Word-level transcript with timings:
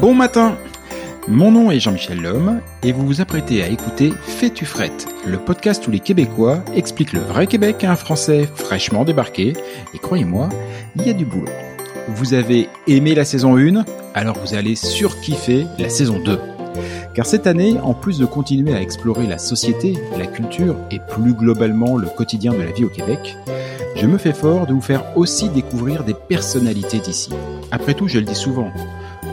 Bon 0.00 0.12
matin 0.12 0.58
Mon 1.28 1.52
nom 1.52 1.70
est 1.70 1.78
Jean-Michel 1.78 2.20
Lhomme 2.20 2.60
et 2.82 2.90
vous 2.90 3.06
vous 3.06 3.20
apprêtez 3.20 3.62
à 3.62 3.68
écouter 3.68 4.12
Fais-tu 4.22 4.64
frette, 4.64 5.06
le 5.24 5.38
podcast 5.38 5.86
où 5.86 5.92
les 5.92 6.00
Québécois 6.00 6.64
expliquent 6.74 7.12
le 7.12 7.20
vrai 7.20 7.46
Québec 7.46 7.84
à 7.84 7.92
un 7.92 7.96
Français 7.96 8.48
fraîchement 8.56 9.04
débarqué. 9.04 9.52
Et 9.94 9.98
croyez-moi, 9.98 10.48
il 10.96 11.06
y 11.06 11.10
a 11.10 11.12
du 11.12 11.26
boulot. 11.26 11.46
Vous 12.08 12.34
avez 12.34 12.68
aimé 12.88 13.14
la 13.14 13.24
saison 13.24 13.56
1, 13.56 13.84
alors 14.14 14.36
vous 14.40 14.54
allez 14.54 14.74
surkiffer 14.74 15.66
la 15.78 15.88
saison 15.88 16.18
2. 16.18 16.55
Car 17.14 17.26
cette 17.26 17.46
année, 17.46 17.78
en 17.80 17.94
plus 17.94 18.18
de 18.18 18.26
continuer 18.26 18.74
à 18.74 18.80
explorer 18.80 19.26
la 19.26 19.38
société, 19.38 19.94
la 20.18 20.26
culture 20.26 20.76
et 20.90 20.98
plus 20.98 21.34
globalement 21.34 21.96
le 21.96 22.08
quotidien 22.08 22.52
de 22.52 22.62
la 22.62 22.72
vie 22.72 22.84
au 22.84 22.88
Québec, 22.88 23.36
je 23.96 24.06
me 24.06 24.18
fais 24.18 24.34
fort 24.34 24.66
de 24.66 24.74
vous 24.74 24.80
faire 24.80 25.16
aussi 25.16 25.48
découvrir 25.48 26.04
des 26.04 26.14
personnalités 26.14 26.98
d'ici. 26.98 27.30
Après 27.70 27.94
tout, 27.94 28.08
je 28.08 28.18
le 28.18 28.24
dis 28.24 28.34
souvent, 28.34 28.70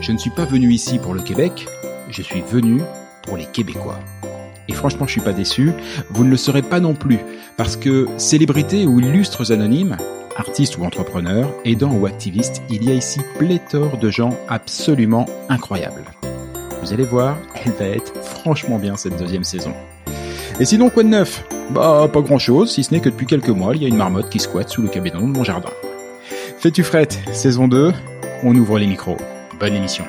je 0.00 0.12
ne 0.12 0.18
suis 0.18 0.30
pas 0.30 0.44
venu 0.44 0.72
ici 0.72 0.98
pour 0.98 1.14
le 1.14 1.20
Québec, 1.20 1.66
je 2.10 2.22
suis 2.22 2.40
venu 2.40 2.80
pour 3.22 3.36
les 3.36 3.46
Québécois. 3.46 3.98
Et 4.68 4.72
franchement, 4.72 5.06
je 5.06 5.12
suis 5.12 5.20
pas 5.20 5.32
déçu, 5.32 5.72
vous 6.10 6.24
ne 6.24 6.30
le 6.30 6.36
serez 6.36 6.62
pas 6.62 6.80
non 6.80 6.94
plus, 6.94 7.18
parce 7.56 7.76
que 7.76 8.08
célébrités 8.16 8.86
ou 8.86 9.00
illustres 9.00 9.52
anonymes, 9.52 9.96
artistes 10.36 10.78
ou 10.78 10.84
entrepreneurs, 10.84 11.52
aidants 11.64 11.92
ou 11.92 12.06
activistes, 12.06 12.62
il 12.70 12.84
y 12.84 12.90
a 12.90 12.94
ici 12.94 13.20
pléthore 13.38 13.98
de 13.98 14.10
gens 14.10 14.36
absolument 14.48 15.26
incroyables. 15.48 16.04
Vous 16.84 16.92
allez 16.92 17.06
voir, 17.06 17.38
elle 17.64 17.72
va 17.72 17.86
être 17.86 18.12
franchement 18.22 18.78
bien 18.78 18.98
cette 18.98 19.16
deuxième 19.16 19.42
saison. 19.42 19.72
Et 20.60 20.66
sinon, 20.66 20.90
quoi 20.90 21.02
de 21.02 21.08
neuf? 21.08 21.42
Bah, 21.70 22.10
pas 22.12 22.20
grand 22.20 22.38
chose, 22.38 22.74
si 22.74 22.84
ce 22.84 22.92
n'est 22.92 23.00
que 23.00 23.08
depuis 23.08 23.24
quelques 23.24 23.48
mois, 23.48 23.74
il 23.74 23.82
y 23.82 23.86
a 23.86 23.88
une 23.88 23.96
marmotte 23.96 24.28
qui 24.28 24.38
squatte 24.38 24.68
sous 24.68 24.82
le 24.82 24.88
cabinet 24.88 25.16
de 25.16 25.22
mon 25.22 25.44
jardin. 25.44 25.70
Fais-tu 26.58 26.82
frette, 26.82 27.18
saison 27.32 27.68
2, 27.68 27.90
on 28.42 28.54
ouvre 28.54 28.78
les 28.78 28.86
micros. 28.86 29.16
Bonne 29.58 29.74
émission. 29.74 30.04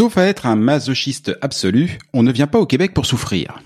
Sauf 0.00 0.16
à 0.16 0.24
être 0.24 0.46
un 0.46 0.56
masochiste 0.56 1.36
absolu, 1.42 1.98
on 2.14 2.22
ne 2.22 2.32
vient 2.32 2.46
pas 2.46 2.58
au 2.58 2.64
Québec 2.64 2.94
pour 2.94 3.04
souffrir. 3.04 3.60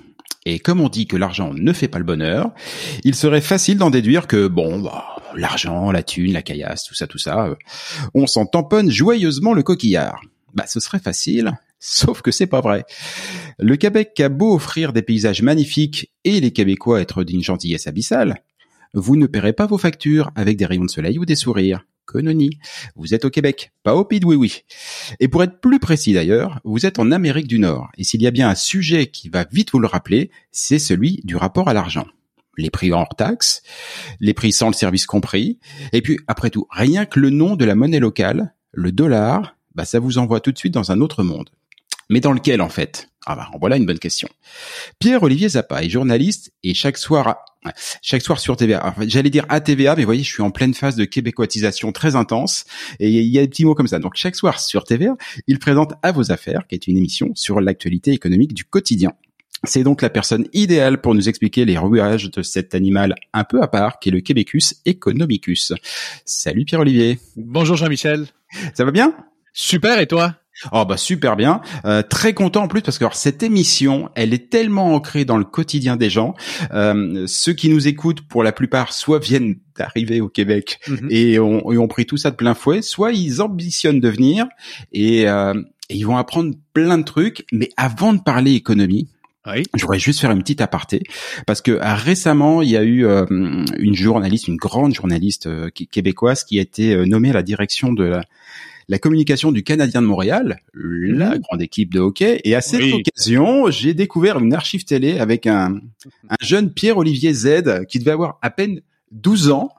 Et 0.44 0.58
comme 0.58 0.80
on 0.80 0.88
dit 0.88 1.06
que 1.06 1.16
l'argent 1.16 1.54
ne 1.54 1.72
fait 1.72 1.86
pas 1.86 2.00
le 2.00 2.04
bonheur, 2.04 2.50
il 3.04 3.14
serait 3.14 3.40
facile 3.40 3.78
d'en 3.78 3.88
déduire 3.88 4.26
que, 4.26 4.48
bon, 4.48 4.80
bah, 4.80 5.14
l'argent, 5.36 5.92
la 5.92 6.02
thune, 6.02 6.32
la 6.32 6.42
caillasse, 6.42 6.82
tout 6.82 6.94
ça, 6.96 7.06
tout 7.06 7.18
ça, 7.18 7.46
euh, 7.46 7.54
on 8.14 8.26
s'en 8.26 8.46
tamponne 8.46 8.90
joyeusement 8.90 9.52
le 9.52 9.62
coquillard. 9.62 10.22
Bah, 10.54 10.64
ce 10.66 10.80
serait 10.80 10.98
facile, 10.98 11.56
sauf 11.78 12.20
que 12.20 12.32
c'est 12.32 12.48
pas 12.48 12.60
vrai. 12.60 12.84
Le 13.60 13.76
Québec 13.76 14.18
a 14.18 14.28
beau 14.28 14.56
offrir 14.56 14.92
des 14.92 15.02
paysages 15.02 15.42
magnifiques 15.42 16.10
et 16.24 16.40
les 16.40 16.50
Québécois 16.50 17.00
être 17.00 17.22
d'une 17.22 17.44
gentillesse 17.44 17.86
abyssale, 17.86 18.42
vous 18.92 19.14
ne 19.14 19.28
paierez 19.28 19.52
pas 19.52 19.66
vos 19.66 19.78
factures 19.78 20.32
avec 20.34 20.56
des 20.56 20.66
rayons 20.66 20.86
de 20.86 20.90
soleil 20.90 21.16
ou 21.16 21.26
des 21.26 21.36
sourires. 21.36 21.84
Cononi. 22.06 22.58
Vous 22.96 23.14
êtes 23.14 23.24
au 23.24 23.30
Québec, 23.30 23.72
pas 23.82 23.94
au 23.94 24.04
Pays 24.04 24.20
Oui 24.24 24.36
Oui. 24.36 24.62
Et 25.20 25.28
pour 25.28 25.42
être 25.42 25.60
plus 25.60 25.78
précis 25.78 26.12
d'ailleurs, 26.12 26.60
vous 26.64 26.86
êtes 26.86 26.98
en 26.98 27.10
Amérique 27.10 27.48
du 27.48 27.58
Nord. 27.58 27.88
Et 27.98 28.04
s'il 28.04 28.22
y 28.22 28.26
a 28.26 28.30
bien 28.30 28.48
un 28.48 28.54
sujet 28.54 29.06
qui 29.06 29.28
va 29.28 29.44
vite 29.50 29.72
vous 29.72 29.78
le 29.78 29.86
rappeler, 29.86 30.30
c'est 30.52 30.78
celui 30.78 31.20
du 31.24 31.36
rapport 31.36 31.68
à 31.68 31.74
l'argent. 31.74 32.06
Les 32.56 32.70
prix 32.70 32.92
hors 32.92 33.14
taxe, 33.16 33.62
les 34.20 34.34
prix 34.34 34.52
sans 34.52 34.68
le 34.68 34.74
service 34.74 35.06
compris. 35.06 35.58
Et 35.92 36.02
puis, 36.02 36.18
après 36.28 36.50
tout, 36.50 36.66
rien 36.70 37.04
que 37.04 37.18
le 37.18 37.30
nom 37.30 37.56
de 37.56 37.64
la 37.64 37.74
monnaie 37.74 37.98
locale, 37.98 38.54
le 38.72 38.92
dollar, 38.92 39.56
bah, 39.74 39.84
ça 39.84 39.98
vous 39.98 40.18
envoie 40.18 40.40
tout 40.40 40.52
de 40.52 40.58
suite 40.58 40.74
dans 40.74 40.92
un 40.92 41.00
autre 41.00 41.24
monde. 41.24 41.50
Mais 42.10 42.20
dans 42.20 42.32
lequel, 42.32 42.60
en 42.60 42.68
fait? 42.68 43.08
Ah 43.26 43.36
bah, 43.36 43.48
voilà 43.58 43.76
une 43.76 43.86
bonne 43.86 43.98
question. 43.98 44.28
Pierre-Olivier 44.98 45.48
Zappa 45.48 45.82
est 45.82 45.88
journaliste 45.88 46.52
et 46.62 46.74
chaque 46.74 46.98
soir, 46.98 47.38
chaque 48.02 48.20
soir 48.20 48.38
sur 48.38 48.56
TVA. 48.56 48.82
Enfin, 48.86 49.04
J'allais 49.08 49.30
dire 49.30 49.46
à 49.48 49.60
TVA, 49.60 49.96
mais 49.96 50.02
vous 50.02 50.08
voyez, 50.08 50.22
je 50.22 50.30
suis 50.30 50.42
en 50.42 50.50
pleine 50.50 50.74
phase 50.74 50.96
de 50.96 51.06
québécoisation 51.06 51.90
très 51.92 52.16
intense 52.16 52.66
et 53.00 53.08
il 53.08 53.24
y 53.24 53.38
a 53.38 53.42
des 53.42 53.48
petits 53.48 53.64
mots 53.64 53.74
comme 53.74 53.88
ça. 53.88 53.98
Donc 53.98 54.16
chaque 54.16 54.36
soir 54.36 54.60
sur 54.60 54.84
TVA, 54.84 55.16
il 55.46 55.58
présente 55.58 55.94
À 56.02 56.12
vos 56.12 56.32
affaires, 56.32 56.66
qui 56.68 56.74
est 56.74 56.86
une 56.86 56.98
émission 56.98 57.30
sur 57.34 57.60
l'actualité 57.62 58.12
économique 58.12 58.52
du 58.52 58.64
quotidien. 58.64 59.12
C'est 59.66 59.84
donc 59.84 60.02
la 60.02 60.10
personne 60.10 60.46
idéale 60.52 61.00
pour 61.00 61.14
nous 61.14 61.26
expliquer 61.26 61.64
les 61.64 61.78
rouages 61.78 62.30
de 62.30 62.42
cet 62.42 62.74
animal 62.74 63.14
un 63.32 63.44
peu 63.44 63.62
à 63.62 63.68
part, 63.68 63.98
qui 63.98 64.10
est 64.10 64.12
le 64.12 64.20
Québecus 64.20 64.74
economicus. 64.84 65.72
Salut 66.26 66.66
Pierre-Olivier. 66.66 67.18
Bonjour 67.36 67.76
Jean-Michel. 67.76 68.26
Ça 68.74 68.84
va 68.84 68.90
bien? 68.90 69.14
Super, 69.54 69.98
et 69.98 70.06
toi? 70.06 70.34
Oh 70.72 70.84
bah 70.84 70.96
super 70.96 71.36
bien, 71.36 71.60
Euh, 71.84 72.02
très 72.02 72.32
content 72.32 72.62
en 72.62 72.68
plus 72.68 72.80
parce 72.80 72.98
que 72.98 73.04
alors, 73.04 73.16
cette 73.16 73.42
émission, 73.42 74.08
elle 74.14 74.32
est 74.32 74.50
tellement 74.50 74.94
ancrée 74.94 75.24
dans 75.24 75.36
le 75.36 75.44
quotidien 75.44 75.96
des 75.96 76.10
gens. 76.10 76.34
Euh, 76.72 77.24
ceux 77.26 77.52
qui 77.54 77.68
nous 77.68 77.88
écoutent, 77.88 78.20
pour 78.28 78.42
la 78.44 78.52
plupart, 78.52 78.92
soit 78.92 79.18
viennent 79.18 79.56
d'arriver 79.76 80.20
au 80.20 80.28
Québec 80.28 80.78
Mhm. 80.88 81.08
et, 81.10 81.38
ont, 81.38 81.72
et 81.72 81.78
ont 81.78 81.88
pris 81.88 82.06
tout 82.06 82.16
ça 82.16 82.30
de 82.30 82.36
plein 82.36 82.54
fouet, 82.54 82.82
soit 82.82 83.12
ils 83.12 83.42
ambitionnent 83.42 84.00
de 84.00 84.08
venir 84.08 84.46
et, 84.92 85.28
euh, 85.28 85.54
et 85.90 85.96
ils 85.96 86.04
vont 86.06 86.16
apprendre 86.16 86.54
plein 86.72 86.98
de 86.98 87.02
trucs. 87.04 87.44
Mais 87.52 87.68
avant 87.76 88.12
de 88.14 88.20
parler 88.20 88.52
économie, 88.52 89.08
Oui. 89.46 89.64
je 89.74 89.82
voudrais 89.82 89.98
juste 89.98 90.20
faire 90.20 90.30
une 90.30 90.38
petite 90.42 90.60
aparté 90.60 91.02
parce 91.46 91.60
que 91.60 91.72
euh, 91.72 91.94
récemment 91.94 92.62
il 92.62 92.70
y 92.70 92.76
a 92.76 92.82
eu 92.84 93.04
euh, 93.04 93.26
une 93.76 93.94
journaliste, 93.94 94.46
une 94.48 94.56
grande 94.56 94.94
journaliste 94.94 95.46
euh, 95.46 95.68
québécoise 95.90 96.44
qui 96.44 96.58
a 96.58 96.62
été 96.62 96.94
euh, 96.94 97.04
nommée 97.04 97.30
à 97.30 97.34
la 97.34 97.42
direction 97.42 97.92
de 97.92 98.04
la, 98.04 98.22
la 98.88 98.98
communication 98.98 99.52
du 99.52 99.62
Canadien 99.62 100.02
de 100.02 100.06
Montréal, 100.06 100.58
la 100.74 101.38
grande 101.38 101.62
équipe 101.62 101.92
de 101.92 102.00
hockey. 102.00 102.40
Et 102.44 102.54
à 102.54 102.60
cette 102.60 102.80
Oui. 102.82 102.92
occasion, 103.06 103.70
j'ai 103.70 103.94
découvert 103.94 104.38
une 104.38 104.52
archive 104.54 104.84
télé 104.84 105.18
avec 105.18 105.46
un, 105.46 105.80
un 106.28 106.36
jeune 106.40 106.70
Pierre-Olivier 106.72 107.32
Z 107.32 107.86
qui 107.88 107.98
devait 107.98 108.10
avoir 108.12 108.38
à 108.42 108.50
peine 108.50 108.80
12 109.14 109.50
ans 109.50 109.70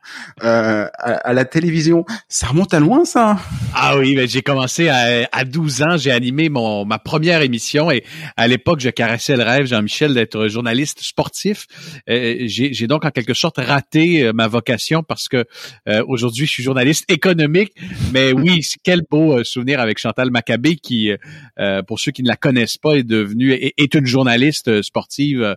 euh, 0.43 0.87
à, 0.97 1.33
la 1.33 1.45
télévision. 1.45 2.05
Ça 2.29 2.47
remonte 2.47 2.73
à 2.73 2.79
loin, 2.79 3.05
ça. 3.05 3.37
Ah 3.73 3.97
oui, 3.97 4.15
ben 4.15 4.27
j'ai 4.27 4.41
commencé 4.41 4.87
à, 4.87 5.27
à 5.31 5.43
12 5.43 5.81
ans. 5.83 5.97
J'ai 5.97 6.11
animé 6.11 6.49
mon 6.49 6.85
ma 6.85 6.99
première 6.99 7.41
émission 7.41 7.91
et 7.91 8.03
à 8.37 8.47
l'époque, 8.47 8.79
je 8.79 8.89
caressais 8.89 9.35
le 9.35 9.43
rêve, 9.43 9.65
Jean-Michel, 9.65 10.13
d'être 10.13 10.47
journaliste 10.47 11.01
sportif. 11.01 11.67
Euh, 12.09 12.43
j'ai 12.45 12.87
donc 12.87 13.05
en 13.05 13.11
quelque 13.11 13.33
sorte 13.33 13.57
raté 13.57 14.23
euh, 14.23 14.33
ma 14.33 14.47
vocation 14.47 15.03
parce 15.03 15.27
que 15.27 15.45
aujourd'hui, 16.07 16.45
je 16.45 16.51
suis 16.51 16.63
journaliste 16.63 17.05
économique. 17.11 17.73
Mais 18.13 18.31
oui, 18.31 18.61
quel 18.83 19.03
beau 19.09 19.43
souvenir 19.43 19.79
avec 19.79 19.99
Chantal 19.99 20.31
Maccabé 20.31 20.75
qui, 20.75 21.11
pour 21.87 21.99
ceux 21.99 22.11
qui 22.11 22.23
ne 22.23 22.27
la 22.27 22.35
connaissent 22.35 22.77
pas, 22.77 22.95
est 22.95 23.03
devenue 23.03 23.51
est, 23.53 23.93
une 23.95 24.05
journaliste 24.05 24.81
sportive 24.81 25.55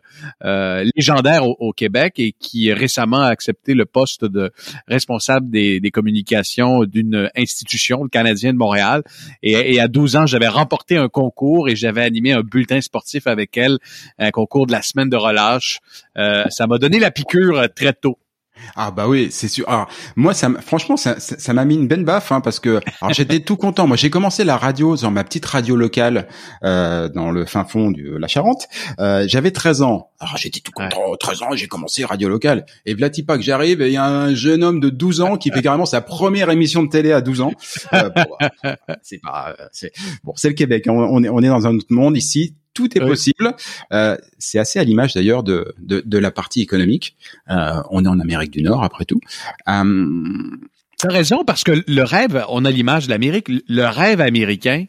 légendaire 0.97 1.47
au, 1.47 1.57
au 1.59 1.73
Québec 1.73 2.15
et 2.19 2.33
qui 2.33 2.73
récemment 2.73 3.21
a 3.21 3.29
accepté 3.29 3.75
le 3.75 3.85
poste 3.85 4.25
de 4.25 4.53
responsable 4.87 5.51
des, 5.51 5.81
des 5.81 5.91
communications 5.91 6.85
d'une 6.85 7.31
institution, 7.37 8.03
le 8.03 8.09
Canadien 8.09 8.53
de 8.53 8.59
Montréal. 8.59 9.03
Et, 9.43 9.75
et 9.75 9.81
à 9.81 9.89
12 9.89 10.17
ans, 10.17 10.27
j'avais 10.27 10.49
remporté 10.49 10.97
un 10.97 11.09
concours 11.09 11.69
et 11.69 11.77
j'avais 11.77 12.03
animé 12.03 12.33
un 12.33 12.43
bulletin 12.43 12.81
sportif 12.81 13.27
avec 13.27 13.57
elle, 13.57 13.79
un 14.19 14.31
concours 14.31 14.67
de 14.67 14.73
la 14.73 14.83
semaine 14.83 15.09
de 15.09 15.17
relâche. 15.17 15.81
Euh, 16.17 16.45
ça 16.49 16.67
m'a 16.67 16.79
donné 16.79 16.99
la 16.99 17.11
piqûre 17.11 17.69
très 17.75 17.93
tôt. 17.93 18.19
Ah 18.77 18.91
bah 18.91 19.09
oui, 19.09 19.29
c'est 19.31 19.49
sûr. 19.49 19.69
Alors, 19.69 19.89
moi, 20.17 20.35
ça, 20.35 20.49
franchement, 20.61 20.97
ça, 20.97 21.19
ça 21.19 21.53
m'a 21.53 21.65
mis 21.65 21.75
une 21.75 21.89
belle 21.89 22.05
baffe 22.05 22.33
hein, 22.33 22.41
parce 22.41 22.61
que 22.61 22.81
alors 23.01 23.13
j'étais 23.13 23.41
tout 23.41 23.57
content. 23.57 23.87
Moi, 23.87 23.97
j'ai 23.97 24.11
commencé 24.11 24.45
la 24.45 24.57
radio 24.57 24.97
dans 24.97 25.11
ma 25.11 25.25
petite 25.25 25.47
radio 25.47 25.77
locale 25.77 26.29
euh, 26.65 27.09
dans 27.09 27.31
le 27.31 27.45
fin 27.45 27.65
fond 27.65 27.91
de 27.91 28.17
la 28.17 28.29
Charente. 28.29 28.69
Euh, 28.99 29.25
J'avais 29.27 29.51
13 29.51 29.83
ans. 29.83 30.11
Alors 30.21 30.37
j'étais 30.37 30.61
tout 30.61 30.73
content. 30.73 31.15
13 31.19 31.43
ans, 31.43 31.49
j'ai 31.55 31.69
commencé 31.69 32.05
radio 32.05 32.29
locale. 32.29 32.67
Et 32.87 32.95
pas 33.27 33.37
que 33.37 33.43
j'arrive, 33.43 33.83
et 33.83 33.89
il 33.89 33.93
y 33.93 33.97
a 33.97 34.05
un 34.05 34.35
jeune 34.35 34.63
homme 34.65 34.81
de 34.81 34.91
12 34.91 35.21
ans 35.21 35.37
qui 35.37 35.51
fait 35.51 35.63
carrément 35.63 35.87
sa 35.87 36.01
première 36.01 36.51
émission 36.51 36.83
de 36.83 36.89
télé 36.89 37.13
à 37.13 37.21
12 37.21 37.41
ans. 37.41 37.53
Euh, 37.93 38.11
bon, 38.11 38.73
c'est 39.03 39.19
pas, 39.19 39.57
c'est 39.73 39.93
bon, 40.25 40.33
c'est 40.37 40.49
le 40.49 40.55
Québec. 40.55 40.87
Hein. 40.87 40.93
On, 40.93 41.23
est, 41.23 41.29
on 41.29 41.41
est 41.41 41.49
dans 41.49 41.67
un 41.67 41.75
autre 41.75 41.87
monde 41.91 42.17
ici 42.17 42.55
tout 42.79 42.97
est 42.97 43.01
possible. 43.01 43.55
Euh, 43.93 44.17
c'est 44.39 44.61
assez 44.61 44.79
à 44.79 44.85
l'image 44.85 45.15
d'ailleurs 45.15 45.43
de, 45.43 45.75
de, 45.79 46.01
de, 46.07 46.19
la 46.19 46.31
partie 46.31 46.61
économique. 46.61 47.17
Euh, 47.51 47.83
on 47.91 48.05
est 48.05 48.09
en 48.09 48.21
Amérique 48.21 48.53
du 48.53 48.63
Nord 48.63 48.85
après 48.85 49.05
tout. 49.05 49.21
Euh, 49.67 50.07
T'as 50.97 51.11
raison 51.11 51.45
parce 51.45 51.65
que 51.65 51.85
le 51.87 52.03
rêve, 52.03 52.45
on 52.49 52.65
a 52.65 52.71
l'image 52.71 53.07
de 53.07 53.11
l'Amérique, 53.11 53.49
le 53.49 53.85
rêve 53.85 54.21
américain, 54.21 54.85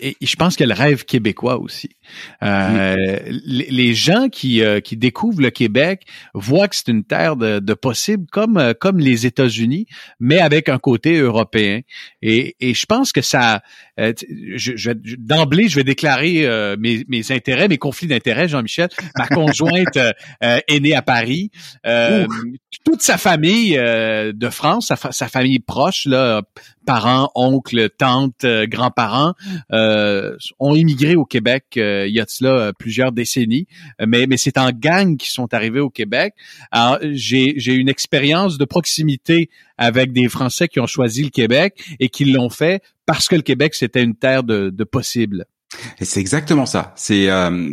et 0.00 0.16
je 0.20 0.36
pense 0.36 0.60
a 0.60 0.66
le 0.66 0.74
rêve 0.74 1.04
québécois 1.04 1.58
aussi. 1.58 1.90
Euh, 2.42 3.18
les, 3.44 3.94
gens 3.94 4.28
qui, 4.28 4.62
euh, 4.62 4.80
qui 4.80 4.96
découvrent 4.96 5.42
le 5.42 5.50
Québec 5.50 6.02
voient 6.34 6.68
que 6.68 6.76
c'est 6.76 6.88
une 6.88 7.04
terre 7.04 7.36
de, 7.36 7.58
de 7.58 7.74
possible 7.74 8.26
comme, 8.30 8.56
euh, 8.56 8.72
comme 8.78 8.98
les 8.98 9.26
États-Unis, 9.26 9.86
mais 10.18 10.38
avec 10.38 10.68
un 10.68 10.78
côté 10.78 11.18
européen. 11.18 11.80
Et, 12.22 12.56
et 12.60 12.74
je 12.74 12.86
pense 12.86 13.12
que 13.12 13.22
ça, 13.22 13.62
je, 13.98 14.76
je, 14.76 14.90
d'emblée, 15.18 15.68
je 15.68 15.76
vais 15.76 15.84
déclarer 15.84 16.46
mes, 16.78 17.04
mes 17.08 17.32
intérêts, 17.32 17.68
mes 17.68 17.78
conflits 17.78 18.06
d'intérêts, 18.06 18.48
Jean-Michel. 18.48 18.88
Ma 19.16 19.26
conjointe 19.28 19.98
est 20.40 20.80
née 20.80 20.94
à 20.94 21.02
Paris. 21.02 21.50
toute 22.84 23.02
sa 23.02 23.18
famille 23.18 23.74
de 23.74 24.50
France, 24.50 24.86
sa, 24.88 24.96
sa 24.96 25.28
famille 25.28 25.58
proche, 25.58 26.06
là, 26.06 26.42
parents, 26.86 27.30
oncles, 27.34 27.90
tantes, 27.90 28.46
grands-parents, 28.46 29.34
ont 30.58 30.74
immigré 30.74 31.16
au 31.16 31.24
Québec 31.24 31.64
euh, 31.76 32.06
il 32.06 32.14
y 32.14 32.20
a 32.20 32.24
de 32.24 32.30
cela 32.30 32.50
euh, 32.50 32.72
plusieurs 32.72 33.12
décennies, 33.12 33.66
euh, 34.00 34.06
mais, 34.08 34.26
mais 34.26 34.36
c'est 34.36 34.58
en 34.58 34.70
gang 34.70 35.16
qui 35.16 35.30
sont 35.30 35.52
arrivés 35.54 35.80
au 35.80 35.90
Québec. 35.90 36.34
J'ai, 37.02 37.74
une 37.74 37.88
expérience 37.88 38.58
de 38.58 38.64
proximité 38.64 39.50
avec 39.78 40.12
des 40.12 40.28
Français 40.28 40.68
qui 40.68 40.80
ont 40.80 40.86
choisi 40.86 41.22
le 41.22 41.30
Québec 41.30 41.80
et 42.00 42.08
qui 42.08 42.24
l'ont 42.24 42.50
fait 42.50 42.82
parce 43.06 43.28
que 43.28 43.36
le 43.36 43.42
Québec, 43.42 43.74
c'était 43.74 44.02
une 44.02 44.14
terre 44.14 44.42
de, 44.42 44.70
de 44.70 44.84
possibles. 44.84 45.46
Et 45.98 46.04
c'est 46.04 46.20
exactement 46.20 46.66
ça. 46.66 46.92
C'est, 46.96 47.30
euh, 47.30 47.72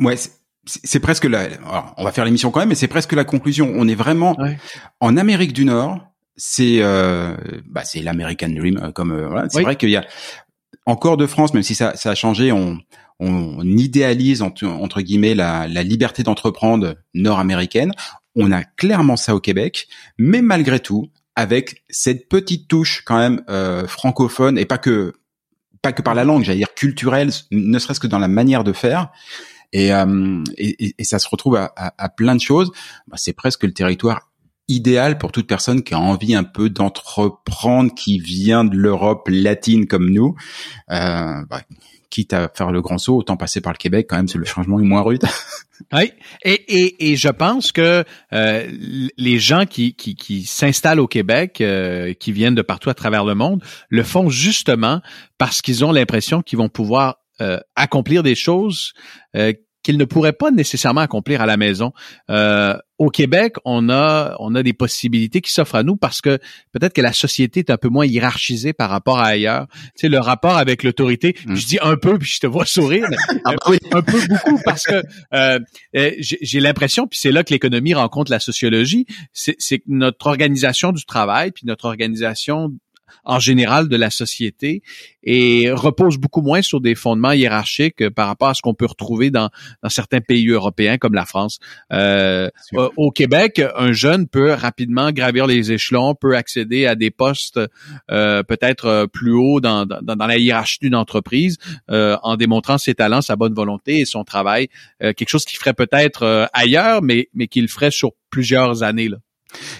ouais, 0.00 0.14
c'est 0.66 1.00
presque 1.00 1.24
la. 1.24 1.48
on 1.96 2.04
va 2.04 2.12
faire 2.12 2.24
l'émission 2.24 2.50
quand 2.50 2.60
même, 2.60 2.68
mais 2.68 2.74
c'est 2.74 2.88
presque 2.88 3.12
la 3.12 3.24
conclusion. 3.24 3.72
On 3.74 3.88
est 3.88 3.94
vraiment 3.94 4.36
en 5.00 5.16
Amérique 5.16 5.52
du 5.52 5.64
Nord. 5.64 6.00
C'est 6.36 6.78
euh, 6.80 7.36
bah, 7.66 7.84
c'est 7.84 8.00
l'American 8.00 8.48
Dream, 8.48 8.92
comme 8.92 9.26
voilà. 9.26 9.48
C'est 9.48 9.62
vrai 9.62 9.76
qu'il 9.76 9.90
y 9.90 9.96
a 9.96 10.04
encore 10.86 11.16
de 11.16 11.26
France, 11.26 11.54
même 11.54 11.62
si 11.62 11.74
ça, 11.74 11.96
ça 11.96 12.10
a 12.10 12.14
changé. 12.14 12.52
On, 12.52 12.78
on 13.20 13.62
idéalise 13.62 14.42
entre, 14.42 15.00
guillemets 15.00 15.34
la, 15.34 15.66
liberté 15.66 16.22
d'entreprendre 16.22 16.96
nord-américaine. 17.14 17.92
On 18.34 18.50
a 18.50 18.64
clairement 18.64 19.16
ça 19.16 19.34
au 19.34 19.40
Québec, 19.40 19.88
mais 20.18 20.42
malgré 20.42 20.80
tout, 20.80 21.10
avec 21.36 21.84
cette 21.88 22.28
petite 22.28 22.68
touche 22.68 23.02
quand 23.04 23.18
même 23.18 23.42
euh, 23.48 23.86
francophone 23.86 24.58
et 24.58 24.64
pas 24.64 24.78
que 24.78 25.14
pas 25.82 25.92
que 25.92 26.00
par 26.00 26.14
la 26.14 26.24
langue, 26.24 26.44
j'allais 26.44 26.58
dire 26.58 26.74
culturelle, 26.74 27.30
ne 27.50 27.78
serait-ce 27.78 28.00
que 28.00 28.06
dans 28.06 28.18
la 28.18 28.28
manière 28.28 28.64
de 28.64 28.72
faire. 28.72 29.10
Et, 29.72 29.92
euh, 29.92 30.42
et, 30.56 30.94
ça 31.04 31.18
se 31.18 31.28
retrouve 31.28 31.56
à, 31.56 32.08
plein 32.08 32.34
de 32.34 32.40
choses. 32.40 32.70
Bah, 33.06 33.16
c'est 33.18 33.34
presque 33.34 33.64
le 33.64 33.74
territoire 33.74 34.30
idéal 34.68 35.18
pour 35.18 35.32
toute 35.32 35.46
personne 35.46 35.82
qui 35.82 35.94
a 35.94 35.98
envie 35.98 36.34
un 36.34 36.44
peu 36.44 36.70
d'entreprendre, 36.70 37.94
qui 37.94 38.18
vient 38.18 38.64
de 38.64 38.76
l'Europe 38.76 39.28
latine 39.30 39.86
comme 39.86 40.10
nous. 40.10 40.34
Euh, 40.90 41.44
bah, 41.48 41.62
quitte 42.14 42.32
à 42.32 42.48
faire 42.54 42.70
le 42.70 42.80
grand 42.80 42.98
saut, 42.98 43.16
autant 43.16 43.36
passer 43.36 43.60
par 43.60 43.72
le 43.72 43.78
Québec 43.78 44.06
quand 44.08 44.16
même, 44.16 44.28
c'est 44.28 44.38
le 44.38 44.44
changement 44.44 44.78
est 44.78 44.84
moins 44.84 45.02
rude. 45.02 45.24
oui, 45.92 46.12
et, 46.44 46.52
et, 46.52 47.10
et 47.10 47.16
je 47.16 47.28
pense 47.28 47.72
que 47.72 48.04
euh, 48.32 48.70
les 49.16 49.38
gens 49.40 49.66
qui, 49.66 49.94
qui, 49.94 50.14
qui 50.14 50.44
s'installent 50.44 51.00
au 51.00 51.08
Québec, 51.08 51.60
euh, 51.60 52.14
qui 52.14 52.30
viennent 52.30 52.54
de 52.54 52.62
partout 52.62 52.88
à 52.88 52.94
travers 52.94 53.24
le 53.24 53.34
monde, 53.34 53.64
le 53.88 54.04
font 54.04 54.28
justement 54.28 55.02
parce 55.38 55.60
qu'ils 55.60 55.84
ont 55.84 55.90
l'impression 55.90 56.40
qu'ils 56.40 56.58
vont 56.58 56.68
pouvoir 56.68 57.16
euh, 57.40 57.58
accomplir 57.74 58.22
des 58.22 58.36
choses 58.36 58.92
euh, 59.34 59.52
qu'ils 59.84 59.98
ne 59.98 60.04
pourraient 60.04 60.32
pas 60.32 60.50
nécessairement 60.50 61.02
accomplir 61.02 61.40
à 61.40 61.46
la 61.46 61.56
maison. 61.56 61.92
Euh, 62.30 62.76
au 62.98 63.10
Québec, 63.10 63.56
on 63.64 63.90
a 63.90 64.36
on 64.38 64.54
a 64.54 64.62
des 64.62 64.72
possibilités 64.72 65.40
qui 65.40 65.52
s'offrent 65.52 65.74
à 65.74 65.82
nous 65.82 65.96
parce 65.96 66.20
que 66.20 66.38
peut-être 66.72 66.92
que 66.92 67.00
la 67.00 67.12
société 67.12 67.60
est 67.60 67.70
un 67.70 67.76
peu 67.76 67.88
moins 67.88 68.06
hiérarchisée 68.06 68.72
par 68.72 68.88
rapport 68.88 69.18
à 69.18 69.26
ailleurs. 69.26 69.66
Tu 69.68 69.90
sais, 69.96 70.08
le 70.08 70.18
rapport 70.18 70.56
avec 70.56 70.82
l'autorité, 70.82 71.36
mm. 71.46 71.54
je 71.54 71.66
dis 71.66 71.78
un 71.82 71.96
peu 71.96 72.18
puis 72.18 72.28
je 72.28 72.40
te 72.40 72.46
vois 72.46 72.66
sourire, 72.66 73.06
ah, 73.44 73.54
bah 73.66 73.76
un 73.92 74.02
peu 74.02 74.18
beaucoup 74.28 74.60
parce 74.64 74.84
que 74.84 75.02
euh, 75.34 75.58
euh, 75.96 76.10
j'ai 76.18 76.60
l'impression, 76.60 77.06
puis 77.06 77.18
c'est 77.18 77.32
là 77.32 77.44
que 77.44 77.52
l'économie 77.52 77.94
rencontre 77.94 78.30
la 78.30 78.40
sociologie, 78.40 79.06
c'est 79.32 79.54
que 79.54 79.84
notre 79.86 80.26
organisation 80.26 80.92
du 80.92 81.04
travail 81.04 81.50
puis 81.50 81.66
notre 81.66 81.84
organisation 81.84 82.72
en 83.24 83.38
général 83.38 83.88
de 83.88 83.96
la 83.96 84.10
société 84.10 84.82
et 85.22 85.70
repose 85.70 86.18
beaucoup 86.18 86.42
moins 86.42 86.62
sur 86.62 86.80
des 86.80 86.94
fondements 86.94 87.32
hiérarchiques 87.32 88.08
par 88.10 88.26
rapport 88.28 88.48
à 88.48 88.54
ce 88.54 88.62
qu'on 88.62 88.74
peut 88.74 88.86
retrouver 88.86 89.30
dans, 89.30 89.50
dans 89.82 89.88
certains 89.88 90.20
pays 90.20 90.48
européens 90.48 90.98
comme 90.98 91.14
la 91.14 91.24
France. 91.24 91.58
Euh, 91.92 92.50
au 92.96 93.10
Québec, 93.10 93.62
un 93.76 93.92
jeune 93.92 94.28
peut 94.28 94.52
rapidement 94.52 95.12
gravir 95.12 95.46
les 95.46 95.72
échelons, 95.72 96.14
peut 96.14 96.36
accéder 96.36 96.86
à 96.86 96.94
des 96.94 97.10
postes 97.10 97.60
euh, 98.10 98.42
peut-être 98.42 98.86
euh, 98.86 99.06
plus 99.06 99.32
haut 99.32 99.60
dans, 99.60 99.86
dans, 99.86 100.00
dans 100.02 100.26
la 100.26 100.38
hiérarchie 100.38 100.78
d'une 100.80 100.94
entreprise 100.94 101.58
euh, 101.90 102.16
en 102.22 102.36
démontrant 102.36 102.78
ses 102.78 102.94
talents, 102.94 103.22
sa 103.22 103.36
bonne 103.36 103.54
volonté 103.54 104.00
et 104.00 104.04
son 104.04 104.24
travail. 104.24 104.68
Euh, 105.02 105.12
quelque 105.12 105.28
chose 105.28 105.44
qu'il 105.44 105.58
ferait 105.58 105.74
peut-être 105.74 106.22
euh, 106.22 106.46
ailleurs, 106.52 107.02
mais, 107.02 107.28
mais 107.34 107.48
qu'il 107.48 107.68
ferait 107.68 107.90
sur 107.90 108.12
plusieurs 108.30 108.82
années. 108.82 109.08
Là. 109.08 109.18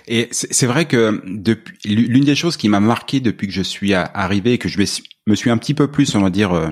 Et 0.06 0.28
c'est 0.30 0.66
vrai 0.66 0.86
que 0.86 1.22
depuis 1.26 1.76
l'une 1.84 2.24
des 2.24 2.34
choses 2.34 2.56
qui 2.56 2.68
m'a 2.68 2.80
marqué 2.80 3.20
depuis 3.20 3.46
que 3.46 3.52
je 3.52 3.62
suis 3.62 3.94
arrivé 3.94 4.54
et 4.54 4.58
que 4.58 4.68
je 4.68 4.78
me 5.26 5.34
suis 5.34 5.50
un 5.50 5.58
petit 5.58 5.74
peu 5.74 5.90
plus, 5.90 6.14
on 6.14 6.20
va 6.20 6.30
dire, 6.30 6.52
euh, 6.52 6.70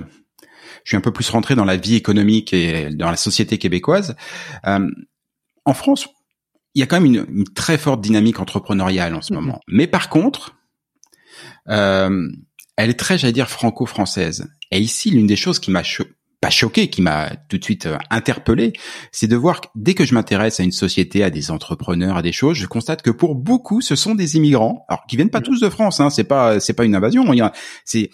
je 0.84 0.90
suis 0.90 0.96
un 0.96 1.00
peu 1.00 1.12
plus 1.12 1.28
rentré 1.30 1.54
dans 1.54 1.64
la 1.64 1.76
vie 1.76 1.94
économique 1.94 2.52
et 2.52 2.90
dans 2.90 3.10
la 3.10 3.16
société 3.16 3.58
québécoise. 3.58 4.16
Euh, 4.66 4.90
en 5.64 5.74
France, 5.74 6.08
il 6.74 6.80
y 6.80 6.82
a 6.82 6.86
quand 6.86 7.00
même 7.00 7.26
une, 7.28 7.44
très 7.44 7.78
forte 7.78 8.00
dynamique 8.00 8.40
entrepreneuriale 8.40 9.14
en 9.14 9.22
ce 9.22 9.32
mm-hmm. 9.32 9.36
moment. 9.36 9.60
Mais 9.68 9.86
par 9.86 10.08
contre, 10.08 10.56
euh, 11.68 12.28
elle 12.76 12.90
est 12.90 12.98
très, 12.98 13.18
j'allais 13.18 13.32
dire, 13.32 13.48
franco-française. 13.48 14.48
Et 14.70 14.78
ici, 14.78 15.10
l'une 15.10 15.26
des 15.26 15.36
choses 15.36 15.58
qui 15.58 15.70
m'a 15.70 15.82
pas 16.42 16.50
choqué, 16.50 16.90
qui 16.90 17.02
m'a 17.02 17.30
tout 17.48 17.56
de 17.56 17.64
suite 17.64 17.86
euh, 17.86 17.96
interpellé, 18.10 18.72
c'est 19.12 19.28
de 19.28 19.36
voir 19.36 19.60
que 19.60 19.68
dès 19.76 19.94
que 19.94 20.04
je 20.04 20.12
m'intéresse 20.12 20.58
à 20.58 20.64
une 20.64 20.72
société, 20.72 21.22
à 21.22 21.30
des 21.30 21.52
entrepreneurs, 21.52 22.16
à 22.16 22.22
des 22.22 22.32
choses, 22.32 22.56
je 22.56 22.66
constate 22.66 23.00
que 23.00 23.12
pour 23.12 23.36
beaucoup, 23.36 23.80
ce 23.80 23.94
sont 23.94 24.16
des 24.16 24.36
immigrants, 24.36 24.84
alors 24.88 25.06
qui 25.06 25.14
viennent 25.14 25.30
pas 25.30 25.40
tous 25.40 25.60
de 25.60 25.70
France, 25.70 26.00
hein, 26.00 26.10
c'est 26.10 26.24
pas 26.24 26.58
c'est 26.58 26.72
pas 26.72 26.84
une 26.84 26.96
invasion, 26.96 27.24
c'est 27.84 28.10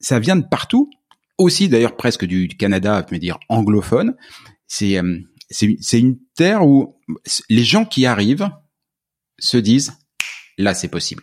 ça 0.00 0.18
vient 0.18 0.34
de 0.34 0.44
partout, 0.44 0.90
aussi 1.38 1.68
d'ailleurs 1.68 1.96
presque 1.96 2.24
du, 2.24 2.48
Canada, 2.48 3.06
je 3.08 3.14
veux 3.14 3.20
dire 3.20 3.38
anglophone. 3.48 4.16
C'est 4.66 4.98
euh, 4.98 5.20
c'est 5.48 5.76
c'est 5.80 6.00
une 6.00 6.18
terre 6.34 6.66
où 6.66 6.98
les 7.48 7.62
gens 7.62 7.84
qui 7.84 8.06
arrivent 8.06 8.50
se 9.38 9.56
disent 9.56 9.92
là 10.58 10.74
c'est 10.74 10.88
possible. 10.88 11.22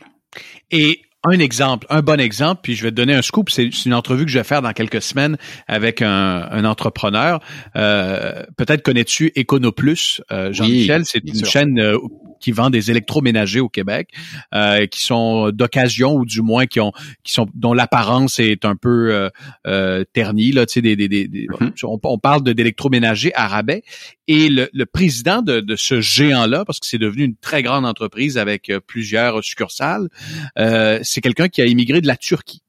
Et 0.71 1.01
un 1.23 1.39
exemple, 1.39 1.85
un 1.89 2.01
bon 2.01 2.19
exemple, 2.19 2.61
puis 2.63 2.75
je 2.75 2.83
vais 2.83 2.91
te 2.91 2.95
donner 2.95 3.13
un 3.13 3.21
scoop. 3.21 3.49
C'est 3.49 3.67
une 3.85 3.93
entrevue 3.93 4.25
que 4.25 4.31
je 4.31 4.37
vais 4.37 4.43
faire 4.43 4.61
dans 4.61 4.71
quelques 4.71 5.01
semaines 5.01 5.37
avec 5.67 6.01
un, 6.01 6.63
entrepreneur. 6.63 7.41
Euh, 7.75 8.43
peut-être 8.57 8.81
connais-tu 8.83 9.31
Econoplus, 9.35 10.21
euh, 10.31 10.53
Jean-Michel? 10.53 11.05
c'est 11.05 11.23
une 11.25 11.45
chaîne 11.45 11.79
euh, 11.79 11.97
qui 12.39 12.51
vendent 12.51 12.73
des 12.73 12.91
électroménagers 12.91 13.59
au 13.59 13.69
Québec, 13.69 14.09
euh, 14.53 14.85
qui 14.87 15.01
sont 15.01 15.49
d'occasion 15.51 16.15
ou 16.15 16.25
du 16.25 16.41
moins 16.41 16.65
qui 16.65 16.79
ont 16.79 16.91
qui 17.23 17.33
sont 17.33 17.47
dont 17.53 17.73
l'apparence 17.73 18.39
est 18.39 18.65
un 18.65 18.75
peu 18.75 19.13
euh, 19.13 19.29
euh 19.67 20.03
ternie 20.13 20.51
là, 20.51 20.65
tu 20.65 20.73
sais 20.73 20.81
des, 20.81 20.95
des, 20.95 21.07
des, 21.07 21.27
mm-hmm. 21.27 21.99
on, 22.03 22.17
parle 22.17 22.43
de 22.43 22.53
d'électroménagers 22.53 23.33
à 23.35 23.47
rabais 23.47 23.83
et 24.27 24.49
le, 24.49 24.69
le 24.73 24.85
président 24.85 25.41
de, 25.41 25.59
de 25.59 25.75
ce 25.75 26.01
géant 26.01 26.45
là 26.45 26.65
parce 26.65 26.79
que 26.79 26.87
c'est 26.87 26.97
devenu 26.97 27.23
une 27.23 27.35
très 27.35 27.63
grande 27.63 27.85
entreprise 27.85 28.37
avec 28.37 28.71
plusieurs 28.87 29.43
succursales, 29.43 30.09
euh, 30.57 30.99
c'est 31.03 31.21
quelqu'un 31.21 31.47
qui 31.47 31.61
a 31.61 31.65
immigré 31.65 32.01
de 32.01 32.07
la 32.07 32.17
Turquie. 32.17 32.61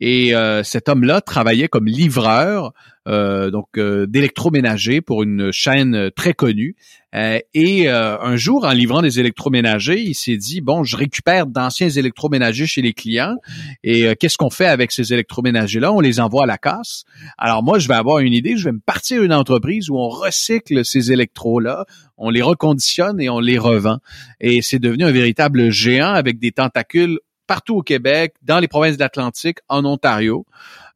Et 0.00 0.34
euh, 0.34 0.62
cet 0.62 0.88
homme-là 0.88 1.20
travaillait 1.20 1.68
comme 1.68 1.86
livreur 1.86 2.72
euh, 3.08 3.50
donc 3.50 3.78
euh, 3.78 4.06
d'électroménager 4.06 5.00
pour 5.00 5.22
une 5.22 5.50
chaîne 5.50 6.10
très 6.14 6.34
connue. 6.34 6.76
et 7.12 7.88
un 7.88 8.36
jour, 8.36 8.64
en 8.64 8.72
livrant 8.72 9.00
des 9.00 9.18
électroménagers, 9.18 9.98
il 9.98 10.14
s'est 10.14 10.36
dit 10.36 10.60
bon, 10.60 10.84
je 10.84 10.94
récupère 10.94 11.46
d'anciens 11.46 11.88
électroménagers 11.88 12.66
chez 12.66 12.82
les 12.82 12.92
clients. 12.92 13.36
Et 13.82 14.14
qu'est-ce 14.20 14.36
qu'on 14.36 14.50
fait 14.50 14.66
avec 14.66 14.92
ces 14.92 15.14
électroménagers-là? 15.14 15.90
On 15.90 16.00
les 16.00 16.20
envoie 16.20 16.42
à 16.42 16.46
la 16.46 16.58
casse. 16.58 17.04
Alors 17.38 17.62
moi, 17.62 17.78
je 17.78 17.88
vais 17.88 17.94
avoir 17.94 18.18
une 18.18 18.34
idée. 18.34 18.58
Je 18.58 18.64
vais 18.64 18.72
me 18.72 18.80
partir 18.80 19.22
une 19.22 19.32
entreprise 19.32 19.88
où 19.88 19.96
on 19.96 20.08
recycle 20.10 20.84
ces 20.84 21.10
électros-là, 21.10 21.86
on 22.18 22.28
les 22.28 22.42
reconditionne 22.42 23.20
et 23.22 23.30
on 23.30 23.40
les 23.40 23.58
revend. 23.58 23.98
Et 24.40 24.60
c'est 24.60 24.78
devenu 24.78 25.04
un 25.04 25.10
véritable 25.10 25.70
géant 25.70 26.12
avec 26.12 26.38
des 26.38 26.52
tentacules 26.52 27.20
partout 27.48 27.78
au 27.78 27.82
Québec, 27.82 28.34
dans 28.42 28.60
les 28.60 28.68
provinces 28.68 28.96
de 28.96 29.00
l'Atlantique, 29.02 29.58
en 29.68 29.84
Ontario. 29.84 30.46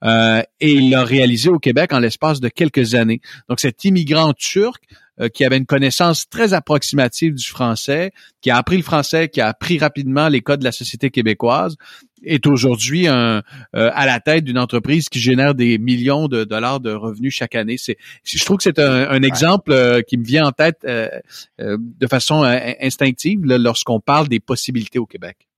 Euh, 0.05 0.43
et 0.61 0.73
il 0.73 0.91
l'a 0.91 1.05
réalisé 1.05 1.49
au 1.49 1.59
Québec 1.59 1.93
en 1.93 1.99
l'espace 1.99 2.41
de 2.41 2.49
quelques 2.49 2.95
années. 2.95 3.21
Donc 3.49 3.59
cet 3.61 3.85
immigrant 3.85 4.33
turc 4.35 4.83
euh, 5.21 5.29
qui 5.29 5.45
avait 5.45 5.57
une 5.57 5.67
connaissance 5.67 6.29
très 6.29 6.55
approximative 6.55 7.35
du 7.35 7.47
français, 7.47 8.13
qui 8.41 8.51
a 8.51 8.57
appris 8.57 8.77
le 8.77 8.83
français, 8.83 9.29
qui 9.29 9.41
a 9.41 9.49
appris 9.49 9.79
rapidement 9.79 10.29
les 10.29 10.41
codes 10.41 10.61
de 10.61 10.65
la 10.65 10.73
société 10.73 11.11
québécoise, 11.11 11.77
est 12.25 12.47
aujourd'hui 12.47 13.09
euh, 13.09 13.41
à 13.73 14.07
la 14.07 14.21
tête 14.21 14.45
d'une 14.45 14.59
entreprise 14.59 15.09
qui 15.09 15.21
génère 15.21 15.55
des 15.55 15.79
millions 15.79 16.29
de 16.29 16.45
dollars 16.45 16.81
de 16.81 16.93
revenus 16.93 17.35
chaque 17.35 17.55
année. 17.55 17.79
C'est, 17.79 17.97
je 18.25 18.45
trouve 18.45 18.59
que 18.59 18.63
c'est 18.63 18.79
un, 18.79 19.23
exemple 19.23 20.03
qui 20.07 20.19
me 20.19 20.25
vient 20.25 20.47
en 20.47 20.53
tête 20.53 20.87
de 20.87 22.07
façon 22.09 22.45
instinctive 22.81 23.41
lorsqu'on 23.45 23.99
parle 23.99 24.29
des 24.29 24.39
possibilités 24.39 25.01
au 25.01 25.07
Québec. 25.07 25.49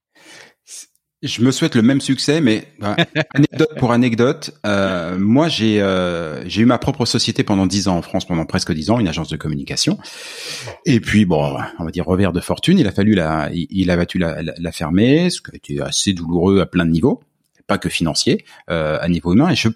Je 1.24 1.42
me 1.42 1.50
souhaite 1.52 1.74
le 1.74 1.80
même 1.80 2.02
succès, 2.02 2.42
mais 2.42 2.68
anecdote 3.34 3.70
pour 3.78 3.92
anecdote, 3.92 4.50
euh, 4.66 5.16
moi 5.18 5.48
j'ai 5.48 5.80
euh, 5.80 6.46
j'ai 6.46 6.60
eu 6.60 6.66
ma 6.66 6.76
propre 6.76 7.06
société 7.06 7.42
pendant 7.44 7.66
dix 7.66 7.88
ans 7.88 7.96
en 7.96 8.02
France, 8.02 8.26
pendant 8.26 8.44
presque 8.44 8.74
dix 8.74 8.90
ans, 8.90 9.00
une 9.00 9.08
agence 9.08 9.30
de 9.30 9.38
communication. 9.38 9.98
Et 10.84 11.00
puis 11.00 11.24
bon, 11.24 11.56
on 11.78 11.84
va 11.84 11.90
dire 11.90 12.04
revers 12.04 12.34
de 12.34 12.40
fortune, 12.40 12.78
il 12.78 12.86
a 12.86 12.92
fallu 12.92 13.14
la, 13.14 13.48
il, 13.54 13.90
a 13.90 13.96
battu 13.96 14.18
la, 14.18 14.42
la, 14.42 14.72
fermer, 14.72 15.30
ce 15.30 15.40
qui 15.40 15.50
a 15.50 15.56
été 15.56 15.80
assez 15.80 16.12
douloureux 16.12 16.60
à 16.60 16.66
plein 16.66 16.84
de 16.84 16.90
niveaux, 16.90 17.22
pas 17.66 17.78
que 17.78 17.88
financier, 17.88 18.44
euh, 18.70 18.98
à 19.00 19.08
niveau 19.08 19.32
humain. 19.32 19.48
Et 19.48 19.56
je 19.56 19.70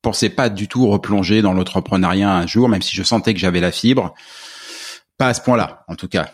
pensais 0.00 0.30
pas 0.30 0.48
du 0.48 0.66
tout 0.66 0.88
replonger 0.88 1.42
dans 1.42 1.52
l'entrepreneuriat 1.52 2.34
un 2.34 2.46
jour, 2.46 2.70
même 2.70 2.80
si 2.80 2.96
je 2.96 3.02
sentais 3.02 3.34
que 3.34 3.40
j'avais 3.40 3.60
la 3.60 3.70
fibre. 3.70 4.14
Pas 5.18 5.28
à 5.28 5.34
ce 5.34 5.42
point-là, 5.42 5.84
en 5.88 5.94
tout 5.94 6.08
cas. 6.08 6.32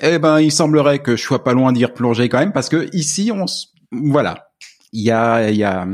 Eh 0.00 0.18
ben, 0.18 0.40
il 0.40 0.50
semblerait 0.52 1.00
que 1.00 1.16
je 1.16 1.22
sois 1.22 1.44
pas 1.44 1.52
loin 1.52 1.72
d'y 1.72 1.84
replonger 1.84 2.28
quand 2.28 2.38
même, 2.38 2.52
parce 2.52 2.68
que 2.68 2.88
ici, 2.94 3.30
on, 3.34 3.44
voilà, 3.92 4.50
il 4.92 5.02
y 5.02 5.10
a, 5.10 5.50
il 5.50 5.56
y 5.56 5.64
a, 5.64 5.86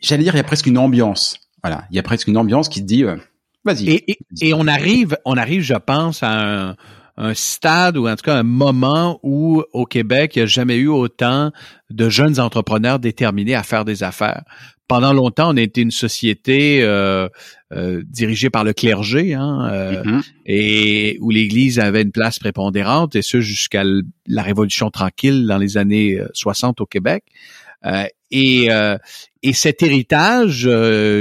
j'allais 0.00 0.24
dire, 0.24 0.34
il 0.34 0.38
y 0.38 0.40
a 0.40 0.44
presque 0.44 0.66
une 0.66 0.78
ambiance. 0.78 1.38
Voilà, 1.62 1.86
il 1.90 1.96
y 1.96 1.98
a 1.98 2.02
presque 2.02 2.28
une 2.28 2.36
ambiance 2.36 2.68
qui 2.68 2.80
te 2.80 2.86
dit, 2.86 3.04
euh, 3.04 3.16
vas-y. 3.64 3.88
Et, 3.88 4.18
et, 4.42 4.54
on 4.54 4.66
arrive, 4.66 5.16
on 5.24 5.36
arrive, 5.36 5.62
je 5.62 5.74
pense, 5.74 6.22
à 6.22 6.30
un, 6.30 6.76
un 7.16 7.34
stade 7.34 7.96
ou 7.96 8.08
en 8.08 8.16
tout 8.16 8.24
cas 8.24 8.36
un 8.36 8.42
moment 8.42 9.20
où 9.22 9.62
au 9.72 9.86
Québec, 9.86 10.34
il 10.34 10.40
n'y 10.40 10.42
a 10.42 10.46
jamais 10.46 10.76
eu 10.76 10.88
autant 10.88 11.52
de 11.90 12.08
jeunes 12.08 12.40
entrepreneurs 12.40 12.98
déterminés 12.98 13.54
à 13.54 13.62
faire 13.62 13.84
des 13.84 14.02
affaires 14.02 14.42
pendant 14.88 15.12
longtemps, 15.12 15.52
on 15.52 15.56
a 15.56 15.62
été 15.62 15.80
une 15.80 15.90
société 15.90 16.82
euh, 16.82 17.28
euh, 17.72 18.02
dirigée 18.06 18.50
par 18.50 18.64
le 18.64 18.72
clergé, 18.72 19.34
hein, 19.34 19.68
euh, 19.72 20.02
mm-hmm. 20.02 20.22
et 20.46 21.18
où 21.20 21.30
l'Église 21.30 21.78
avait 21.78 22.02
une 22.02 22.12
place 22.12 22.38
prépondérante, 22.38 23.16
et 23.16 23.22
ce 23.22 23.40
jusqu'à 23.40 23.82
la 24.26 24.42
Révolution 24.42 24.90
tranquille 24.90 25.46
dans 25.46 25.58
les 25.58 25.76
années 25.76 26.20
60 26.34 26.80
au 26.80 26.86
Québec. 26.86 27.24
et, 28.30 28.68
et 29.42 29.52
cet 29.52 29.82
héritage 29.82 30.68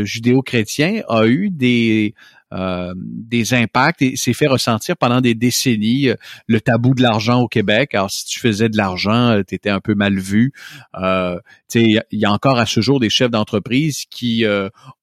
judéo-chrétien 0.03 1.03
a 1.07 1.25
eu 1.25 1.49
des 1.49 2.15
euh, 2.53 2.93
des 2.97 3.53
impacts 3.53 4.01
et 4.01 4.15
s'est 4.15 4.33
fait 4.33 4.47
ressentir 4.47 4.95
pendant 4.97 5.21
des 5.21 5.33
décennies 5.33 6.09
euh, 6.09 6.15
le 6.47 6.61
tabou 6.61 6.93
de 6.93 7.01
l'argent 7.01 7.41
au 7.41 7.47
Québec. 7.47 7.95
Alors 7.95 8.11
si 8.11 8.25
tu 8.25 8.39
faisais 8.39 8.69
de 8.69 8.77
l'argent, 8.77 9.31
euh, 9.31 9.41
tu 9.47 9.55
étais 9.55 9.69
un 9.69 9.79
peu 9.79 9.95
mal 9.95 10.17
vu. 10.19 10.53
Euh, 10.95 11.39
il 11.75 12.03
y, 12.11 12.25
a 12.25 12.31
encore 12.31 12.59
à 12.59 12.67
ce 12.67 12.81
jour 12.81 12.99
des 12.99 13.09
chefs 13.09 13.31
d'entreprise 13.31 14.05
qui 14.07 14.45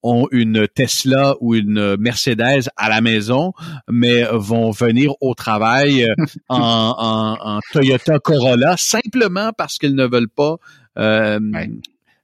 ont 0.05 0.29
une 0.31 0.69
Tesla 0.69 1.35
ou 1.41 1.57
une 1.57 1.97
Mercedes 1.97 2.69
à 2.77 2.89
la 2.89 3.01
maison, 3.01 3.53
mais 3.91 4.23
vont 4.31 4.71
venir 4.71 5.13
au 5.21 5.35
travail 5.35 6.07
en, 6.49 7.37
en, 7.41 7.59
Toyota 7.73 8.21
Corolla 8.21 8.77
simplement 8.77 9.51
parce 9.53 9.79
qu'ils 9.79 9.97
ne 9.97 10.07
veulent 10.07 10.29
pas 10.29 10.59
euh, 10.99 11.39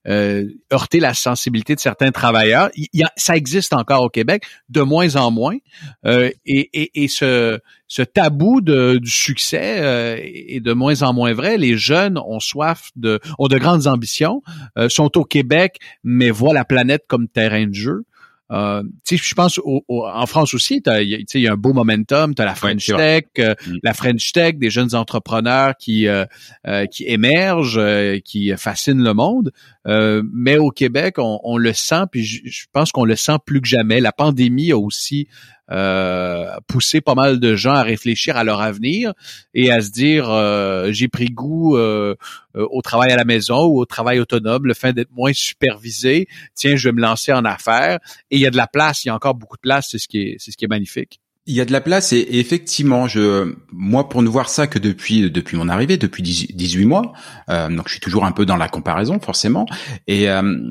euh, 0.07 0.47
heurter 0.73 1.01
la 1.01 1.15
sensibilité 1.15 1.75
de 1.75 1.81
certains 1.81 2.13
travailleurs. 2.13 2.71
Il 2.77 2.89
y 2.93 3.03
a, 3.03 3.13
ça 3.17 3.37
existe 3.37 3.73
encore 3.73 4.03
au 4.03 4.09
Québec, 4.09 4.45
de 4.69 4.83
moins 4.83 5.17
en 5.17 5.31
moins. 5.31 5.57
Euh, 6.05 6.31
et, 6.45 6.71
et, 6.73 7.05
et 7.05 7.09
ce, 7.09 7.59
ce 7.89 8.03
tabou 8.03 8.61
de, 8.61 8.99
du 8.99 9.11
succès 9.11 9.81
euh, 9.81 10.19
est 10.23 10.61
de 10.61 10.73
moins 10.73 11.03
en 11.03 11.13
moins 11.13 11.33
vrai. 11.33 11.59
Les 11.59 11.77
jeunes 11.77 12.19
ont 12.19 12.41
soif 12.41 12.91
de, 12.97 13.21
ont 13.39 13.49
de 13.49 13.59
grandes 13.59 13.87
ambitions, 13.87 14.43
euh, 14.79 14.89
sont 14.89 15.17
au 15.19 15.25
Québec, 15.25 15.79
mais 16.05 16.31
voient 16.31 16.55
la 16.55 16.65
planète 16.65 17.05
comme 17.09 17.29
terrain 17.29 17.67
de 17.67 17.75
jeu. 17.75 18.05
Euh, 18.53 18.85
je 19.11 19.35
pense 19.35 19.61
en 19.89 20.27
France 20.27 20.55
aussi, 20.55 20.81
il 20.87 21.27
y, 21.35 21.49
a 21.49 21.53
un 21.53 21.57
beau 21.57 21.73
momentum. 21.73 22.35
Tu 22.35 22.43
as 22.43 22.45
la 22.45 22.55
French 22.55 22.87
Tech, 22.87 23.25
euh, 23.39 23.55
mm. 23.67 23.77
la 23.83 23.93
French 23.93 24.33
Tech, 24.33 24.55
des 24.57 24.71
jeunes 24.71 24.95
entrepreneurs 24.95 25.75
qui 25.77 26.07
euh, 26.07 26.25
euh, 26.67 26.87
qui 26.87 27.05
émergent, 27.07 27.81
qui 28.25 28.53
fascinent 28.57 29.03
le 29.03 29.15
monde. 29.15 29.53
Mais 29.87 30.59
au 30.59 30.71
Québec, 30.71 31.19
on, 31.19 31.41
on 31.45 31.59
le 31.59 31.73
sent, 31.73 32.05
puis 32.11 32.25
je 32.25 32.67
pense 32.73 32.93
qu'on 32.93 33.05
le 33.05 33.17
sent 33.17 33.37
plus 33.45 33.61
que 33.61 33.69
jamais. 33.69 34.01
La 34.01 34.13
pandémie 34.13 34.73
a 34.73 34.79
aussi 34.79 35.29
euh, 35.73 36.47
pousser 36.69 37.01
pas 37.01 37.17
mal 37.17 37.41
de 37.41 37.57
gens 37.57 37.73
à 37.73 37.83
réfléchir 37.83 38.37
à 38.37 38.45
leur 38.45 38.61
avenir 38.61 39.15
et 39.53 39.73
à 39.73 39.81
se 39.81 39.91
dire 39.91 40.31
euh, 40.31 40.93
j'ai 40.93 41.09
pris 41.09 41.27
goût 41.27 41.77
euh, 41.77 42.15
au 42.55 42.83
travail 42.83 43.11
à 43.11 43.17
la 43.17 43.25
maison 43.25 43.65
ou 43.65 43.81
au 43.81 43.85
travail 43.85 44.21
autonome, 44.21 44.67
le 44.67 44.75
fait 44.75 44.93
d'être 44.93 45.11
moins 45.11 45.33
supervisé. 45.33 46.29
Tiens, 46.55 46.77
je 46.77 46.89
vais 46.89 46.93
me 46.93 47.01
lancer 47.01 47.33
en 47.33 47.45
affaires 47.45 47.99
et 48.31 48.37
il 48.37 48.41
y 48.41 48.47
a 48.47 48.51
de 48.51 48.57
la 48.57 48.69
place, 48.69 49.05
il 49.05 49.09
y 49.09 49.11
a 49.11 49.15
encore 49.17 49.35
beaucoup 49.35 49.57
de 49.57 49.63
place, 49.63 49.89
c'est 49.91 49.99
ce 49.99 50.07
qui 50.07 50.19
est 50.21 50.37
c'est 50.39 50.53
ce 50.53 50.57
qui 50.57 50.67
est 50.67 50.69
magnifique. 50.69 51.21
Il 51.47 51.55
y 51.55 51.61
a 51.61 51.65
de 51.65 51.73
la 51.73 51.81
place 51.81 52.13
et, 52.13 52.27
effectivement, 52.33 53.07
je, 53.07 53.55
moi, 53.73 54.09
pour 54.09 54.23
ne 54.23 54.29
voir 54.29 54.49
ça 54.49 54.67
que 54.67 54.79
depuis 54.79 55.31
depuis 55.31 55.57
mon 55.57 55.69
arrivée, 55.69 55.97
depuis 55.97 56.23
18 56.23 56.85
mois, 56.87 57.13
donc 57.49 57.87
je 57.87 57.93
suis 57.93 58.01
toujours 58.01 58.25
un 58.25 58.33
peu 58.33 58.45
dans 58.45 58.57
la 58.57 58.69
comparaison 58.69 59.21
forcément. 59.21 59.67
Et 60.09 60.27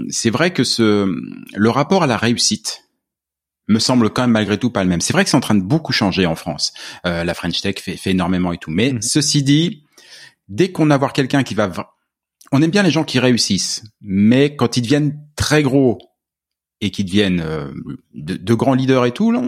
c'est 0.09 0.29
vrai 0.29 0.51
que 0.51 0.65
ce 0.65 1.07
le 1.55 1.69
rapport 1.69 2.03
à 2.03 2.07
la 2.07 2.17
réussite 2.17 2.85
me 3.67 3.79
semble 3.79 4.09
quand 4.09 4.23
même 4.23 4.31
malgré 4.31 4.57
tout 4.57 4.69
pas 4.69 4.83
le 4.83 4.89
même. 4.89 5.01
C'est 5.01 5.13
vrai 5.13 5.23
que 5.23 5.29
c'est 5.29 5.37
en 5.37 5.41
train 5.41 5.55
de 5.55 5.63
beaucoup 5.63 5.91
changer 5.91 6.25
en 6.25 6.35
France. 6.35 6.73
Euh, 7.05 7.23
la 7.23 7.33
French 7.33 7.61
Tech 7.61 7.75
fait, 7.79 7.97
fait, 7.97 8.11
énormément 8.11 8.53
et 8.53 8.57
tout. 8.57 8.71
Mais 8.71 8.93
mhm. 8.93 9.01
ceci 9.01 9.43
dit, 9.43 9.83
dès 10.47 10.71
qu'on 10.71 10.89
a 10.91 10.97
voir 10.97 11.13
quelqu'un 11.13 11.43
qui 11.43 11.55
va... 11.55 11.71
On 12.51 12.61
aime 12.61 12.71
bien 12.71 12.83
les 12.83 12.91
gens 12.91 13.03
qui 13.03 13.19
réussissent, 13.19 13.83
mais 14.01 14.55
quand 14.55 14.77
ils 14.77 14.81
deviennent 14.81 15.19
très 15.35 15.63
gros 15.63 15.97
et 16.81 16.91
qu'ils 16.91 17.05
deviennent 17.05 17.41
euh, 17.41 17.71
de, 18.13 18.35
de, 18.35 18.53
grands 18.53 18.73
leaders 18.73 19.05
et 19.05 19.11
tout, 19.11 19.31
là, 19.31 19.41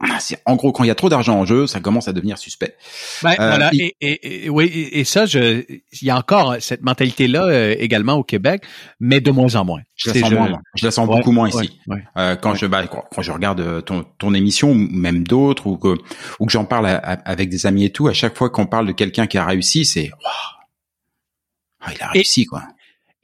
ah, 0.00 0.18
c'est 0.20 0.42
en 0.44 0.56
gros 0.56 0.72
quand 0.72 0.84
il 0.84 0.88
y 0.88 0.90
a 0.90 0.94
trop 0.94 1.08
d'argent 1.08 1.38
en 1.38 1.46
jeu, 1.46 1.66
ça 1.66 1.80
commence 1.80 2.06
à 2.08 2.12
devenir 2.12 2.36
suspect. 2.36 2.76
Ben, 3.22 3.30
euh, 3.30 3.48
voilà, 3.48 3.70
et, 3.72 3.94
et, 4.00 4.50
oui, 4.50 4.70
et 4.92 5.04
ça, 5.04 5.24
je, 5.24 5.64
il 5.68 6.06
y 6.06 6.10
a 6.10 6.18
encore 6.18 6.56
cette 6.60 6.82
mentalité-là 6.82 7.44
euh, 7.44 7.74
également 7.78 8.14
au 8.14 8.22
Québec, 8.22 8.64
mais 9.00 9.20
de 9.20 9.30
moins 9.30 9.54
en 9.54 9.64
moins. 9.64 9.80
Je 9.96 10.10
la 10.10 10.20
sens 10.20 10.30
moins, 10.32 10.60
je 10.74 10.84
la 10.84 10.90
sens 10.90 11.06
beaucoup 11.06 11.32
moins 11.32 11.48
ici. 11.48 11.80
quand 12.16 12.54
je, 12.54 12.66
bah, 12.66 12.86
quand, 12.86 13.22
je 13.22 13.32
regarde 13.32 13.82
ton, 13.84 14.04
ton 14.18 14.34
émission, 14.34 14.72
ou 14.72 14.74
même 14.74 15.26
d'autres, 15.26 15.66
ou 15.66 15.78
que, 15.78 15.96
ou 16.38 16.46
que 16.46 16.52
j'en 16.52 16.66
parle 16.66 16.86
avec 17.02 17.48
des 17.48 17.66
amis 17.66 17.86
et 17.86 17.90
tout, 17.90 18.08
à 18.08 18.12
chaque 18.12 18.36
fois 18.36 18.50
qu'on 18.50 18.66
parle 18.66 18.86
de 18.86 18.92
quelqu'un 18.92 19.26
qui 19.26 19.38
a 19.38 19.46
réussi, 19.46 19.86
c'est, 19.86 20.10
wow, 20.10 21.90
il 21.94 22.02
a 22.02 22.08
réussi 22.08 22.44
quoi. 22.44 22.62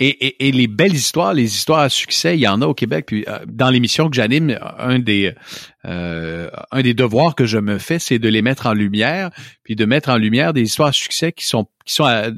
Et, 0.03 0.09
et, 0.09 0.49
et, 0.49 0.53
les 0.53 0.67
belles 0.67 0.95
histoires, 0.95 1.35
les 1.35 1.55
histoires 1.55 1.81
à 1.81 1.91
succès, 1.91 2.35
il 2.35 2.41
y 2.41 2.49
en 2.49 2.63
a 2.63 2.67
au 2.67 2.73
Québec. 2.73 3.05
Puis 3.07 3.23
euh, 3.29 3.39
dans 3.47 3.69
l'émission 3.69 4.09
que 4.09 4.17
j'anime, 4.17 4.59
un 4.79 4.99
des 4.99 5.35
euh, 5.85 6.49
un 6.71 6.81
des 6.81 6.95
devoirs 6.95 7.35
que 7.35 7.45
je 7.45 7.59
me 7.59 7.77
fais, 7.77 7.99
c'est 7.99 8.19
de 8.19 8.29
les 8.31 8.41
mettre 8.41 8.67
en 8.67 8.73
lumière, 8.73 9.31
puis 9.63 9.77
de 9.77 9.85
mettre 9.85 10.09
en 10.09 10.17
lumière 10.17 10.55
des 10.55 10.63
histoires 10.63 10.89
à 10.89 10.93
succès 10.93 11.33
qui 11.33 11.45
sont 11.45 11.67
qui 11.85 11.93
sont 11.93 12.05
à, 12.05 12.31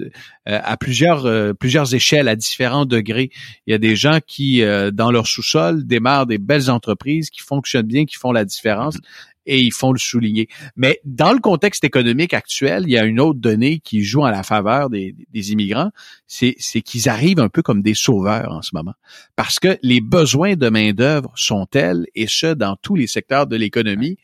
à 0.44 0.76
plusieurs 0.76 1.24
euh, 1.26 1.52
plusieurs 1.52 1.94
échelles, 1.94 2.26
à 2.26 2.34
différents 2.34 2.84
degrés. 2.84 3.30
Il 3.68 3.70
y 3.70 3.74
a 3.74 3.78
des 3.78 3.94
gens 3.94 4.18
qui 4.26 4.62
dans 4.92 5.12
leur 5.12 5.28
sous-sol 5.28 5.86
démarrent 5.86 6.26
des 6.26 6.38
belles 6.38 6.68
entreprises 6.68 7.30
qui 7.30 7.42
fonctionnent 7.42 7.86
bien, 7.86 8.06
qui 8.06 8.16
font 8.16 8.32
la 8.32 8.44
différence. 8.44 8.98
Et 9.46 9.60
ils 9.60 9.72
font 9.72 9.92
le 9.92 9.98
souligner. 9.98 10.48
Mais 10.76 11.00
dans 11.04 11.32
le 11.32 11.38
contexte 11.38 11.84
économique 11.84 12.34
actuel, 12.34 12.84
il 12.86 12.90
y 12.90 12.98
a 12.98 13.04
une 13.04 13.20
autre 13.20 13.40
donnée 13.40 13.80
qui 13.80 14.02
joue 14.02 14.22
en 14.22 14.30
la 14.30 14.42
faveur 14.42 14.90
des, 14.90 15.14
des 15.32 15.52
immigrants, 15.52 15.90
c'est 16.26 16.54
qu'ils 16.82 17.08
arrivent 17.08 17.40
un 17.40 17.48
peu 17.48 17.62
comme 17.62 17.82
des 17.82 17.94
sauveurs 17.94 18.52
en 18.52 18.62
ce 18.62 18.70
moment. 18.72 18.94
Parce 19.36 19.58
que 19.58 19.78
les 19.82 20.00
besoins 20.00 20.54
de 20.54 20.68
main-d'œuvre 20.68 21.32
sont 21.36 21.66
tels, 21.66 22.06
et 22.14 22.26
ce, 22.26 22.54
dans 22.54 22.76
tous 22.76 22.96
les 22.96 23.06
secteurs 23.06 23.46
de 23.46 23.56
l'économie, 23.56 24.16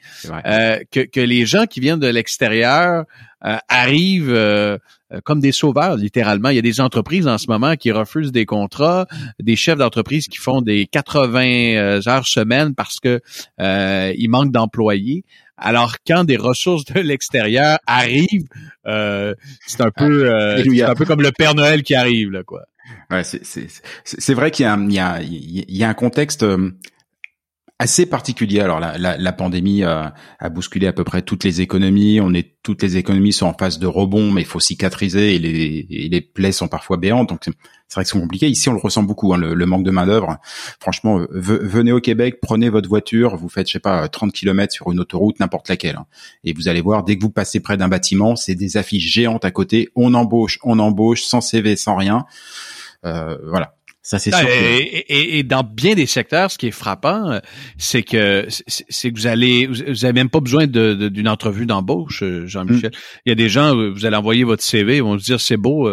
euh, 0.47 0.79
que, 0.91 1.01
que 1.01 1.21
les 1.21 1.47
gens 1.47 1.67
qui 1.67 1.81
viennent 1.81 2.01
de 2.01 2.09
l'extérieur 2.09 3.05
arrivent 3.40 4.33
euh, 4.33 4.78
comme 5.25 5.40
des 5.40 5.52
sauveurs, 5.52 5.97
littéralement. 5.97 6.50
Il 6.50 6.57
y 6.57 6.59
a 6.59 6.62
des 6.62 6.80
entreprises 6.80 7.26
en 7.26 7.38
ce 7.38 7.47
moment 7.49 7.76
qui 7.76 7.92
refusent 7.92 8.33
des 8.33 8.47
contrats, 8.47 9.07
des 9.40 9.57
chefs 9.57 9.78
d'entreprise 9.78 10.28
qui 10.28 10.38
font 10.38 10.61
des 10.61 10.87
80 10.87 12.00
heures 12.07 12.26
semaine 12.26 12.75
parce 12.75 13.00
que 13.00 13.21
il 13.59 14.28
manque 14.28 14.52
d'employés. 14.52 15.25
Alors 15.57 15.97
quand 16.07 16.25
des 16.25 16.37
ressources 16.37 16.85
de 16.85 17.00
l'extérieur 17.00 17.78
arrivent, 17.87 18.49
c'est 18.85 19.80
un 19.80 19.90
peu, 19.90 20.30
un 20.33 20.95
peu 20.95 21.04
comme 21.04 21.23
le 21.23 21.33
Père 21.33 21.54
Noël 21.54 21.83
qui 21.83 21.95
arrive 21.95 22.30
là, 22.30 22.42
quoi. 22.42 22.64
Ouais, 23.11 23.23
c'est 23.25 24.35
vrai 24.35 24.50
qu'il 24.50 24.64
y 24.64 24.68
a, 24.68 24.76
il 24.78 24.92
y, 24.92 24.99
a, 24.99 25.23
il 25.23 25.76
y 25.76 25.85
a 25.85 25.88
un 25.88 25.95
contexte 25.95 26.45
assez 27.79 28.07
particulier. 28.07 28.61
Alors 28.61 28.81
la, 28.81 28.99
la, 28.99 29.17
la 29.17 29.33
pandémie 29.33 29.85
a, 29.85 30.15
a, 30.39 30.49
bousculé 30.49 30.87
à 30.87 30.93
peu 30.93 31.05
près 31.05 31.23
toutes 31.23 31.45
les 31.45 31.61
économies. 31.61 32.21
On 32.21 32.35
est 32.35 32.57
toutes 32.63 32.83
les 32.83 32.97
économies 32.97 33.33
sont 33.33 33.47
en 33.47 33.55
phase 33.55 33.79
de 33.79 33.87
rebond, 33.87 34.33
mais 34.33 34.43
il 34.43 34.47
faut 34.47 34.61
cicatriser 34.61 35.37
et 35.37 35.39
les, 35.39 35.87
et 35.89 36.09
les 36.09 36.21
plaies 36.21 36.53
sont 36.53 36.69
parfois 36.69 36.97
béantes. 36.97 37.29
Donc 37.29 37.41
c'est 37.45 37.95
vrai 37.95 38.05
que 38.05 38.11
c'est 38.11 38.19
compliqué. 38.19 38.49
Ici, 38.49 38.69
on 38.69 38.73
le 38.73 38.81
ressent 38.81 39.03
beaucoup, 39.03 39.33
hein, 39.33 39.39
le, 39.39 39.67
manque 39.67 39.85
de 39.85 39.91
main 39.91 40.07
d'œuvre. 40.07 40.39
Franchement, 40.81 41.25
venez 41.31 41.93
au 41.93 42.01
Québec, 42.01 42.41
prenez 42.43 42.69
votre 42.69 42.89
voiture, 42.89 43.37
vous 43.37 43.49
faites 43.49 43.69
je 43.69 43.75
sais 43.75 43.81
pas 43.81 44.09
30 44.09 44.33
km 44.33 44.73
sur 44.73 44.91
une 44.93 45.01
autoroute, 45.01 45.41
n'importe 45.41 45.69
laquelle, 45.69 45.97
hein. 45.97 46.07
et 46.45 46.53
vous 46.53 46.69
allez 46.69 46.83
voir 46.83 47.05
dès 47.05 47.17
que 47.17 47.23
vous 47.23 47.31
passez 47.31 47.61
près 47.61 47.79
d'un 47.79 47.89
bâtiment, 47.89 48.37
c'est 48.37 48.55
des 48.55 48.77
affiches 48.77 49.11
géantes 49.11 49.47
à 49.47 49.51
côté. 49.51 49.89
On 49.95 50.13
embauche, 50.15 50.59
on 50.65 50.79
embauche, 50.79 51.23
sans 51.23 51.41
CV, 51.41 51.77
sans 51.77 51.97
rien. 51.97 52.27
Euh, 53.07 53.39
voilà. 53.47 53.78
Ça, 54.09 54.19
c'est 54.19 54.31
sûr. 54.31 54.49
Et, 54.49 55.38
et, 55.38 55.43
dans 55.43 55.62
bien 55.62 55.95
des 55.95 56.07
secteurs, 56.07 56.50
ce 56.50 56.57
qui 56.57 56.69
est 56.69 56.71
frappant, 56.71 57.31
euh, 57.31 57.41
c'est 57.77 58.03
que 58.03 58.47
c'est 58.49 59.12
que 59.12 59.19
vous 59.19 59.27
allez, 59.27 59.67
vous 59.67 60.07
avez 60.07 60.15
même 60.15 60.31
pas 60.31 60.41
besoin 60.41 60.67
d'une 60.67 61.11
de, 61.11 61.29
entrevue 61.29 61.67
d'embauche, 61.67 62.23
euh, 62.23 62.47
Jean-Michel. 62.47 62.88
Mm. 62.88 62.99
Il 63.27 63.29
y 63.29 63.33
a 63.33 63.35
des 63.35 63.50
gens, 63.50 63.77
euh, 63.77 63.91
vous 63.91 64.07
allez 64.07 64.17
envoyer 64.17 64.45
votre 64.45 64.62
CV, 64.62 64.97
ils 64.97 65.03
vont 65.03 65.19
se 65.19 65.25
dire 65.27 65.43
c'est 65.43 65.59
beau, 65.59 65.87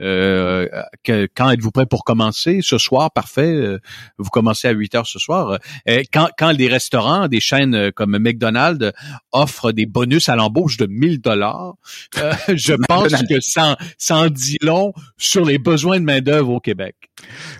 euh, 0.00 0.66
que, 1.04 1.28
quand 1.34 1.50
êtes-vous 1.50 1.70
prêt 1.70 1.86
pour 1.86 2.04
commencer? 2.04 2.60
Ce 2.62 2.78
soir, 2.78 3.12
parfait. 3.12 3.54
Euh, 3.54 3.78
vous 4.18 4.30
commencez 4.30 4.68
à 4.68 4.72
8 4.72 4.94
heures 4.94 5.06
ce 5.06 5.18
soir. 5.18 5.58
Euh, 5.88 6.02
quand, 6.12 6.28
quand 6.36 6.52
des 6.54 6.68
restaurants, 6.68 7.28
des 7.28 7.40
chaînes 7.40 7.92
comme 7.92 8.18
McDonald's 8.18 8.92
offrent 9.32 9.72
des 9.72 9.86
bonus 9.86 10.28
à 10.28 10.36
l'embauche 10.36 10.76
de 10.76 10.86
1000 10.86 11.20
dollars, 11.20 11.74
je 12.54 12.74
pense 12.88 13.12
que 13.28 13.40
ça, 13.40 13.76
ça 13.98 14.16
en 14.16 14.28
dit 14.28 14.58
long 14.60 14.92
sur 15.16 15.44
les 15.44 15.58
besoins 15.58 16.00
de 16.00 16.04
main 16.04 16.20
d'œuvre 16.20 16.50
au 16.50 16.60
Québec. 16.60 16.96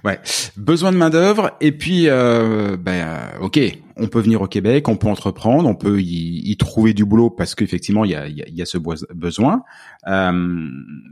Ouais, 0.04 0.20
besoin 0.56 0.92
de 0.92 0.96
main 0.96 1.10
d'œuvre 1.10 1.52
et 1.60 1.72
puis 1.72 2.06
ben 2.06 3.18
ok, 3.40 3.58
on 3.96 4.08
peut 4.08 4.20
venir 4.20 4.42
au 4.42 4.46
Québec, 4.46 4.88
on 4.88 4.96
peut 4.96 5.08
entreprendre, 5.08 5.68
on 5.68 5.74
peut 5.74 6.00
y, 6.00 6.56
trouver 6.56 6.94
du 6.94 7.04
boulot 7.04 7.30
parce 7.30 7.54
qu'effectivement 7.54 8.04
il 8.04 8.12
y 8.12 8.14
a, 8.14 8.26
y 8.28 8.62
a, 8.62 8.66
ce 8.66 8.78
besoin. 8.78 9.62
Euh, 10.06 10.32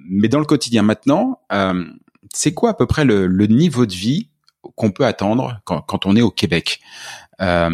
mais 0.09 0.29
dans 0.29 0.39
le 0.39 0.45
quotidien 0.45 0.83
maintenant, 0.83 1.41
euh, 1.53 1.85
c'est 2.33 2.55
quoi 2.55 2.71
à 2.71 2.75
peu 2.75 2.87
près 2.87 3.05
le, 3.05 3.29
niveau 3.47 3.87
de 3.87 3.93
vie 3.93 4.29
qu'on 4.77 4.91
peut 4.91 5.05
attendre 5.05 5.61
quand, 5.65 6.07
on 6.07 6.17
est 6.17 6.23
au 6.23 6.31
Québec? 6.31 6.81
Euh, 7.41 7.71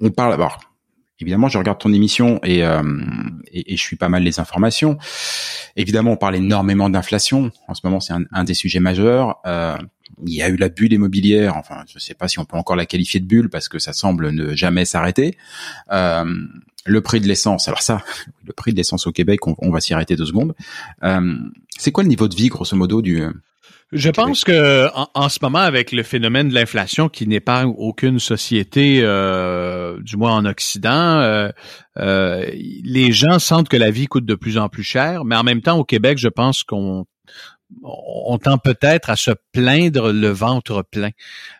On 0.00 0.10
parle 0.10 0.32
d'abord. 0.32 0.60
Évidemment, 1.20 1.48
je 1.48 1.58
regarde 1.58 1.78
ton 1.78 1.92
émission 1.92 2.40
et, 2.42 2.60
et, 2.60 3.76
je 3.76 3.80
suis 3.80 3.96
pas 3.96 4.08
mal 4.08 4.24
les 4.24 4.40
informations. 4.40 4.98
Évidemment, 5.76 6.12
on 6.12 6.16
parle 6.16 6.36
énormément 6.36 6.90
d'inflation. 6.90 7.50
En 7.68 7.74
ce 7.74 7.82
moment, 7.84 8.00
c'est 8.00 8.12
un, 8.12 8.24
un, 8.32 8.44
des 8.44 8.54
sujets 8.54 8.80
majeurs. 8.80 9.40
Euh, 9.46 9.76
il 10.26 10.34
y 10.34 10.42
a 10.42 10.48
eu 10.48 10.56
la 10.56 10.68
bulle 10.68 10.92
immobilière, 10.92 11.56
enfin 11.56 11.84
je 11.88 11.96
ne 11.96 12.00
sais 12.00 12.14
pas 12.14 12.28
si 12.28 12.38
on 12.38 12.44
peut 12.44 12.56
encore 12.56 12.76
la 12.76 12.86
qualifier 12.86 13.20
de 13.20 13.26
bulle 13.26 13.48
parce 13.48 13.68
que 13.68 13.78
ça 13.78 13.92
semble 13.92 14.30
ne 14.30 14.54
jamais 14.54 14.84
s'arrêter. 14.84 15.36
Euh, 15.92 16.24
le 16.86 17.00
prix 17.00 17.20
de 17.20 17.26
l'essence, 17.26 17.68
alors 17.68 17.82
ça, 17.82 18.02
le 18.46 18.52
prix 18.52 18.72
de 18.72 18.76
l'essence 18.76 19.06
au 19.06 19.12
Québec, 19.12 19.40
on, 19.46 19.70
va 19.70 19.80
s'y 19.80 19.94
arrêter 19.94 20.16
deux 20.16 20.26
secondes. 20.26 20.54
Euh, 21.02 21.36
c'est 21.78 21.92
quoi 21.92 22.04
le 22.04 22.08
niveau 22.08 22.28
de 22.28 22.34
vie 22.34 22.48
grosso 22.48 22.76
modo 22.76 23.02
du 23.02 23.22
je 23.94 24.10
pense 24.10 24.42
que 24.42 24.88
en, 25.14 25.28
ce 25.28 25.38
moment, 25.40 25.60
avec 25.60 25.92
le 25.92 26.02
phénomène 26.02 26.48
de 26.48 26.54
l'inflation 26.54 27.08
qui 27.08 27.28
n'épargne 27.28 27.72
aucune 27.78 28.18
société, 28.18 29.00
euh, 29.02 30.00
du 30.00 30.16
moins 30.16 30.34
en 30.34 30.44
Occident, 30.46 31.20
euh, 31.20 31.48
euh, 31.98 32.44
les 32.82 33.12
gens 33.12 33.38
sentent 33.38 33.68
que 33.68 33.76
la 33.76 33.92
vie 33.92 34.06
coûte 34.06 34.24
de 34.24 34.34
plus 34.34 34.58
en 34.58 34.68
plus 34.68 34.82
cher. 34.82 35.24
Mais 35.24 35.36
en 35.36 35.44
même 35.44 35.60
temps, 35.60 35.78
au 35.78 35.84
Québec, 35.84 36.18
je 36.18 36.28
pense 36.28 36.64
qu'on 36.64 37.06
on 37.82 38.38
tend 38.38 38.58
peut-être 38.58 39.10
à 39.10 39.16
se 39.16 39.30
plaindre 39.52 40.12
le 40.12 40.28
ventre 40.28 40.82
plein. 40.82 41.10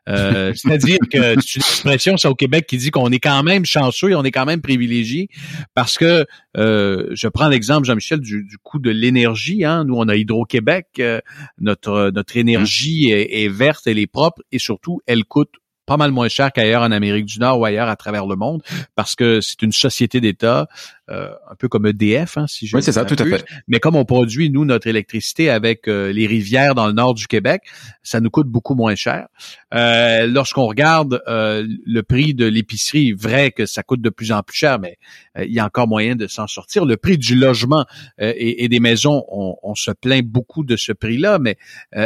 Euh, 0.08 0.52
c'est-à-dire 0.56 0.98
que 1.10 1.40
c'est 1.40 1.56
une 1.56 1.62
expression 1.62 2.16
ça 2.16 2.30
au 2.30 2.34
Québec 2.34 2.66
qui 2.66 2.76
dit 2.76 2.90
qu'on 2.90 3.10
est 3.10 3.18
quand 3.18 3.42
même 3.42 3.64
chanceux 3.64 4.10
et 4.10 4.14
on 4.14 4.24
est 4.24 4.30
quand 4.30 4.46
même 4.46 4.60
privilégié 4.60 5.28
parce 5.74 5.98
que 5.98 6.26
euh, 6.56 7.08
je 7.12 7.28
prends 7.28 7.48
l'exemple 7.48 7.86
Jean-Michel 7.86 8.20
du, 8.20 8.46
coût 8.62 8.78
de 8.78 8.90
l'énergie. 8.90 9.64
Hein. 9.64 9.84
Nous 9.84 9.94
on 9.96 10.08
a 10.08 10.16
Hydro-Québec, 10.16 10.86
euh, 10.98 11.20
notre 11.58 12.10
notre 12.14 12.36
énergie 12.36 13.10
est, 13.10 13.44
est 13.44 13.48
verte, 13.48 13.86
elle 13.86 13.98
est 13.98 14.06
propre 14.06 14.42
et 14.52 14.58
surtout 14.58 15.00
elle 15.06 15.24
coûte 15.24 15.50
pas 15.86 15.96
mal 15.96 16.10
moins 16.10 16.28
cher 16.28 16.52
qu'ailleurs 16.52 16.82
en 16.82 16.92
Amérique 16.92 17.26
du 17.26 17.38
Nord 17.38 17.60
ou 17.60 17.64
ailleurs 17.64 17.88
à 17.88 17.96
travers 17.96 18.26
le 18.26 18.36
monde 18.36 18.62
parce 18.94 19.14
que 19.14 19.40
c'est 19.40 19.62
une 19.62 19.72
société 19.72 20.20
d'État 20.20 20.66
un 21.08 21.54
peu 21.58 21.68
comme 21.68 21.86
EDF, 21.86 22.38
hein, 22.38 22.46
si 22.46 22.66
je 22.66 22.76
Oui, 22.76 22.82
c'est 22.82 22.92
ça, 22.92 23.04
tout 23.04 23.16
à 23.18 23.24
fait. 23.24 23.44
Mais 23.68 23.78
comme 23.78 23.96
on 23.96 24.04
produit, 24.04 24.50
nous, 24.50 24.64
notre 24.64 24.86
électricité 24.86 25.50
avec 25.50 25.86
euh, 25.86 26.12
les 26.12 26.26
rivières 26.26 26.74
dans 26.74 26.86
le 26.86 26.92
nord 26.92 27.14
du 27.14 27.26
Québec, 27.26 27.62
ça 28.02 28.20
nous 28.20 28.30
coûte 28.30 28.48
beaucoup 28.48 28.74
moins 28.74 28.94
cher. 28.94 29.28
Euh, 29.74 30.26
lorsqu'on 30.26 30.66
regarde 30.66 31.22
le 31.26 32.00
prix 32.02 32.34
de 32.34 32.46
l'épicerie, 32.46 33.12
vrai 33.12 33.50
que 33.50 33.66
ça 33.66 33.82
coûte 33.82 34.00
de 34.00 34.10
plus 34.10 34.32
en 34.32 34.42
plus 34.42 34.56
cher, 34.56 34.78
mais 34.78 34.98
il 35.36 35.52
y 35.52 35.58
a 35.58 35.64
encore 35.64 35.88
moyen 35.88 36.16
de 36.16 36.26
s'en 36.26 36.46
sortir. 36.46 36.84
Le 36.84 36.96
prix 36.96 37.18
du 37.18 37.34
logement 37.34 37.84
et, 38.18 38.64
et, 38.64 38.68
des 38.68 38.80
maisons, 38.80 39.24
on, 39.28 39.56
on, 39.62 39.74
se 39.74 39.90
plaint 39.90 40.24
beaucoup 40.24 40.64
de 40.64 40.76
ce 40.76 40.92
prix-là, 40.92 41.38
mais 41.38 41.56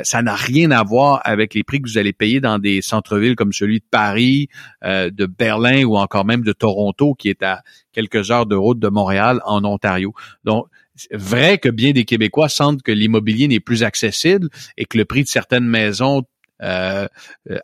ça 0.02 0.22
n'a 0.22 0.34
rien 0.34 0.70
à 0.70 0.82
voir 0.82 1.20
avec 1.24 1.54
les 1.54 1.62
prix 1.62 1.80
que 1.80 1.88
vous 1.88 1.98
allez 1.98 2.12
payer 2.12 2.40
dans 2.40 2.58
des 2.58 2.80
centres-villes 2.80 3.36
comme 3.36 3.52
celui 3.52 3.80
de 3.80 3.84
Paris, 3.90 4.48
de 4.82 5.26
Berlin 5.26 5.84
ou 5.84 5.96
encore 5.96 6.24
même 6.24 6.42
de 6.42 6.52
Toronto, 6.52 7.14
qui 7.14 7.28
est 7.28 7.42
à 7.42 7.62
quelques 7.92 8.30
heures 8.30 8.46
de 8.46 8.54
route 8.54 8.78
de 8.78 8.87
Montréal 8.90 9.40
en 9.44 9.64
Ontario. 9.64 10.12
Donc, 10.44 10.66
vrai 11.12 11.58
que 11.58 11.68
bien 11.68 11.92
des 11.92 12.04
Québécois 12.04 12.48
sentent 12.48 12.82
que 12.82 12.92
l'immobilier 12.92 13.48
n'est 13.48 13.60
plus 13.60 13.82
accessible 13.82 14.48
et 14.76 14.84
que 14.84 14.98
le 14.98 15.04
prix 15.04 15.22
de 15.22 15.28
certaines 15.28 15.66
maisons 15.66 16.24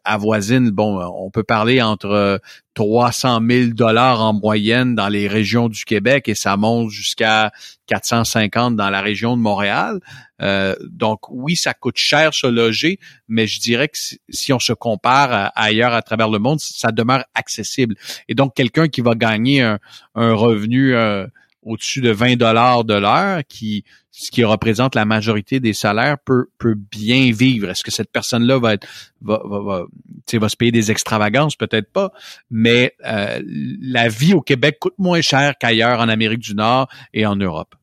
avoisine, 0.04 0.70
bon, 0.70 1.00
on 1.02 1.30
peut 1.30 1.42
parler 1.42 1.82
entre 1.82 2.40
300 2.74 3.40
000 3.48 3.70
dollars 3.72 4.20
en 4.20 4.32
moyenne 4.32 4.94
dans 4.94 5.08
les 5.08 5.28
régions 5.28 5.68
du 5.68 5.84
Québec 5.84 6.28
et 6.28 6.34
ça 6.34 6.56
monte 6.56 6.90
jusqu'à 6.90 7.52
450 7.86 8.76
dans 8.76 8.90
la 8.90 9.00
région 9.00 9.36
de 9.36 9.42
Montréal. 9.42 10.00
Euh, 10.42 10.74
donc 10.82 11.20
oui, 11.30 11.54
ça 11.54 11.72
coûte 11.72 11.96
cher 11.96 12.34
se 12.34 12.46
loger, 12.46 12.98
mais 13.28 13.46
je 13.46 13.60
dirais 13.60 13.88
que 13.88 13.98
si 14.28 14.52
on 14.52 14.58
se 14.58 14.72
compare 14.72 15.52
ailleurs 15.54 15.94
à 15.94 16.02
travers 16.02 16.28
le 16.28 16.40
monde, 16.40 16.58
ça 16.60 16.90
demeure 16.90 17.24
accessible. 17.34 17.94
Et 18.28 18.34
donc 18.34 18.54
quelqu'un 18.54 18.88
qui 18.88 19.00
va 19.00 19.14
gagner 19.14 19.62
un, 19.62 19.78
revenu 20.14 20.94
euh, 20.94 21.26
au-dessus 21.62 22.00
de 22.00 22.10
20 22.10 22.36
dollars 22.36 22.84
de 22.84 22.94
l'heure, 22.94 23.42
qui 23.48 23.84
ce 24.16 24.30
qui 24.30 24.44
représente 24.44 24.94
la 24.94 25.04
majorité 25.04 25.58
des 25.58 25.72
salaires, 25.72 26.18
peut, 26.24 26.46
peut 26.58 26.76
bien 26.76 27.32
vivre. 27.32 27.68
Est-ce 27.68 27.82
que 27.82 27.90
cette 27.90 28.12
personne-là 28.12 28.60
va 28.60 28.74
être 28.74 28.86
va, 29.20 29.42
va, 29.44 29.58
va, 29.58 30.38
va 30.38 30.48
se 30.48 30.56
payer 30.56 30.70
des 30.70 30.92
extravagances? 30.92 31.56
Peut-être 31.56 31.90
pas. 31.90 32.12
Mais 32.48 32.94
euh, 33.04 33.42
la 33.44 34.08
vie 34.08 34.32
au 34.32 34.40
Québec 34.40 34.78
coûte 34.78 34.94
moins 34.98 35.20
cher 35.20 35.54
qu'ailleurs 35.58 35.98
en 35.98 36.08
Amérique 36.08 36.38
du 36.38 36.54
Nord 36.54 36.88
et 37.12 37.26
en 37.26 37.34
Europe. 37.34 37.74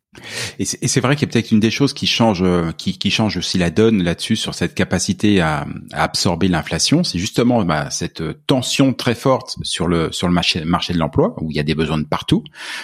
Et 0.59 0.65
c'est 0.65 0.99
vrai 0.99 1.15
qu'il 1.15 1.25
y 1.25 1.29
a 1.29 1.31
peut-être 1.31 1.51
une 1.51 1.61
des 1.61 1.71
choses 1.71 1.93
qui 1.93 2.05
change, 2.05 2.43
euh, 2.43 2.73
qui, 2.73 2.97
qui 2.97 3.09
change 3.09 3.37
aussi 3.37 3.57
la 3.57 3.69
donne 3.69 4.03
là-dessus 4.03 4.35
sur 4.35 4.53
cette 4.53 4.75
capacité 4.75 5.39
à, 5.39 5.65
à 5.93 6.03
absorber 6.03 6.49
l'inflation, 6.49 7.05
c'est 7.05 7.17
justement 7.17 7.63
bah, 7.63 7.89
cette 7.89 8.21
tension 8.45 8.93
très 8.93 9.15
forte 9.15 9.55
sur 9.63 9.87
le 9.87 10.11
sur 10.11 10.27
le 10.27 10.33
marché, 10.33 10.65
marché 10.65 10.91
de 10.91 10.97
l'emploi 10.97 11.33
où 11.39 11.49
il 11.49 11.55
y 11.55 11.61
a 11.61 11.63
des 11.63 11.75
besoins 11.75 11.97
de 11.97 12.03
partout. 12.03 12.43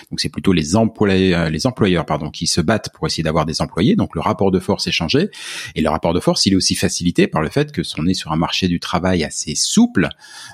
Donc 0.10 0.22
c'est 0.22 0.30
plutôt 0.30 0.54
les 0.54 0.78
employés, 0.78 1.36
euh, 1.36 1.50
les 1.50 1.68
employeurs 1.68 2.06
pardon, 2.06 2.30
qui 2.30 2.48
se 2.48 2.62
battent 2.62 2.92
pour 2.94 3.06
essayer 3.08 3.24
d'avoir 3.24 3.46
des 3.46 3.62
employés. 3.62 3.98
Donc 3.98 4.16
le 4.16 4.22
rapport 4.22 4.50
de 4.50 4.60
force 4.60 4.88
est 4.88 4.94
changé 4.94 5.30
et 5.76 5.82
le 5.82 5.90
rapport 5.90 6.14
de 6.14 6.22
force 6.22 6.46
il 6.46 6.54
est 6.54 6.58
aussi 6.58 6.76
facilité 6.76 7.28
par 7.28 7.42
le 7.42 7.50
fait 7.50 7.74
que 7.74 7.82
on 7.98 8.08
est 8.08 8.14
sur 8.14 8.32
un 8.32 8.38
marché 8.38 8.70
du 8.70 8.80
travail 8.80 9.26
assez 9.26 9.54
souple. 9.56 10.08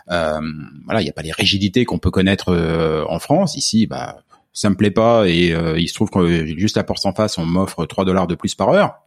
Euh, 0.10 0.40
voilà, 0.86 1.02
il 1.02 1.04
n'y 1.04 1.10
a 1.10 1.14
pas 1.14 1.22
les 1.22 1.32
rigidités 1.32 1.86
qu'on 1.86 2.00
peut 2.00 2.12
connaître 2.12 2.50
euh, 2.50 3.06
en 3.10 3.20
France. 3.20 3.58
Ici, 3.58 3.86
bah 3.86 4.24
ça 4.54 4.70
me 4.70 4.76
plaît 4.76 4.92
pas 4.92 5.28
et 5.28 5.52
euh, 5.52 5.80
il 5.80 5.88
se 5.88 5.94
trouve 5.96 6.10
que 6.10 6.46
juste 6.58 6.78
la 6.78 6.84
porte 6.84 7.06
en 7.06 7.14
face, 7.14 7.38
on 7.38 7.46
m'offre 7.46 7.86
3 7.86 8.06
dollars 8.06 8.28
de 8.28 8.36
plus 8.36 8.56
par 8.56 8.70
heure. 8.70 9.00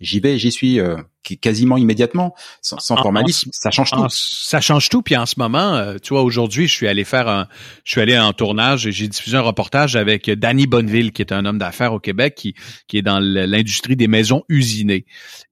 J'y 0.00 0.20
vais, 0.20 0.38
j'y 0.38 0.50
suis 0.50 0.80
euh, 0.80 0.96
quasiment 1.40 1.76
immédiatement, 1.76 2.34
sans, 2.62 2.78
sans 2.78 2.96
formalisme. 2.96 3.50
ça 3.52 3.70
change 3.70 3.90
tout. 3.90 4.06
ça 4.08 4.60
change 4.60 4.88
tout. 4.88 5.02
Puis 5.02 5.16
en 5.16 5.26
ce 5.26 5.34
moment, 5.38 5.74
euh, 5.74 5.96
tu 6.02 6.14
vois, 6.14 6.22
aujourd'hui, 6.22 6.66
je 6.66 6.72
suis 6.72 6.88
allé 6.88 7.04
faire 7.04 7.28
un, 7.28 7.46
je 7.84 7.92
suis 7.92 8.00
allé 8.00 8.18
en 8.18 8.32
tournage 8.32 8.86
et 8.86 8.92
j'ai 8.92 9.08
diffusé 9.08 9.36
un 9.36 9.42
reportage 9.42 9.96
avec 9.96 10.30
Danny 10.30 10.66
Bonneville, 10.66 11.12
qui 11.12 11.22
est 11.22 11.32
un 11.32 11.44
homme 11.44 11.58
d'affaires 11.58 11.92
au 11.92 12.00
Québec, 12.00 12.34
qui, 12.34 12.54
qui 12.88 12.98
est 12.98 13.02
dans 13.02 13.20
l'industrie 13.20 13.96
des 13.96 14.08
maisons 14.08 14.42
usinées. 14.48 15.04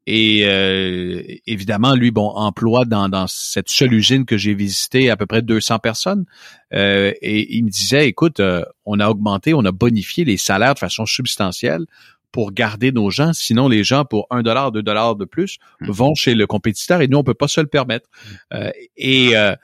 Et 0.07 0.45
euh, 0.45 1.23
évidemment, 1.47 1.95
lui, 1.95 2.11
bon, 2.11 2.29
emploie 2.29 2.87
dans, 2.87 3.11
dans 3.11 3.27
cette 3.29 3.69
seule 3.69 3.93
usine 3.93 4.25
que 4.25 4.39
j'ai 4.39 4.55
visitée 4.55 5.11
à 5.11 5.17
peu 5.17 5.27
près 5.27 5.43
200 5.43 5.81
personnes. 5.81 6.25
Euh, 6.73 7.13
et 7.21 7.57
il 7.57 7.65
me 7.65 7.71
disait, 7.71 8.09
écoute, 8.09 8.41
on 8.87 9.01
a 9.01 9.09
augmenté, 9.09 9.53
on 9.53 9.65
a 9.67 9.73
bonifié 9.73 10.25
les 10.25 10.39
salaires 10.39 10.75
de 10.75 10.79
façon 10.79 11.05
substantielle 11.05 11.85
pour 12.33 12.53
garder 12.53 12.93
nos 12.93 13.11
gens. 13.11 13.33
Sinon, 13.33 13.69
les 13.69 13.85
gens, 13.85 14.05
pour 14.05 14.27
un 14.31 14.43
dollar, 14.43 14.73
deux 14.73 14.83
dollars 14.83 15.17
de 15.17 15.25
plus, 15.25 15.59
hmm. 15.81 15.91
vont 15.91 16.15
chez 16.15 16.35
le 16.35 16.47
compétiteur 16.47 17.01
et 17.01 17.09
nous, 17.09 17.19
on 17.19 17.25
peut 17.25 17.35
pas 17.35 17.49
se 17.49 17.61
le 17.61 17.67
permettre. 17.67 18.09
Euh, 18.53 18.71
et, 18.97 19.37
euh, 19.37 19.55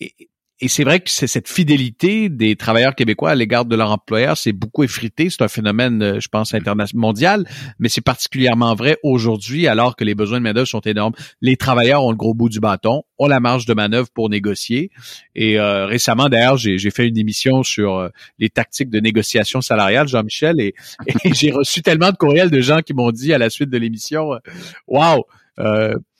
et, 0.00 0.14
et 0.62 0.68
c'est 0.68 0.84
vrai 0.84 1.00
que 1.00 1.10
c'est 1.10 1.26
cette 1.26 1.48
fidélité 1.48 2.28
des 2.28 2.54
travailleurs 2.54 2.94
québécois 2.94 3.30
à 3.30 3.34
l'égard 3.34 3.64
de 3.64 3.74
leur 3.74 3.90
employeur, 3.90 4.36
c'est 4.36 4.52
beaucoup 4.52 4.84
effrité. 4.84 5.28
C'est 5.28 5.42
un 5.42 5.48
phénomène, 5.48 6.00
euh, 6.00 6.20
je 6.20 6.28
pense, 6.28 6.54
international, 6.54 7.00
mondial, 7.00 7.48
mais 7.80 7.88
c'est 7.88 8.00
particulièrement 8.00 8.76
vrai 8.76 8.96
aujourd'hui, 9.02 9.66
alors 9.66 9.96
que 9.96 10.04
les 10.04 10.14
besoins 10.14 10.38
de 10.38 10.44
main-d'œuvre 10.44 10.68
sont 10.68 10.80
énormes. 10.82 11.14
Les 11.40 11.56
travailleurs 11.56 12.04
ont 12.04 12.12
le 12.12 12.16
gros 12.16 12.32
bout 12.32 12.48
du 12.48 12.60
bâton, 12.60 13.02
ont 13.18 13.26
la 13.26 13.40
marge 13.40 13.66
de 13.66 13.74
manœuvre 13.74 14.08
pour 14.14 14.30
négocier. 14.30 14.92
Et 15.34 15.58
euh, 15.58 15.86
récemment, 15.86 16.28
d'ailleurs, 16.28 16.58
j'ai 16.58 16.90
fait 16.90 17.08
une 17.08 17.18
émission 17.18 17.64
sur 17.64 17.96
euh, 17.96 18.08
les 18.38 18.48
tactiques 18.48 18.90
de 18.90 19.00
négociation 19.00 19.62
salariale, 19.62 20.06
Jean-Michel, 20.06 20.60
et, 20.60 20.74
et 21.24 21.34
j'ai 21.34 21.50
reçu 21.50 21.82
tellement 21.82 22.12
de 22.12 22.16
courriels 22.16 22.50
de 22.50 22.60
gens 22.60 22.82
qui 22.82 22.94
m'ont 22.94 23.10
dit 23.10 23.32
à 23.32 23.38
la 23.38 23.50
suite 23.50 23.68
de 23.68 23.78
l'émission, 23.78 24.38
waouh. 24.86 25.24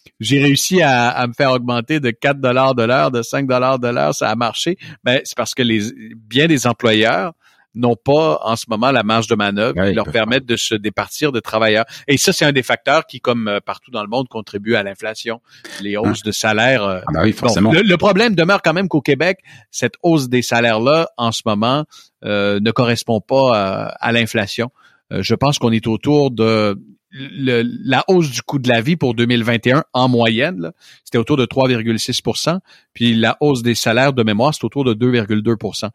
Euh, 0.07 0.11
j'ai 0.21 0.41
réussi 0.41 0.83
à, 0.83 1.27
me 1.27 1.33
faire 1.33 1.53
augmenter 1.53 2.01
de 2.01 2.11
4 2.11 2.41
dollars 2.41 2.75
de 2.75 2.83
l'heure, 2.83 3.11
de 3.11 3.23
5 3.23 3.47
dollars 3.47 3.79
de 3.79 3.89
l'heure, 3.89 4.15
ça 4.15 4.31
a 4.31 4.35
marché. 4.37 4.77
Mais 5.05 5.17
ben, 5.17 5.21
c'est 5.25 5.37
parce 5.37 5.55
que 5.55 5.63
les 5.63 5.93
bien 6.17 6.47
des 6.47 6.67
employeurs 6.67 7.33
n'ont 7.75 7.97
pas 7.97 8.39
en 8.43 8.57
ce 8.57 8.67
moment 8.69 8.91
la 8.91 9.03
marge 9.03 9.27
de 9.27 9.35
manœuvre 9.35 9.75
qui 9.87 9.95
leur 9.95 10.11
permettent 10.11 10.47
de 10.47 10.57
se 10.57 10.75
départir 10.75 11.33
de 11.33 11.41
travailleurs. 11.41 11.85
Et 12.07 12.19
ça, 12.19 12.33
c'est 12.33 12.45
un 12.45 12.53
des 12.53 12.63
facteurs 12.63 13.07
qui, 13.07 13.21
comme 13.21 13.49
euh, 13.49 13.61
partout 13.61 13.91
dans 13.91 14.03
le 14.03 14.09
monde, 14.09 14.29
contribue 14.29 14.75
à 14.75 14.83
l'inflation, 14.83 15.41
les 15.81 15.97
hausses 15.97 16.21
ah. 16.23 16.27
de 16.27 16.33
salaire. 16.33 16.85
Euh, 16.85 17.01
ah 17.07 17.13
ben 17.15 17.23
oui, 17.23 17.33
forcément. 17.33 17.73
le, 17.73 17.97
problème 17.97 18.35
demeure 18.35 18.63
quand 18.63 18.75
même 18.75 18.89
qu'au 18.89 19.01
Québec, 19.01 19.39
cette 19.71 19.95
hausse 20.03 20.29
des 20.29 20.43
salaires-là, 20.43 21.09
en 21.17 21.33
ce 21.33 21.43
moment, 21.47 21.85
euh, 22.25 22.61
ne 22.61 22.71
correspond 22.71 23.21
pas 23.21 23.57
à, 23.57 23.87
à 24.01 24.13
l'inflation. 24.13 24.71
je 25.11 25.35
pense 25.35 25.59
qu'on 25.59 25.73
est 25.73 25.87
autour 25.87 26.31
de 26.31 26.79
le, 27.13 27.63
la 27.85 28.05
hausse 28.09 28.31
du 28.31 28.43
coût 28.43 28.59
de 28.59 28.69
la 28.69 28.81
vie 28.81 28.97
pour 28.97 29.15
2021 29.15 29.85
en 29.93 30.09
moyenne, 30.09 30.73
c'était 31.05 31.19
autour 31.19 31.37
de 31.37 31.47
3,6% 31.47 32.59
puis 32.95 33.15
la 33.15 33.37
hausse 33.41 33.63
des 33.63 33.75
salaires 33.75 34.13
de 34.13 34.23
mémoire, 34.23 34.55
c'est 34.55 34.65
autour 34.65 34.85
de 34.85 34.95
2,2 34.95 35.91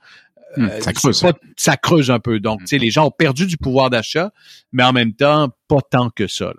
hmm, 0.57 0.63
euh, 0.63 0.81
ça 0.81 0.93
creuse. 0.93 1.25
ça 1.55 1.77
creuse 1.77 2.11
un 2.11 2.19
peu. 2.19 2.39
Donc, 2.39 2.61
tu 2.61 2.67
sais, 2.67 2.77
les 2.77 2.89
gens 2.89 3.07
ont 3.07 3.11
perdu 3.11 3.47
du 3.47 3.57
pouvoir 3.57 3.89
d'achat, 3.89 4.31
mais 4.71 4.83
en 4.83 4.93
même 4.93 5.13
temps, 5.13 5.49
pas 5.67 5.81
tant 5.89 6.09
que 6.09 6.27
ça. 6.27 6.53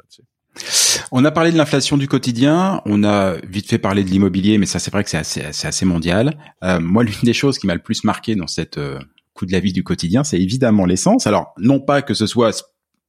on 1.12 1.24
a 1.24 1.30
parlé 1.30 1.52
de 1.52 1.56
l'inflation 1.56 1.96
du 1.96 2.08
quotidien, 2.08 2.82
on 2.84 3.04
a 3.04 3.36
vite 3.48 3.68
fait 3.68 3.78
parler 3.78 4.04
de 4.04 4.10
l'immobilier, 4.10 4.58
mais 4.58 4.66
ça 4.66 4.78
c'est 4.78 4.90
vrai 4.90 5.04
que 5.04 5.10
c'est 5.10 5.18
assez, 5.18 5.42
assez, 5.42 5.84
mondial. 5.84 6.36
Euh, 6.64 6.80
moi, 6.80 7.04
l'une 7.04 7.14
des 7.22 7.32
choses 7.32 7.58
qui 7.58 7.66
m'a 7.66 7.74
le 7.74 7.82
plus 7.82 8.04
marqué 8.04 8.34
dans 8.34 8.48
cette 8.48 8.78
euh, 8.78 8.98
coût 9.34 9.46
de 9.46 9.52
la 9.52 9.60
vie 9.60 9.72
du 9.72 9.84
quotidien, 9.84 10.24
c'est 10.24 10.40
évidemment 10.40 10.84
l'essence. 10.84 11.26
Alors, 11.26 11.54
non 11.58 11.80
pas 11.80 12.02
que 12.02 12.14
ce 12.14 12.26
soit 12.26 12.64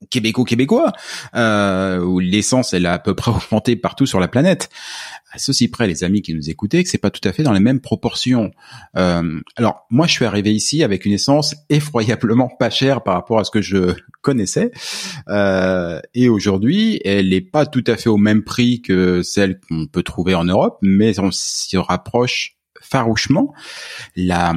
québéco-québécois, 0.09 0.93
euh, 1.35 1.99
où 1.99 2.19
l'essence 2.19 2.73
elle 2.73 2.85
a 2.85 2.93
à 2.93 2.99
peu 2.99 3.15
près 3.15 3.31
augmenté 3.51 3.75
partout 3.75 4.05
sur 4.05 4.19
la 4.19 4.27
planète. 4.27 4.69
À 5.31 5.38
ceci 5.38 5.67
près, 5.67 5.85
les 5.85 6.03
amis 6.03 6.23
qui 6.23 6.33
nous 6.33 6.49
écoutaient, 6.49 6.83
que 6.83 6.89
c'est 6.89 6.97
pas 6.97 7.12
tout 7.12 7.27
à 7.27 7.31
fait 7.31 7.43
dans 7.43 7.53
les 7.53 7.59
mêmes 7.59 7.81
proportions. 7.81 8.51
Euh, 8.97 9.39
alors 9.55 9.85
moi, 9.91 10.07
je 10.07 10.13
suis 10.13 10.25
arrivé 10.25 10.53
ici 10.53 10.83
avec 10.83 11.05
une 11.05 11.12
essence 11.12 11.55
effroyablement 11.69 12.49
pas 12.49 12.71
chère 12.71 13.03
par 13.03 13.13
rapport 13.13 13.39
à 13.39 13.43
ce 13.43 13.51
que 13.51 13.62
je 13.62 13.93
connaissais, 14.21 14.71
euh, 15.27 15.99
et 16.15 16.29
aujourd'hui, 16.29 16.99
elle 17.05 17.29
n'est 17.29 17.41
pas 17.41 17.65
tout 17.65 17.83
à 17.88 17.95
fait 17.95 18.09
au 18.09 18.17
même 18.17 18.43
prix 18.43 18.81
que 18.81 19.21
celle 19.21 19.59
qu'on 19.59 19.85
peut 19.85 20.03
trouver 20.03 20.33
en 20.33 20.45
Europe, 20.45 20.79
mais 20.81 21.19
on 21.19 21.31
s'y 21.31 21.77
rapproche 21.77 22.55
farouchement. 22.81 23.53
La 24.15 24.55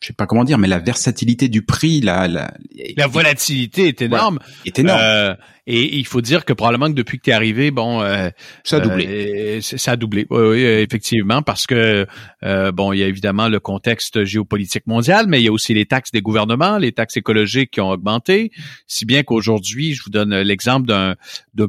je 0.00 0.06
sais 0.06 0.12
pas 0.12 0.26
comment 0.26 0.44
dire, 0.44 0.58
mais 0.58 0.68
la 0.68 0.78
versatilité 0.78 1.48
du 1.48 1.62
prix, 1.62 2.00
la 2.00 2.26
la, 2.26 2.52
la 2.96 3.06
volatilité 3.06 3.88
est 3.88 4.02
énorme. 4.02 4.38
est 4.64 4.78
énorme. 4.78 5.00
Euh, 5.02 5.34
et 5.66 5.98
il 5.98 6.06
faut 6.06 6.20
dire 6.20 6.44
que 6.44 6.52
probablement 6.52 6.88
que 6.88 6.96
depuis 6.96 7.18
que 7.18 7.24
tu 7.24 7.30
es 7.30 7.32
arrivé, 7.32 7.70
bon, 7.70 8.02
euh, 8.02 8.30
ça 8.64 8.76
a 8.76 8.80
doublé. 8.80 9.06
Euh, 9.06 9.60
ça 9.60 9.92
a 9.92 9.96
doublé, 9.96 10.26
oui, 10.30 10.62
effectivement, 10.62 11.42
parce 11.42 11.66
que 11.66 12.06
euh, 12.42 12.72
bon, 12.72 12.92
il 12.92 12.98
y 12.98 13.04
a 13.04 13.06
évidemment 13.06 13.46
le 13.48 13.60
contexte 13.60 14.24
géopolitique 14.24 14.86
mondial, 14.86 15.26
mais 15.28 15.40
il 15.40 15.44
y 15.44 15.48
a 15.48 15.52
aussi 15.52 15.72
les 15.72 15.86
taxes 15.86 16.10
des 16.10 16.22
gouvernements, 16.22 16.78
les 16.78 16.92
taxes 16.92 17.18
écologiques 17.18 17.70
qui 17.70 17.80
ont 17.80 17.90
augmenté, 17.90 18.50
si 18.86 19.04
bien 19.04 19.22
qu'aujourd'hui, 19.22 19.94
je 19.94 20.02
vous 20.02 20.10
donne 20.10 20.34
l'exemple 20.40 20.86
d'un 20.88 21.14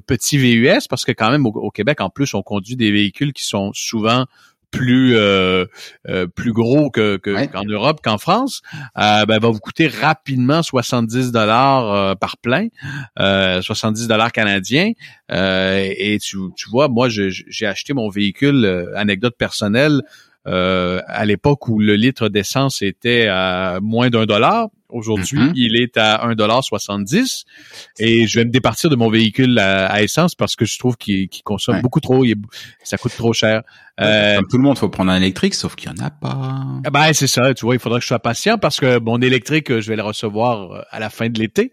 petit 0.08 0.38
VUS, 0.38 0.88
parce 0.89 1.06
que 1.06 1.12
quand 1.12 1.30
même 1.30 1.46
au, 1.46 1.52
au 1.52 1.70
Québec, 1.70 2.02
en 2.02 2.10
plus, 2.10 2.34
on 2.34 2.41
conduit 2.41 2.76
des 2.78 2.91
véhicules 2.91 3.34
qui 3.34 3.46
sont 3.46 3.72
souvent 3.74 4.26
plus 4.72 5.16
euh, 5.16 5.66
euh, 6.10 6.28
plus 6.28 6.54
gros 6.54 6.90
que 6.90 7.18
qu'en 7.18 7.66
Europe 7.66 8.00
qu'en 8.04 8.18
France, 8.18 8.62
euh, 8.98 9.26
ben, 9.26 9.40
va 9.40 9.50
vous 9.50 9.60
coûter 9.60 9.88
rapidement 9.88 10.64
70 10.64 11.32
dollars 11.32 11.94
euh, 11.94 12.16
par 12.16 12.38
plein, 12.38 12.68
70 13.18 14.08
dollars 14.08 14.32
canadiens. 14.32 14.92
et 15.30 16.18
tu, 16.22 16.38
tu 16.56 16.70
vois, 16.70 16.88
moi 16.88 17.10
j'ai 17.10 17.66
acheté 17.66 17.94
mon 17.94 18.10
véhicule, 18.10 18.90
anecdote 18.96 19.36
personnelle, 19.38 20.02
à 20.46 21.26
l'époque 21.26 21.68
où 21.68 21.80
le 21.80 21.96
litre 21.96 22.30
d'essence 22.30 22.82
était 22.82 23.28
à 23.28 23.80
moins 23.82 24.10
d'un 24.10 24.26
dollar. 24.26 24.70
Aujourd'hui, 24.92 25.40
mm-hmm. 25.40 25.54
il 25.56 25.82
est 25.82 25.98
à 25.98 26.28
1,70 26.28 27.44
et 28.00 28.28
je 28.28 28.40
vais 28.40 28.46
me 28.46 28.52
départir 28.52 28.90
de 28.90 28.96
mon 28.96 29.10
véhicule 29.10 29.58
à, 29.60 30.02
essence 30.02 30.36
parce 30.36 30.56
que 30.56 30.66
je 30.66 30.78
trouve 30.78 30.98
qu'il 30.98 31.30
consomme 31.44 31.82
beaucoup 31.82 32.00
trop, 32.00 32.24
il 32.26 32.36
ça 32.84 32.98
coûte 32.98 33.16
trop 33.16 33.34
cher. 33.34 33.64
Euh, 34.00 34.38
Comme 34.38 34.48
tout 34.48 34.58
le 34.58 34.64
monde, 34.64 34.78
faut 34.78 34.90
prendre 34.90 35.12
un 35.12 35.18
électrique, 35.18 35.54
sauf 35.54 35.76
qu'il 35.76 35.90
y 35.90 35.94
en 35.94 36.04
a 36.04 36.10
pas. 36.10 36.66
Ah 36.86 36.90
ben 36.90 37.14
c'est 37.14 37.28
ça, 37.28 37.54
tu 37.54 37.66
vois, 37.66 37.76
il 37.76 37.80
faudrait 37.80 38.00
que 38.00 38.04
je 38.04 38.08
sois 38.08 38.20
patient 38.20 38.58
parce 38.58 38.80
que 38.80 39.00
mon 39.00 39.22
électrique, 39.22 39.80
je 39.80 39.88
vais 39.90 39.96
le 39.96 40.02
recevoir 40.02 40.72
euh, 40.72 40.82
à 40.90 41.00
la 41.00 41.10
fin 41.10 41.30
de 41.30 41.40
l'été. 41.40 41.72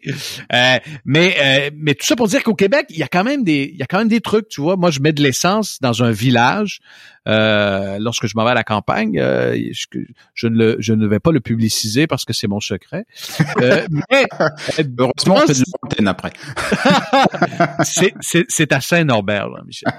Euh, 0.52 0.78
mais 1.04 1.36
euh, 1.40 1.70
mais 1.76 1.94
tout 1.94 2.06
ça 2.06 2.16
pour 2.16 2.28
dire 2.28 2.42
qu'au 2.42 2.54
Québec, 2.54 2.86
il 2.90 2.98
y 2.98 3.02
a 3.02 3.08
quand 3.08 3.24
même 3.24 3.44
des 3.44 3.70
il 3.72 3.78
y 3.78 3.82
a 3.82 3.86
quand 3.86 3.98
même 3.98 4.08
des 4.08 4.20
trucs, 4.20 4.48
tu 4.48 4.60
vois. 4.60 4.76
Moi, 4.76 4.90
je 4.90 5.00
mets 5.00 5.12
de 5.12 5.22
l'essence 5.22 5.78
dans 5.80 6.02
un 6.02 6.10
village 6.10 6.80
lorsque 7.26 8.26
je 8.26 8.32
m'en 8.36 8.44
vais 8.44 8.52
à 8.52 8.54
la 8.54 8.64
campagne. 8.64 9.18
Je, 9.18 9.86
je, 10.32 10.46
ne 10.46 10.56
le, 10.56 10.76
je 10.80 10.94
ne 10.94 11.06
vais 11.06 11.20
pas 11.20 11.30
le 11.30 11.40
publiciser 11.40 12.06
parce 12.06 12.24
que 12.24 12.32
c'est 12.32 12.48
mon 12.48 12.60
secret. 12.60 13.04
Mais 13.60 14.26
heureusement, 14.98 15.36
on 15.36 15.46
fait 15.46 15.54
de 15.54 15.64
l'antenne 15.82 16.08
après. 16.08 16.32
c'est 18.48 18.72
à 18.72 18.80
Saint-Norbert, 18.80 19.48
Michel. 19.66 19.92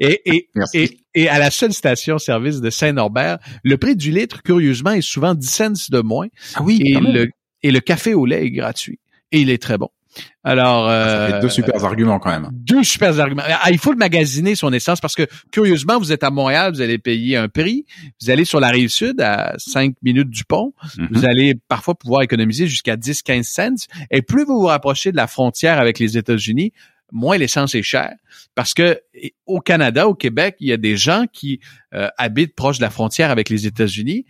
Et 0.00 0.20
et, 0.24 0.48
et 0.74 1.00
et 1.16 1.28
à 1.28 1.38
la 1.38 1.50
seule 1.50 1.72
station-service 1.72 2.60
de 2.60 2.68
Saint-Norbert, 2.68 3.38
le 3.64 3.78
prix 3.78 3.96
du 3.96 4.10
litre, 4.10 4.42
curieusement, 4.42 4.92
est 4.92 5.00
souvent 5.00 5.34
10 5.34 5.46
cents 5.46 5.88
de 5.90 6.00
moins. 6.02 6.26
Ah 6.54 6.62
oui, 6.62 6.80
et 6.84 7.00
le, 7.00 7.28
et 7.62 7.70
le 7.70 7.80
café 7.80 8.12
au 8.12 8.26
lait 8.26 8.44
est 8.44 8.50
gratuit. 8.50 9.00
Et 9.32 9.40
il 9.40 9.50
est 9.50 9.60
très 9.60 9.78
bon. 9.78 9.88
Alors, 10.44 10.88
ah, 10.88 11.08
ça 11.08 11.26
fait 11.26 11.34
euh, 11.34 11.40
deux 11.40 11.48
super 11.48 11.84
arguments 11.84 12.18
quand 12.18 12.30
même. 12.30 12.48
Deux 12.52 12.84
super 12.84 13.18
arguments. 13.18 13.42
Ah, 13.46 13.70
il 13.70 13.78
faut 13.78 13.90
le 13.90 13.98
magasiner 13.98 14.54
son 14.54 14.72
essence 14.72 15.00
parce 15.00 15.14
que 15.14 15.26
curieusement, 15.50 15.98
vous 15.98 16.12
êtes 16.12 16.22
à 16.22 16.30
Montréal, 16.30 16.72
vous 16.72 16.80
allez 16.80 16.98
payer 16.98 17.36
un 17.36 17.48
prix. 17.48 17.84
Vous 18.20 18.30
allez 18.30 18.44
sur 18.44 18.60
la 18.60 18.68
rive 18.68 18.88
sud 18.88 19.20
à 19.20 19.54
5 19.58 19.94
minutes 20.02 20.30
du 20.30 20.44
pont, 20.44 20.72
mhm. 20.98 21.08
vous 21.10 21.24
allez 21.24 21.54
parfois 21.68 21.94
pouvoir 21.94 22.22
économiser 22.22 22.66
jusqu'à 22.66 22.96
10-15 22.96 23.42
cents. 23.42 23.86
Et 24.10 24.22
plus 24.22 24.44
vous 24.44 24.60
vous 24.60 24.66
rapprochez 24.66 25.10
de 25.10 25.16
la 25.16 25.26
frontière 25.26 25.78
avec 25.80 25.98
les 25.98 26.16
États-Unis, 26.16 26.72
moins 27.12 27.38
l'essence 27.38 27.74
est 27.74 27.82
chère. 27.82 28.14
Parce 28.54 28.74
que 28.74 29.00
au 29.46 29.60
Canada, 29.60 30.08
au 30.08 30.14
Québec, 30.14 30.56
il 30.60 30.68
y 30.68 30.72
a 30.72 30.76
des 30.76 30.96
gens 30.96 31.24
qui 31.32 31.60
euh, 31.94 32.08
habitent 32.18 32.54
proche 32.54 32.78
de 32.78 32.82
la 32.82 32.90
frontière 32.90 33.30
avec 33.30 33.48
les 33.48 33.66
États-Unis, 33.66 34.26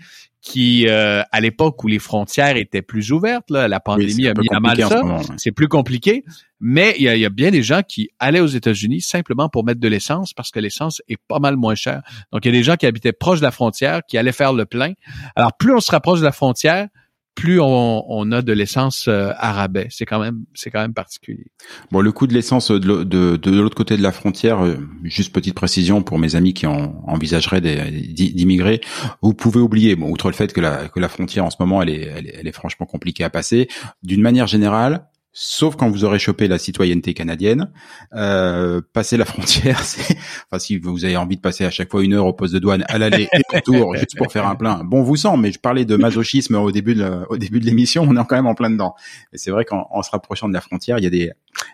qui, 0.47 0.87
euh, 0.89 1.23
à 1.33 1.41
l'époque 1.41 1.83
où 1.83 1.89
les 1.89 1.99
frontières 1.99 2.57
étaient 2.57 2.81
plus 2.81 3.11
ouvertes, 3.11 3.51
là, 3.51 3.67
la 3.67 3.81
pandémie 3.81 4.29
a 4.29 4.33
mis 4.33 4.47
à 4.53 4.61
mal 4.61 4.79
ça, 4.79 5.03
c'est 5.39 5.51
plus 5.51 5.67
compliqué, 5.67 6.25
mais 6.61 6.95
il 6.99 7.03
y, 7.03 7.09
a, 7.09 7.17
y, 7.17 7.27
a, 7.27 7.31
bien 7.31 7.51
des 7.51 7.65
gens 7.65 7.83
qui 7.83 8.11
allaient 8.21 8.39
aux 8.39 8.47
États-Unis 8.47 9.01
simplement 9.01 9.49
pour 9.49 9.65
mettre 9.65 9.81
de 9.81 9.89
l'essence 9.89 10.33
parce 10.33 10.53
que 10.53 10.61
l'essence 10.61 11.03
est 11.09 11.19
pas 11.27 11.41
mal 11.41 11.57
moins 11.57 11.75
chère. 11.75 12.03
Donc, 12.33 12.45
il 12.45 12.49
y 12.49 12.57
a 12.57 12.59
des 12.59 12.63
gens 12.63 12.77
qui 12.77 12.87
habitaient 12.87 13.13
proche 13.13 13.41
de 13.41 13.45
la 13.45 13.51
frontière, 13.51 14.03
qui 14.09 14.19
allaient 14.19 14.31
faire 14.31 14.53
le 14.53 14.67
plein. 14.67 14.93
Alors, 15.35 15.57
plus 15.57 15.75
on 15.75 15.81
se 15.81 15.91
rapproche 15.91 16.21
de 16.21 16.25
la 16.25 16.33
frontière, 16.33 16.87
plus 17.37 17.61
on, 17.61 18.33
a 18.33 18.43
de 18.43 18.53
l'essence 18.53 19.07
euh, 19.07 19.31
à 19.37 19.53
rabais. 19.53 19.87
C'est 19.91 20.07
quand 20.07 20.19
même 20.19 20.45
c'est 20.55 20.71
quand 20.71 20.81
même 20.81 20.95
particulier. 20.95 21.47
Bon, 21.93 22.01
le 22.01 22.11
coût 22.11 22.27
de 22.27 22.33
l'essence 22.33 22.71
de, 22.71 23.05
de, 23.05 23.37
de 23.37 23.51
l'autre 23.61 23.77
côté 23.77 23.97
de 23.97 24.03
la 24.03 24.11
frontière, 24.11 24.65
euh, 24.65 24.77
juste 25.05 25.33
petite 25.33 25.55
précision 25.55 26.03
pour 26.03 26.19
mes 26.19 26.35
amis 26.35 26.55
qui 26.55 26.67
en, 26.67 27.05
envisageraient 27.07 27.61
d'immigrer, 27.61 28.81
vous 29.21 29.35
pouvez 29.35 29.61
oublier, 29.61 29.95
bon, 29.95 30.11
outre 30.11 30.29
le 30.29 30.35
fait 30.35 30.53
que 30.53 30.61
la, 30.61 30.89
que 30.89 30.99
la 30.99 31.09
frontière 31.09 31.45
en 31.45 31.51
ce 31.51 31.57
moment 31.61 31.83
elle 31.83 31.91
elle 31.91 32.49
est 32.49 32.53
franchement 32.53 32.87
compliquée 32.87 33.23
à 33.23 33.31
passer, 33.31 33.69
d'une 34.03 34.23
manière 34.23 34.47
générale, 34.47 35.07
sauf 35.39 35.77
quand 35.77 35.91
vous 35.91 36.03
aurez 36.05 36.19
chopé 36.19 36.49
la 36.49 36.57
citoyenneté 36.57 37.13
canadienne. 37.13 37.71
Euh, 38.15 38.81
passer 38.95 39.19
la 39.19 39.25
frontière, 39.27 39.81
c'est, 39.81 40.17
enfin, 40.51 40.59
si 40.59 40.79
vous 40.79 41.05
avez 41.05 41.19
envie 41.19 41.37
de 41.37 41.43
passer 41.43 41.67
à 41.67 41.71
chaque 41.71 41.91
fois 41.91 42.03
une 42.03 42.15
heure 42.15 42.25
au 42.25 42.33
poste 42.33 42.55
de 42.55 42.59
douane 42.59 42.85
à 42.89 42.97
l'aller 42.97 43.29
et 43.31 43.55
retour, 43.55 43.95
juste 43.97 44.17
pour 44.17 44.33
faire 44.33 44.49
un 44.49 44.55
plein, 44.55 44.83
bon 44.83 45.03
vous 45.03 45.17
sent. 45.17 45.37
Mais 45.39 45.53
je 45.53 45.59
parlais 45.59 45.85
de 45.85 45.97
masochisme 45.97 46.55
au 46.55 46.73
début 46.73 46.95
de, 46.95 47.27
au 47.29 47.37
début 47.37 47.61
de 47.61 47.67
l'émission, 47.67 48.05
on 48.09 48.17
est 48.17 48.27
quand 48.27 48.37
même 48.37 48.47
en 48.47 48.55
plein 48.55 48.71
dedans. 48.71 48.95
Et 49.35 49.39
c'est 49.39 49.51
vrai 49.51 49.67
qu'en 49.67 50.03
se 50.03 50.11
rapprochant 50.11 50.49
de 50.49 50.55
la 50.55 50.63
frontière, 50.63 50.99
il 50.99 51.05
y 51.05 51.07
a 51.07 51.11
des, 51.11 51.33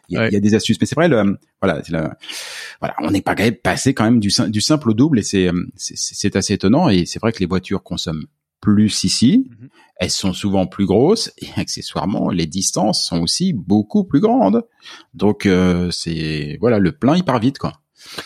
il 0.09 0.17
y 0.17 0.19
a, 0.19 0.27
il 0.27 0.33
y 0.33 0.37
a 0.37 0.41
des 0.41 0.55
astuces. 0.57 0.79
Mais 0.81 0.87
c'est 0.87 0.97
vrai, 0.97 1.07
le, 1.07 1.39
voilà, 1.61 1.81
voilà, 2.81 2.97
on 2.99 3.13
n'est 3.13 3.23
pas 3.23 3.37
passé 3.63 3.95
quand 3.95 4.05
même 4.05 4.19
du, 4.19 4.31
du 4.49 4.61
simple 4.61 4.91
au 4.91 4.95
double 4.95 5.21
et 5.21 5.23
c'est, 5.23 5.51
c'est 5.77 6.35
assez 6.35 6.55
étonnant. 6.55 6.89
Et 6.89 7.07
c'est 7.07 7.21
vrai 7.21 7.31
que 7.31 7.39
les 7.39 7.47
voitures 7.47 7.85
consomment 7.85 8.27
plus 8.63 9.05
ici. 9.05 9.51
Mhm. 9.51 9.69
Elles 9.97 10.11
sont 10.11 10.33
souvent 10.33 10.67
plus 10.67 10.87
grosses 10.87 11.31
et 11.37 11.49
accessoirement 11.61 12.31
les 12.31 12.47
distances 12.47 13.07
sont 13.07 13.21
aussi 13.21 13.53
beaucoup 13.53 14.05
plus 14.05 14.21
grandes. 14.21 14.63
Donc 15.13 15.45
euh, 15.45 15.91
c'est 15.91 16.57
voilà 16.61 16.79
le 16.79 16.93
plein 16.93 17.17
il 17.17 17.25
part 17.25 17.41
vite 17.41 17.59
quoi. 17.59 17.75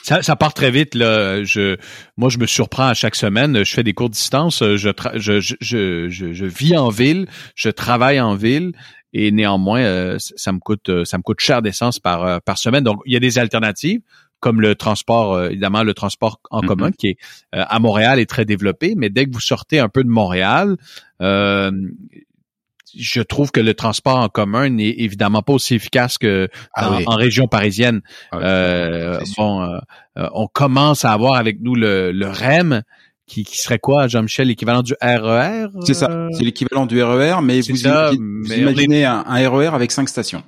Ça, 0.02 0.22
ça, 0.22 0.36
part 0.36 0.54
très 0.54 0.70
vite 0.70 0.94
là. 0.94 1.44
Je, 1.44 1.76
moi, 2.16 2.30
je 2.30 2.38
me 2.38 2.46
surprends 2.46 2.86
à 2.86 2.94
chaque 2.94 3.14
semaine. 3.14 3.62
Je 3.62 3.74
fais 3.74 3.82
des 3.82 3.92
courtes 3.92 4.14
distances. 4.14 4.60
Je, 4.60 4.76
je, 5.16 5.38
je, 5.60 6.08
je, 6.08 6.44
vis 6.46 6.78
en 6.78 6.88
ville. 6.88 7.26
Je 7.54 7.68
travaille 7.68 8.18
en 8.18 8.34
ville 8.34 8.72
et 9.12 9.30
néanmoins, 9.30 9.80
euh, 9.80 10.16
ça 10.18 10.52
me 10.52 10.60
coûte, 10.60 11.04
ça 11.04 11.18
me 11.18 11.22
coûte 11.22 11.40
cher 11.40 11.60
d'essence 11.62 11.98
par 11.98 12.24
euh, 12.24 12.38
par 12.44 12.58
semaine. 12.58 12.84
Donc, 12.84 13.00
il 13.04 13.12
y 13.12 13.16
a 13.16 13.20
des 13.20 13.38
alternatives 13.38 14.00
comme 14.40 14.60
le 14.60 14.74
transport, 14.74 15.34
euh, 15.34 15.48
évidemment, 15.48 15.82
le 15.82 15.94
transport 15.94 16.40
en 16.50 16.60
commun 16.60 16.90
qui 16.92 17.08
est 17.08 17.16
euh, 17.54 17.64
à 17.66 17.78
Montréal 17.78 18.18
est 18.18 18.28
très 18.28 18.44
développé, 18.44 18.94
mais 18.96 19.08
dès 19.08 19.26
que 19.26 19.32
vous 19.32 19.40
sortez 19.40 19.78
un 19.78 19.88
peu 19.88 20.04
de 20.04 20.08
Montréal, 20.08 20.76
euh, 21.22 21.70
je 22.96 23.20
trouve 23.20 23.50
que 23.50 23.60
le 23.60 23.74
transport 23.74 24.18
en 24.18 24.28
commun 24.28 24.68
n'est 24.68 24.94
évidemment 24.98 25.42
pas 25.42 25.52
aussi 25.52 25.74
efficace 25.74 26.16
que 26.18 26.48
ah 26.74 26.98
en 27.06 27.16
région 27.16 27.46
parisienne. 27.46 28.00
Ah 28.32 29.18
bon, 29.36 29.80
on 30.16 30.46
commence 30.46 31.04
à 31.04 31.12
avoir 31.12 31.34
avec 31.34 31.60
nous 31.60 31.74
le, 31.74 32.12
le 32.12 32.26
REM, 32.26 32.82
qui, 33.26 33.44
qui, 33.44 33.58
serait 33.58 33.80
quoi, 33.80 34.06
Jean-Michel, 34.06 34.48
l'équivalent 34.48 34.82
du 34.82 34.94
RER? 35.02 35.64
E 35.64 35.80
c'est 35.84 35.94
ça, 35.94 36.28
c'est 36.32 36.44
l'équivalent 36.44 36.86
du 36.86 37.02
RER, 37.02 37.38
e 37.38 37.42
mais 37.42 37.60
vous, 37.60 37.86
imaginez 38.54 39.04
un, 39.04 39.24
un, 39.26 39.50
RER 39.50 39.74
avec 39.74 39.90
cinq 39.90 40.08
stations. 40.08 40.44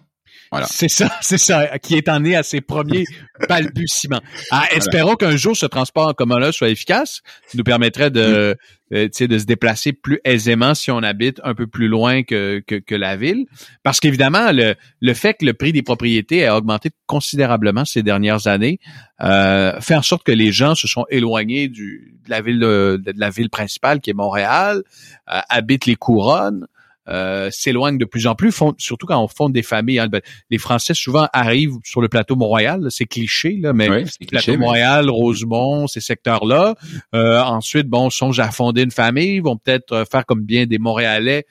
C'est 0.67 0.89
ça, 0.89 1.11
c'est 1.21 1.39
ça, 1.39 1.79
qui 1.79 1.95
est 1.95 2.09
en 2.09 2.25
à 2.25 2.43
ses 2.43 2.61
premiers 2.61 3.05
balbutiements. 3.49 4.21
Ah, 4.51 4.65
espérons 4.73 5.15
qu'un 5.15 5.37
jour 5.37 5.57
ce 5.57 5.67
transport 5.67 6.09
en 6.09 6.15
commun-là 6.15 6.53
soit 6.53 6.69
efficace, 6.69 7.21
nous 7.55 7.65
permettrait 7.65 8.11
de, 8.11 8.57
mm. 8.91 8.95
euh, 8.95 9.09
de 9.09 9.39
se 9.39 9.45
déplacer 9.45 9.93
plus 9.93 10.21
aisément 10.25 10.75
si 10.75 10.91
on 10.91 10.99
habite 10.99 11.41
un 11.45 11.55
peu 11.55 11.67
plus 11.67 11.89
loin 11.89 12.23
que, 12.23 12.63
que, 12.67 12.75
que 12.75 12.95
la 12.95 13.17
ville. 13.17 13.47
Parce 13.83 14.01
qu'évidemment, 14.01 14.51
le, 14.53 14.75
le 15.01 15.15
fait 15.15 15.35
que 15.35 15.47
le 15.47 15.55
prix 15.55 15.73
des 15.73 15.83
propriétés 15.83 16.47
a 16.47 16.57
augmenté 16.57 16.91
considérablement 17.07 17.85
ces 17.85 18.03
dernières 18.03 18.47
années 18.47 18.79
euh, 19.23 19.81
fait 19.81 19.95
en 19.95 20.03
sorte 20.03 20.25
que 20.25 20.33
les 20.33 20.53
gens 20.53 20.75
se 20.75 20.89
sont 20.89 21.05
éloignés 21.11 21.69
du, 21.69 22.19
de 22.25 22.31
la 22.31 22.41
ville 22.41 22.59
de, 22.59 23.01
de 23.05 23.13
la 23.17 23.31
ville 23.31 23.51
principale 23.51 24.01
qui 24.01 24.11
est 24.11 24.15
Montréal, 24.15 24.83
euh, 25.31 25.41
habitent 25.49 25.87
les 25.87 25.97
couronnes. 25.97 26.67
Euh, 27.09 27.49
s'éloignent 27.51 27.99
de 27.99 28.05
plus 28.05 28.27
en 28.27 28.35
plus, 28.35 28.55
surtout 28.77 29.07
quand 29.07 29.23
on 29.23 29.29
fonde 29.29 29.53
des 29.53 29.63
familles. 29.63 29.99
Hein. 29.99 30.09
Ben, 30.09 30.21
les 30.51 30.59
Français 30.59 30.95
souvent 30.95 31.27
arrivent 31.33 31.77
sur 31.85 32.01
le 32.01 32.09
plateau 32.09 32.37
Montréal, 32.37 32.87
c'est 32.91 33.07
cliché, 33.07 33.57
là, 33.61 33.73
mais 33.73 34.05
plateau 34.29 34.59
Montréal, 34.59 35.09
Rosemont, 35.09 35.87
ces 35.87 36.01
secteurs-là. 36.01 36.75
Euh, 37.15 37.41
ensuite, 37.41 37.87
bon, 37.87 38.11
songent 38.11 38.41
à 38.41 38.51
fonder 38.51 38.83
une 38.83 38.91
famille, 38.91 39.41
vont 39.41 39.57
peut-être 39.57 39.93
euh, 39.93 40.05
faire 40.05 40.27
comme 40.27 40.43
bien 40.43 40.67
des 40.67 40.79
Montréalais, 40.79 41.47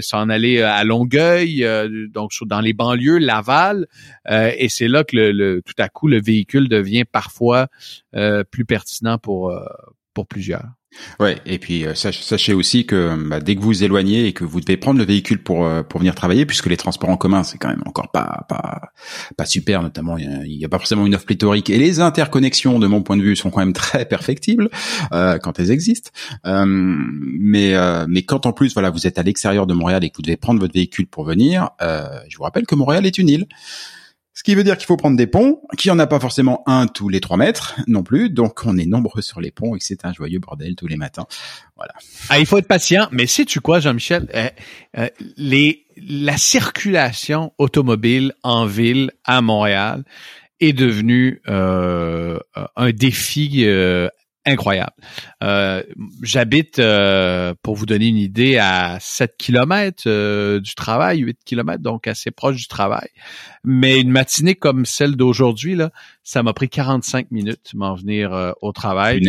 s'en 0.00 0.28
aller 0.28 0.60
à 0.62 0.84
Longueuil, 0.84 1.66
donc 2.12 2.32
dans 2.46 2.60
les 2.60 2.72
banlieues, 2.72 3.18
Laval, 3.18 3.86
et 4.28 4.68
c'est 4.68 4.88
là 4.88 5.04
que 5.04 5.16
le, 5.16 5.62
tout 5.62 5.74
à 5.78 5.88
coup 5.88 6.08
le 6.08 6.20
véhicule 6.20 6.68
devient 6.68 7.04
parfois 7.04 7.68
plus 8.50 8.64
pertinent 8.64 9.18
pour 9.18 9.52
pour 10.14 10.26
plusieurs. 10.26 10.64
Ouais, 11.20 11.38
et 11.46 11.58
puis 11.60 11.86
euh, 11.86 11.94
sachez 11.94 12.52
aussi 12.52 12.84
que 12.84 13.14
bah, 13.28 13.38
dès 13.38 13.54
que 13.54 13.60
vous 13.60 13.68
vous 13.68 13.84
éloignez 13.84 14.26
et 14.26 14.32
que 14.32 14.42
vous 14.42 14.60
devez 14.60 14.76
prendre 14.76 14.98
le 14.98 15.04
véhicule 15.04 15.40
pour 15.40 15.64
euh, 15.64 15.84
pour 15.84 16.00
venir 16.00 16.16
travailler, 16.16 16.46
puisque 16.46 16.66
les 16.66 16.76
transports 16.76 17.10
en 17.10 17.16
commun 17.16 17.44
c'est 17.44 17.58
quand 17.58 17.68
même 17.68 17.82
encore 17.86 18.10
pas 18.10 18.44
pas 18.48 18.90
pas 19.36 19.46
super, 19.46 19.82
notamment 19.82 20.18
il 20.18 20.52
y, 20.52 20.64
a, 20.64 20.68
pas 20.68 20.78
forcément 20.78 21.06
une 21.06 21.14
offre 21.14 21.26
pléthorique 21.26 21.70
et 21.70 21.78
les 21.78 22.00
interconnexions 22.00 22.80
de 22.80 22.88
mon 22.88 23.02
point 23.02 23.16
de 23.16 23.22
vue 23.22 23.36
sont 23.36 23.50
quand 23.50 23.60
même 23.60 23.72
très 23.72 24.04
perfectibles 24.04 24.68
euh, 25.12 25.38
quand 25.38 25.60
elles 25.60 25.70
existent. 25.70 26.10
Euh, 26.44 26.64
mais 26.66 27.72
mais 28.08 28.22
quand 28.22 28.46
en 28.46 28.52
plus 28.52 28.74
voilà 28.74 28.90
vous 28.90 29.06
êtes 29.06 29.18
à 29.18 29.22
l'extérieur 29.22 29.68
de 29.68 29.74
Montréal 29.74 30.02
et 30.02 30.10
que 30.10 30.16
vous 30.16 30.22
devez 30.22 30.36
prendre 30.36 30.58
votre 30.58 30.74
véhicule 30.74 31.06
pour 31.06 31.24
venir, 31.24 31.70
je 31.80 32.36
vous 32.36 32.42
rappelle 32.42 32.66
que 32.66 32.74
Montréal 32.74 33.06
est 33.06 33.16
une 33.16 33.28
île. 33.28 33.46
Ce 34.40 34.42
qui 34.42 34.54
veut 34.54 34.64
dire 34.64 34.78
qu'il 34.78 34.86
faut 34.86 34.96
prendre 34.96 35.18
des 35.18 35.26
ponts, 35.26 35.60
qu'il 35.76 35.90
n'y 35.90 35.94
en 35.94 35.98
a 35.98 36.06
pas 36.06 36.18
forcément 36.18 36.62
un 36.64 36.86
tous 36.86 37.10
les 37.10 37.20
trois 37.20 37.36
mètres 37.36 37.78
non 37.86 38.02
plus, 38.02 38.30
donc 38.30 38.62
on 38.64 38.78
est 38.78 38.86
nombreux 38.86 39.20
sur 39.20 39.38
les 39.38 39.50
ponts 39.50 39.76
et 39.76 39.78
que 39.78 39.84
c'est 39.84 40.06
un 40.06 40.14
joyeux 40.14 40.38
bordel 40.38 40.76
tous 40.76 40.86
les 40.86 40.96
matins. 40.96 41.26
Voilà. 41.76 41.92
Ah, 42.30 42.38
il 42.38 42.46
faut 42.46 42.56
être 42.56 42.66
patient, 42.66 43.06
mais 43.12 43.26
sais-tu 43.26 43.60
quoi, 43.60 43.80
Jean-Michel? 43.80 44.30
Euh, 44.34 44.48
euh, 44.96 45.08
les, 45.36 45.84
la 45.98 46.38
circulation 46.38 47.52
automobile 47.58 48.32
en 48.42 48.64
ville 48.64 49.10
à 49.24 49.42
Montréal 49.42 50.04
est 50.58 50.72
devenue 50.72 51.42
euh, 51.46 52.38
un 52.76 52.92
défi 52.92 53.66
incroyable. 54.50 54.92
Euh, 55.42 55.82
J'habite, 56.22 56.78
euh, 56.78 57.54
pour 57.62 57.76
vous 57.76 57.86
donner 57.86 58.08
une 58.08 58.16
idée, 58.16 58.58
à 58.58 58.98
7 59.00 59.34
km 59.38 60.04
euh, 60.06 60.60
du 60.60 60.74
travail, 60.74 61.20
8 61.20 61.38
km, 61.44 61.82
donc 61.82 62.06
assez 62.06 62.30
proche 62.30 62.56
du 62.56 62.66
travail. 62.66 63.08
Mais 63.64 64.00
une 64.00 64.10
matinée 64.10 64.54
comme 64.54 64.86
celle 64.86 65.16
d'aujourd'hui, 65.16 65.76
là, 65.76 65.90
ça 66.22 66.42
m'a 66.42 66.52
pris 66.52 66.68
45 66.68 67.30
minutes 67.30 67.72
m'en 67.74 67.94
venir 67.94 68.32
euh, 68.32 68.52
au 68.62 68.72
travail. 68.72 69.20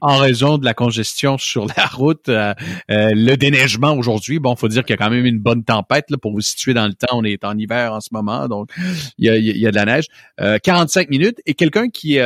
En 0.00 0.18
raison 0.18 0.58
de 0.58 0.64
la 0.64 0.74
congestion 0.74 1.38
sur 1.38 1.66
la 1.76 1.86
route, 1.86 2.28
le 2.28 3.34
déneigement 3.34 3.94
aujourd'hui. 3.94 4.38
Bon, 4.38 4.54
faut 4.54 4.68
dire 4.68 4.84
qu'il 4.84 4.92
y 4.92 4.98
a 5.00 5.04
quand 5.04 5.10
même 5.10 5.24
une 5.24 5.38
bonne 5.38 5.64
tempête 5.64 6.10
là, 6.10 6.18
pour 6.18 6.32
vous 6.32 6.42
situer 6.42 6.74
dans 6.74 6.86
le 6.86 6.92
temps. 6.92 7.16
On 7.18 7.24
est 7.24 7.44
en 7.44 7.56
hiver 7.56 7.92
en 7.92 8.00
ce 8.00 8.10
moment, 8.12 8.46
donc 8.46 8.70
il 9.18 9.26
y 9.26 9.30
a, 9.30 9.36
il 9.36 9.56
y 9.56 9.66
a 9.66 9.70
de 9.70 9.76
la 9.76 9.84
neige. 9.86 10.06
45 10.38 11.08
minutes 11.08 11.38
et 11.46 11.54
quelqu'un 11.54 11.88
qui 11.88 12.20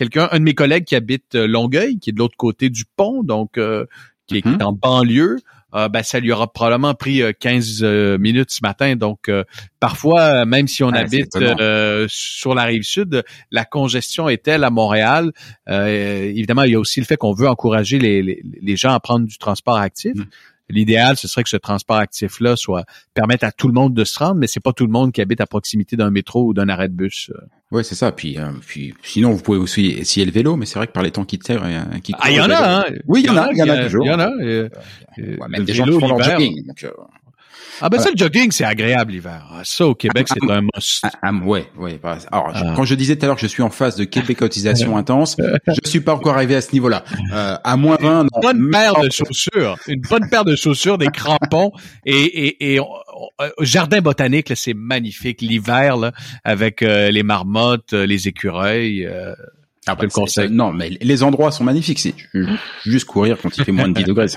quelqu'un, 0.00 0.28
un 0.32 0.38
de 0.38 0.44
mes 0.44 0.54
collègues 0.54 0.84
qui 0.84 0.96
habite 0.96 1.34
euh, 1.34 1.46
Longueuil, 1.46 1.98
qui 1.98 2.08
est 2.08 2.12
de 2.14 2.18
l'autre 2.18 2.36
côté 2.38 2.70
du 2.70 2.84
pont, 2.96 3.22
donc 3.22 3.58
euh, 3.58 3.84
qui, 4.26 4.38
est, 4.38 4.46
mm-hmm. 4.46 4.62
en 4.62 4.72
banlieue, 4.72 5.36
euh, 5.74 5.90
ben, 5.90 6.02
ça 6.02 6.20
lui 6.20 6.32
aura 6.32 6.50
probablement 6.50 6.94
pris 6.94 7.20
15 7.38 7.82
minutes 8.18 8.50
ce 8.50 8.60
matin. 8.62 8.96
Donc, 8.96 9.30
parfois, 9.78 10.44
même 10.44 10.66
si 10.66 10.82
on 10.82 10.88
habite 10.88 11.36
sur 12.08 12.54
la 12.54 12.64
rive 12.64 12.82
sud, 12.82 13.22
la 13.52 13.64
congestion 13.64 14.28
est 14.28 14.42
telle 14.42 14.64
à 14.64 14.70
Montréal. 14.70 15.32
évidemment, 15.68 16.64
il 16.64 16.72
y 16.72 16.74
a 16.74 16.80
aussi 16.80 16.98
le 16.98 17.06
fait 17.06 17.16
qu'on 17.16 17.34
veut 17.34 17.48
encourager 17.48 17.98
les, 18.00 18.76
gens 18.76 18.92
à 18.92 18.98
prendre 18.98 19.26
du 19.26 19.38
transport 19.38 19.76
actif. 19.76 20.16
Mm. 20.16 20.24
L'idéal, 20.70 21.16
ce 21.16 21.28
serait 21.28 21.42
que 21.42 21.50
ce 21.50 21.56
transport 21.56 21.96
actif-là 21.96 22.56
soit 22.56 22.84
permette 23.14 23.44
à 23.44 23.52
tout 23.52 23.68
le 23.68 23.74
monde 23.74 23.94
de 23.94 24.04
se 24.04 24.18
rendre, 24.18 24.36
mais 24.36 24.46
c'est 24.46 24.60
pas 24.60 24.72
tout 24.72 24.86
le 24.86 24.92
monde 24.92 25.12
qui 25.12 25.20
habite 25.20 25.40
à 25.40 25.46
proximité 25.46 25.96
d'un 25.96 26.10
métro 26.10 26.46
ou 26.46 26.54
d'un 26.54 26.68
arrêt 26.68 26.88
de 26.88 26.94
bus. 26.94 27.30
Ouais, 27.70 27.84
c'est 27.84 27.94
ça. 27.94 28.10
Puis, 28.10 28.36
euh, 28.36 28.50
puis, 28.66 28.94
sinon, 29.02 29.32
vous 29.32 29.42
pouvez 29.42 29.58
aussi 29.58 29.86
essayer 29.86 30.26
le 30.26 30.32
vélo, 30.32 30.56
mais 30.56 30.66
c'est 30.66 30.78
vrai 30.78 30.88
que 30.88 30.92
par 30.92 31.04
les 31.04 31.12
temps 31.12 31.24
qui 31.24 31.38
tirent, 31.38 31.62
qui 32.02 32.12
ah, 32.18 32.30
il 32.30 32.36
y 32.36 32.40
en 32.40 32.50
a, 32.50 32.80
hein. 32.80 32.84
Oui, 33.06 33.20
il 33.22 33.26
y 33.26 33.30
en 33.30 33.36
a, 33.36 33.48
il 33.52 33.58
y 33.58 33.62
en 33.62 33.68
a 33.68 33.84
toujours. 33.84 34.04
Il 34.04 34.08
y 34.08 34.14
en 34.14 34.18
a. 34.18 34.30
même 35.48 35.64
des 35.64 35.72
gens 35.72 35.84
qui 35.84 35.98
font 35.98 36.08
leur 36.08 36.22
jogging. 36.22 36.66
Donc, 36.66 36.82
euh, 36.82 36.90
ah 37.80 37.88
ben 37.88 37.98
ça, 37.98 38.10
le 38.10 38.16
jogging, 38.16 38.50
c'est 38.50 38.64
agréable 38.64 39.12
l'hiver. 39.12 39.46
Ah, 39.50 39.60
ça, 39.64 39.86
au 39.86 39.94
Québec, 39.94 40.28
c'est 40.28 40.50
un 40.50 40.62
must. 40.62 41.00
Ah, 41.04 41.10
ah, 41.22 41.32
ouais, 41.32 41.66
ouais. 41.78 41.98
Bah, 42.02 42.18
alors, 42.30 42.52
ah. 42.54 42.72
quand 42.76 42.84
je 42.84 42.94
disais 42.94 43.16
tout 43.16 43.24
à 43.24 43.28
l'heure 43.28 43.36
que 43.36 43.42
je 43.42 43.46
suis 43.46 43.62
en 43.62 43.70
phase 43.70 43.96
de 43.96 44.04
québécotisation 44.04 44.96
intense, 44.96 45.36
je 45.66 45.88
suis 45.88 46.00
pas 46.00 46.14
encore 46.14 46.34
arrivé 46.34 46.54
à 46.56 46.60
ce 46.60 46.72
niveau-là. 46.72 47.04
Euh, 47.32 47.56
à 47.62 47.76
moins 47.76 47.96
20, 48.00 48.22
Une 48.22 48.28
bonne 48.42 48.70
paire 48.70 49.00
de 49.00 49.10
chaussures. 49.10 49.76
Une 49.86 50.00
bonne 50.00 50.28
paire 50.28 50.44
de 50.44 50.56
chaussures, 50.56 50.98
des 50.98 51.08
crampons 51.08 51.72
et, 52.04 52.14
et, 52.14 52.74
et 52.74 52.80
euh, 52.80 53.48
jardin 53.60 54.00
botanique, 54.00 54.52
c'est 54.54 54.74
magnifique. 54.74 55.40
L'hiver, 55.40 55.96
là, 55.96 56.12
avec 56.44 56.82
euh, 56.82 57.10
les 57.10 57.22
marmottes, 57.22 57.92
les 57.92 58.28
écureuils. 58.28 59.08
Ah 59.86 59.94
bah, 59.94 60.06
non, 60.50 60.72
mais 60.72 60.90
les 60.90 61.22
endroits 61.22 61.50
sont 61.50 61.64
magnifiques. 61.64 62.00
C'est 62.00 62.14
juste 62.84 63.06
courir 63.06 63.38
quand 63.40 63.56
il 63.56 63.64
fait 63.64 63.72
moins 63.72 63.88
de 63.88 63.94
10 63.94 64.04
degrés. 64.04 64.28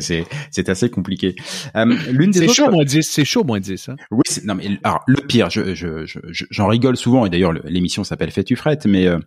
C'est 0.00 0.68
assez 0.68 0.90
compliqué. 0.90 1.36
Euh, 1.76 1.84
L'une 2.10 2.32
des 2.32 2.40
c'est 2.40 2.52
chaud 2.52 2.70
moins 2.70 2.84
10. 2.84 3.08
C'est 3.08 3.24
chaud 3.24 3.44
moins 3.44 3.60
10. 3.60 3.90
Hein. 3.90 3.96
Oui, 4.10 4.22
non 4.44 4.56
mais 4.56 4.78
alors 4.82 5.04
le 5.06 5.16
pire, 5.20 5.50
je 5.50 5.74
j'en 5.74 6.04
je, 6.04 6.18
je, 6.50 6.62
rigole 6.62 6.96
souvent 6.96 7.26
et 7.26 7.30
d'ailleurs 7.30 7.52
l'émission 7.52 8.02
s'appelle 8.02 8.32
Fais-tu 8.32 8.56
frette, 8.56 8.86
mais 8.86 9.06
euh, 9.06 9.18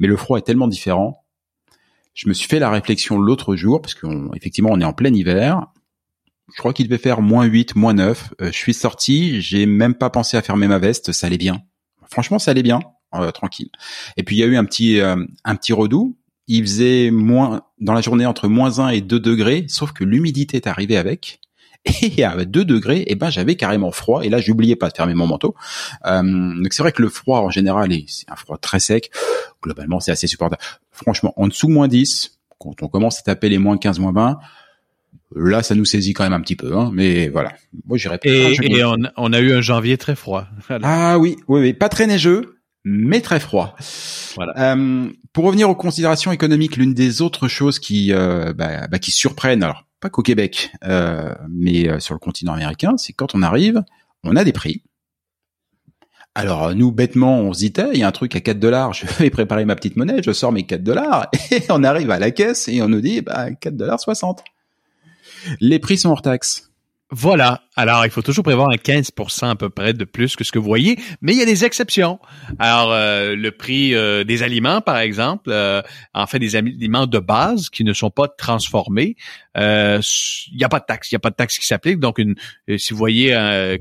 mais 0.00 0.08
le 0.08 0.16
froid 0.16 0.38
est 0.38 0.42
tellement 0.42 0.66
différent. 0.66 1.24
Je 2.12 2.28
me 2.28 2.34
suis 2.34 2.48
fait 2.48 2.58
la 2.58 2.70
réflexion 2.70 3.18
l'autre 3.18 3.54
jour 3.54 3.80
parce 3.80 3.94
qu'effectivement 3.94 4.70
on 4.72 4.80
est 4.80 4.84
en 4.84 4.92
plein 4.92 5.14
hiver. 5.14 5.66
Je 6.52 6.58
crois 6.58 6.72
qu'il 6.72 6.86
devait 6.88 6.98
faire 6.98 7.22
moins 7.22 7.44
8, 7.44 7.76
moins 7.76 7.94
9. 7.94 8.34
Euh, 8.40 8.46
je 8.46 8.56
suis 8.56 8.74
sorti, 8.74 9.40
j'ai 9.40 9.66
même 9.66 9.94
pas 9.94 10.10
pensé 10.10 10.36
à 10.36 10.42
fermer 10.42 10.66
ma 10.66 10.78
veste, 10.78 11.12
ça 11.12 11.28
allait 11.28 11.38
bien. 11.38 11.62
Franchement, 12.10 12.40
ça 12.40 12.50
allait 12.50 12.64
bien. 12.64 12.80
Euh, 13.14 13.30
tranquille. 13.32 13.70
Et 14.16 14.22
puis 14.22 14.36
il 14.36 14.38
y 14.38 14.42
a 14.44 14.46
eu 14.46 14.56
un 14.56 14.64
petit 14.64 15.00
euh, 15.00 15.16
un 15.44 15.56
petit 15.56 15.72
redout. 15.72 16.16
Il 16.46 16.62
faisait 16.62 17.10
moins 17.10 17.62
dans 17.80 17.92
la 17.92 18.00
journée 18.00 18.26
entre 18.26 18.48
moins 18.48 18.78
1 18.80 18.88
et 18.88 19.00
2 19.00 19.20
degrés, 19.20 19.66
sauf 19.68 19.92
que 19.92 20.04
l'humidité 20.04 20.56
est 20.56 20.66
arrivée 20.66 20.96
avec. 20.96 21.40
Et 22.02 22.24
à 22.24 22.44
2 22.44 22.64
degrés, 22.64 23.04
eh 23.06 23.14
ben 23.14 23.30
j'avais 23.30 23.56
carrément 23.56 23.90
froid. 23.90 24.22
Et 24.22 24.28
là, 24.28 24.40
j'oubliais 24.40 24.76
pas 24.76 24.88
de 24.90 24.96
fermer 24.96 25.14
mon 25.14 25.26
manteau. 25.26 25.54
Euh, 26.06 26.22
donc 26.22 26.72
c'est 26.72 26.82
vrai 26.82 26.92
que 26.92 27.02
le 27.02 27.08
froid 27.08 27.40
en 27.40 27.50
général, 27.50 27.90
c'est 28.06 28.30
un 28.30 28.36
froid 28.36 28.58
très 28.58 28.80
sec. 28.80 29.10
Globalement, 29.62 29.98
c'est 29.98 30.12
assez 30.12 30.26
supportable. 30.26 30.62
Franchement, 30.92 31.32
en 31.36 31.48
dessous 31.48 31.68
moins 31.68 31.88
10, 31.88 32.38
quand 32.58 32.82
on 32.82 32.88
commence 32.88 33.18
à 33.18 33.22
taper 33.22 33.48
les 33.48 33.58
moins 33.58 33.76
15, 33.76 33.98
moins 33.98 34.12
20, 34.12 34.38
là, 35.34 35.62
ça 35.62 35.74
nous 35.74 35.84
saisit 35.84 36.12
quand 36.12 36.24
même 36.24 36.32
un 36.32 36.40
petit 36.40 36.56
peu. 36.56 36.76
Hein, 36.76 36.90
mais 36.92 37.28
voilà, 37.28 37.52
moi 37.86 37.96
j'irais 37.96 38.18
pas. 38.18 38.28
Et, 38.28 38.56
et 38.62 38.84
on, 38.84 38.98
on, 39.16 39.32
a 39.32 39.40
eu 39.40 39.52
un 39.52 39.60
janvier 39.60 39.96
très 39.98 40.14
froid. 40.14 40.46
Ah 40.82 41.18
oui, 41.18 41.36
oui, 41.48 41.60
oui, 41.60 41.72
pas 41.72 41.88
très 41.88 42.06
neigeux, 42.06 42.59
mais 42.84 43.20
très 43.20 43.40
froid. 43.40 43.76
Voilà. 44.36 44.74
Euh, 44.74 45.10
pour 45.32 45.44
revenir 45.44 45.68
aux 45.68 45.74
considérations 45.74 46.32
économiques, 46.32 46.76
l'une 46.76 46.94
des 46.94 47.22
autres 47.22 47.48
choses 47.48 47.78
qui 47.78 48.12
euh, 48.12 48.52
bah, 48.52 48.86
bah, 48.88 48.98
qui 48.98 49.10
surprennent, 49.10 49.62
alors 49.62 49.84
pas 50.00 50.10
qu'au 50.10 50.22
Québec, 50.22 50.72
euh, 50.84 51.34
mais 51.48 51.88
euh, 51.88 52.00
sur 52.00 52.14
le 52.14 52.20
continent 52.20 52.54
américain, 52.54 52.96
c'est 52.96 53.12
quand 53.12 53.34
on 53.34 53.42
arrive, 53.42 53.82
on 54.24 54.34
a 54.36 54.44
des 54.44 54.52
prix. 54.52 54.82
Alors 56.34 56.74
nous 56.74 56.92
bêtement, 56.92 57.40
on 57.40 57.52
se 57.52 57.58
dit 57.58 57.72
il 57.92 57.98
y 57.98 58.02
a 58.02 58.08
un 58.08 58.12
truc 58.12 58.34
à 58.36 58.40
4 58.40 58.58
dollars, 58.58 58.94
je 58.94 59.04
vais 59.18 59.30
préparer 59.30 59.64
ma 59.64 59.74
petite 59.74 59.96
monnaie, 59.96 60.22
je 60.22 60.32
sors 60.32 60.52
mes 60.52 60.64
4 60.64 60.82
dollars 60.82 61.28
et 61.50 61.62
on 61.68 61.84
arrive 61.84 62.10
à 62.10 62.18
la 62.18 62.30
caisse 62.30 62.68
et 62.68 62.80
on 62.82 62.88
nous 62.88 63.00
dit 63.00 63.20
bah 63.20 63.50
4 63.52 63.76
dollars 63.76 64.00
60. 64.00 64.42
Les 65.60 65.78
prix 65.78 65.98
sont 65.98 66.10
hors 66.10 66.22
taxe. 66.22 66.69
Voilà. 67.10 67.62
Alors, 67.76 68.04
il 68.04 68.10
faut 68.10 68.22
toujours 68.22 68.44
prévoir 68.44 68.68
un 68.68 68.76
15% 68.76 69.50
à 69.50 69.54
peu 69.56 69.68
près 69.68 69.92
de 69.92 70.04
plus 70.04 70.36
que 70.36 70.44
ce 70.44 70.52
que 70.52 70.58
vous 70.58 70.66
voyez, 70.66 70.96
mais 71.22 71.32
il 71.32 71.38
y 71.38 71.42
a 71.42 71.46
des 71.46 71.64
exceptions. 71.64 72.20
Alors, 72.58 72.92
euh, 72.92 73.34
le 73.34 73.50
prix 73.50 73.94
euh, 73.94 74.22
des 74.22 74.42
aliments, 74.42 74.80
par 74.80 74.98
exemple, 74.98 75.50
euh, 75.50 75.82
en 76.14 76.26
fait, 76.26 76.38
des 76.38 76.56
aliments 76.56 77.06
de 77.06 77.18
base 77.18 77.68
qui 77.68 77.82
ne 77.82 77.92
sont 77.92 78.10
pas 78.10 78.28
transformés, 78.28 79.16
il 79.56 80.56
n'y 80.56 80.64
a 80.64 80.68
pas 80.68 80.80
de 80.80 80.84
taxe. 80.84 81.10
Il 81.10 81.14
n'y 81.14 81.16
a 81.16 81.20
pas 81.20 81.30
de 81.30 81.36
taxe 81.36 81.58
qui 81.58 81.66
s'applique. 81.66 81.98
Donc, 81.98 82.18
une, 82.18 82.34
si 82.78 82.92
vous 82.92 82.98
voyez 82.98 83.30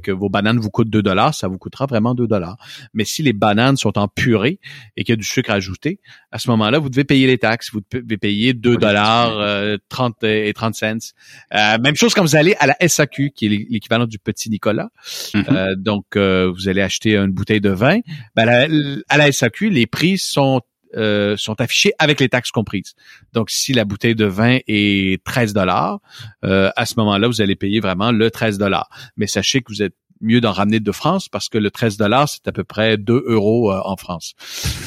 que 0.04 0.12
vos 0.12 0.30
bananes 0.30 0.60
vous 0.60 0.70
coûtent 0.70 0.90
2 0.90 1.02
dollars, 1.02 1.34
ça 1.34 1.48
vous 1.48 1.58
coûtera 1.58 1.86
vraiment 1.86 2.16
2 2.16 2.28
dollars. 2.28 2.58
Mais 2.94 3.06
si 3.06 3.24
les 3.24 3.34
bananes 3.34 3.78
sont 3.78 3.98
en 3.98 4.08
purée 4.08 4.60
et 4.98 5.04
qu'il 5.04 5.14
y 5.14 5.18
a 5.18 5.18
du 5.18 5.24
sucre 5.24 5.52
ajouté, 5.52 6.00
à 6.32 6.40
ce 6.40 6.50
moment-là, 6.50 6.80
vous 6.80 6.90
devez 6.90 7.04
payer 7.04 7.28
les 7.28 7.38
taxes. 7.38 7.72
Vous 7.72 7.82
devez 7.92 8.18
payer 8.18 8.54
2 8.54 8.78
dollars 8.78 9.78
30 9.90 10.24
et 10.24 10.54
30 10.54 10.76
cents. 10.76 11.14
même 11.52 11.96
chose 11.96 12.14
quand 12.14 12.24
vous 12.24 12.36
allez 12.36 12.56
à 12.60 12.68
la 12.68 12.76
SAQ 12.88 13.32
qui 13.32 13.46
est 13.46 13.50
l'équivalent 13.70 14.06
du 14.06 14.20
petit 14.20 14.50
Nicolas. 14.50 14.90
Mm-hmm. 15.34 15.46
Euh, 15.50 15.76
donc, 15.76 16.16
euh, 16.16 16.52
vous 16.52 16.68
allez 16.68 16.82
acheter 16.82 17.16
une 17.16 17.32
bouteille 17.32 17.62
de 17.62 17.70
vin. 17.70 18.00
Ben, 18.36 19.04
à 19.10 19.18
la 19.18 19.32
SAQ, 19.32 19.70
les 19.70 19.88
prix 19.88 20.18
sont 20.18 20.62
euh, 20.95 21.38
sont 21.38 21.60
affichés 21.62 21.93
avec 21.99 22.19
les 22.19 22.30
taxes 22.30 22.52
comprises. 22.52 22.93
Donc, 23.34 23.49
si 23.49 23.73
la 23.73 23.86
bouteille 23.86 24.15
de 24.15 24.25
vin 24.25 24.60
est 24.67 25.23
13 25.23 25.54
dollars, 25.54 25.99
à 26.43 26.86
ce 26.86 26.95
moment-là, 26.97 27.28
vous 27.28 27.41
allez 27.41 27.56
payer 27.56 27.80
vraiment 27.80 28.12
le 28.12 28.32
13 28.32 28.58
dollars. 28.58 28.89
Mais 29.17 29.28
sachez 29.28 29.62
que 29.62 29.71
vous 29.71 29.82
êtes 29.82 29.95
mieux 30.21 30.41
d'en 30.41 30.52
ramener 30.52 30.80
de 30.80 30.91
France 30.91 31.30
parce 31.30 31.49
que 31.49 31.58
le 31.58 31.71
13 31.71 31.97
dollars, 31.97 32.30
c'est 32.30 32.47
à 32.47 32.52
peu 32.52 32.63
près 32.63 32.97
2 32.97 33.23
euros 33.28 33.71
euh, 33.71 33.80
en 33.84 33.95
France. 33.95 34.34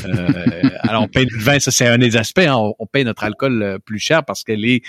Euh, 0.05 0.29
alors, 0.81 1.03
on 1.03 1.09
paye 1.09 1.27
le 1.29 1.39
vin, 1.39 1.59
ça 1.59 1.71
c'est 1.71 1.87
un 1.87 1.99
des 1.99 2.17
aspects. 2.17 2.41
Hein, 2.41 2.57
on, 2.79 2.87
paye 2.87 3.05
notre 3.05 3.25
alcool 3.25 3.63
euh, 3.63 3.79
plus 3.79 3.99
cher 3.99 4.25
parce 4.25 4.45
que 4.45 4.53
est, 4.53 4.83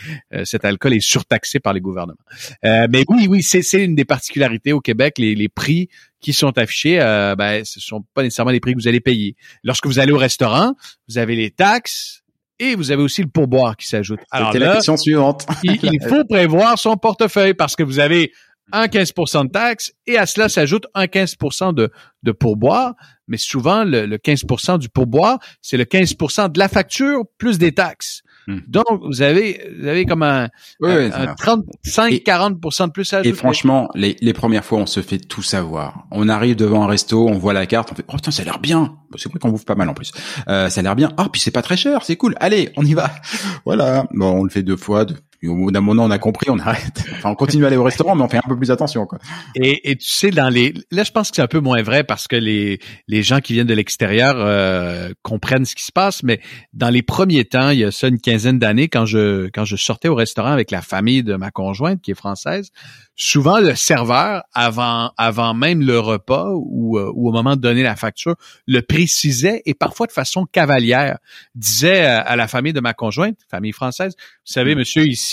cet 0.46 0.66
alcool 0.66 0.94
est 0.94 1.00
surtaxé 1.00 1.60
par 1.60 1.74
les 1.74 1.82
gouvernements. 1.82 2.18
mais 2.64 3.06
oui, 3.08 3.28
oui, 3.30 3.44
c'est 3.44 3.84
une 3.84 3.96
des 3.96 4.06
particularités 4.06 4.74
au 4.74 4.82
Québec, 4.82 5.18
les, 5.18 5.36
les 5.36 5.50
prix 5.50 5.90
qui 6.24 6.34
sont 6.34 6.58
affichés, 6.58 7.00
euh, 7.00 7.36
ben, 7.36 7.64
ce 7.64 7.80
sont 7.80 8.04
pas 8.14 8.24
nécessairement 8.24 8.52
les 8.52 8.60
prix 8.60 8.74
que 8.74 8.80
vous 8.80 8.88
allez 8.88 9.02
payer. 9.02 9.36
Lorsque 9.64 9.86
vous 9.86 10.00
allez 10.00 10.14
au 10.14 10.18
restaurant, 10.18 10.74
vous 11.08 11.20
avez 11.20 11.36
les 11.36 11.52
taxes, 11.52 12.24
et 12.60 12.76
vous 12.76 12.92
avez 12.92 13.04
aussi 13.04 13.22
le 13.22 13.28
pourboire 13.28 13.76
qui 13.76 13.88
s'ajoute. 13.88 14.20
Alors 14.32 14.54
la 14.54 14.76
question 14.76 14.96
suivante. 14.96 15.46
il, 15.64 16.00
faut 16.08 16.24
prévoir 16.24 16.80
son 16.80 16.96
portefeuille 16.96 17.54
parce 17.54 17.76
que 17.76 17.84
vous 17.84 18.00
avez 18.00 18.32
un 18.72 18.86
15% 18.86 19.48
de 19.48 19.52
taxes 19.52 19.92
et 20.08 20.18
à 20.18 20.26
cela 20.26 20.50
s'ajoute 20.50 20.86
un 20.94 21.08
15 21.08 21.36
de, 21.74 21.92
de 22.24 22.32
pourboire. 22.32 22.94
Mais 23.28 23.38
souvent, 23.38 23.84
le, 23.84 24.06
15% 24.18 24.80
du 24.80 24.90
pourboire, 24.90 25.40
c'est 25.62 25.78
le 25.78 25.86
15% 25.86 26.52
de 26.52 26.60
la 26.60 26.70
facture 26.70 27.24
plus 27.38 27.58
des 27.58 27.74
taxes. 27.74 28.22
Hmm. 28.48 28.60
Donc, 28.68 29.02
vous 29.04 29.22
avez, 29.22 29.62
vous 29.80 29.88
avez 29.88 30.06
comme 30.06 30.24
un, 30.24 30.50
35-40% 30.82 32.88
de 32.88 32.92
plus 32.92 33.14
à 33.14 33.18
ajouter. 33.18 33.30
Et 33.30 33.34
franchement, 33.34 33.90
les, 33.96 34.16
les 34.22 34.34
premières 34.34 34.66
fois, 34.66 34.80
on 34.80 34.86
se 34.86 35.02
fait 35.02 35.20
tout 35.20 35.44
savoir. 35.44 36.06
On 36.12 36.30
arrive 36.30 36.56
devant 36.56 36.84
un 36.84 36.88
resto, 36.88 37.28
on 37.28 37.38
voit 37.38 37.54
la 37.54 37.66
carte, 37.66 37.92
on 37.92 37.96
fait, 37.96 38.06
oh 38.08 38.16
tiens, 38.22 38.32
ça 38.32 38.42
a 38.42 38.46
l'air 38.46 38.60
bien. 38.60 38.98
C'est 39.16 39.30
vrai 39.30 39.40
qu'on 39.40 39.50
bouffe 39.50 39.66
pas 39.66 39.76
mal 39.76 39.90
en 39.90 39.94
plus. 39.94 40.12
Euh, 40.48 40.70
ça 40.70 40.80
a 40.80 40.84
l'air 40.84 40.96
bien. 40.96 41.12
Ah, 41.18 41.28
puis 41.32 41.42
c'est 41.42 41.52
pas 41.52 41.62
très 41.62 41.78
cher, 41.78 42.04
c'est 42.04 42.16
cool. 42.16 42.36
Allez, 42.40 42.72
on 42.78 42.86
y 42.86 42.94
va. 42.94 43.12
Voilà. 43.66 44.08
Bon, 44.12 44.40
on 44.40 44.44
le 44.44 44.50
fait 44.50 44.64
deux 44.64 44.76
fois, 44.76 45.06
au 45.48 45.56
bout 45.56 45.72
d'un 45.72 45.82
moment, 45.82 46.04
on 46.04 46.12
a 46.12 46.20
compris, 46.20 46.50
on 46.50 46.60
arrête. 46.60 47.04
Enfin, 47.24 47.30
on 47.30 47.36
continue 47.36 47.64
à 47.64 47.68
aller 47.68 47.78
au 47.78 47.84
restaurant, 47.84 48.16
mais 48.16 48.24
on 48.24 48.28
fait 48.28 48.38
un 48.38 48.48
peu 48.48 48.58
plus 48.58 48.72
attention. 48.72 49.06
Quoi. 49.06 49.20
Et, 49.56 49.92
et 49.92 49.96
tu 49.96 50.10
sais, 50.10 50.30
dans 50.30 50.50
les, 50.50 50.74
là, 50.92 51.04
je 51.04 51.12
pense 51.12 51.30
que 51.30 51.38
c'est 51.38 51.42
un 51.42 51.48
peu 51.48 51.60
moins 51.60 51.82
vrai 51.82 52.04
parce 52.04 52.28
que 52.28 52.36
les 52.36 52.80
les 53.08 53.24
gens 53.24 53.40
qui 53.40 53.54
viennent 53.54 53.68
de 53.68 53.74
l'extérieur 53.74 54.36
euh, 54.38 55.12
comprennent 55.22 55.66
ce 55.66 55.76
qui 55.76 55.84
se 55.84 55.92
passe. 55.92 56.24
Mais 56.24 56.42
dans 56.74 56.90
les 56.90 57.02
premiers 57.02 57.46
temps, 57.46 57.70
il 57.70 57.80
y 57.80 57.84
a 57.84 57.92
ça 57.92 58.08
une 58.08 58.20
quinzaine 58.20 58.60
d'années, 58.60 58.90
quand 58.90 59.06
je 59.06 59.50
quand 59.54 59.66
je 59.66 59.76
sortais 59.76 60.10
au 60.10 60.16
restaurant 60.16 60.52
avec 60.52 60.72
la 60.72 60.82
famille 60.82 61.24
de 61.24 61.36
ma 61.36 61.52
conjointe 61.52 62.02
qui 62.02 62.12
est 62.12 62.16
française, 62.16 62.72
souvent 63.16 63.60
le 63.60 63.76
serveur 63.76 64.44
avant 64.54 65.12
avant 65.18 65.54
même 65.54 65.82
le 65.82 66.00
repas 66.00 66.50
ou, 66.56 66.98
euh, 66.98 67.12
ou 67.14 67.30
au 67.30 67.32
moment 67.32 67.56
de 67.56 67.62
donner 67.62 67.84
la 67.84 67.96
facture 67.96 68.36
le 68.68 68.82
précisait 68.82 69.62
et 69.66 69.74
parfois 69.76 70.08
de 70.08 70.12
façon 70.12 70.46
cavalière 70.46 71.20
disait 71.54 72.06
à, 72.06 72.36
la 72.36 72.48
famille 72.48 72.74
de 72.74 72.80
ma 72.80 72.94
conjointe 72.94 73.38
famille 73.50 73.72
française 73.72 74.16
vous 74.18 74.54
savez 74.54 74.74
monsieur 74.74 75.06
ici 75.06 75.33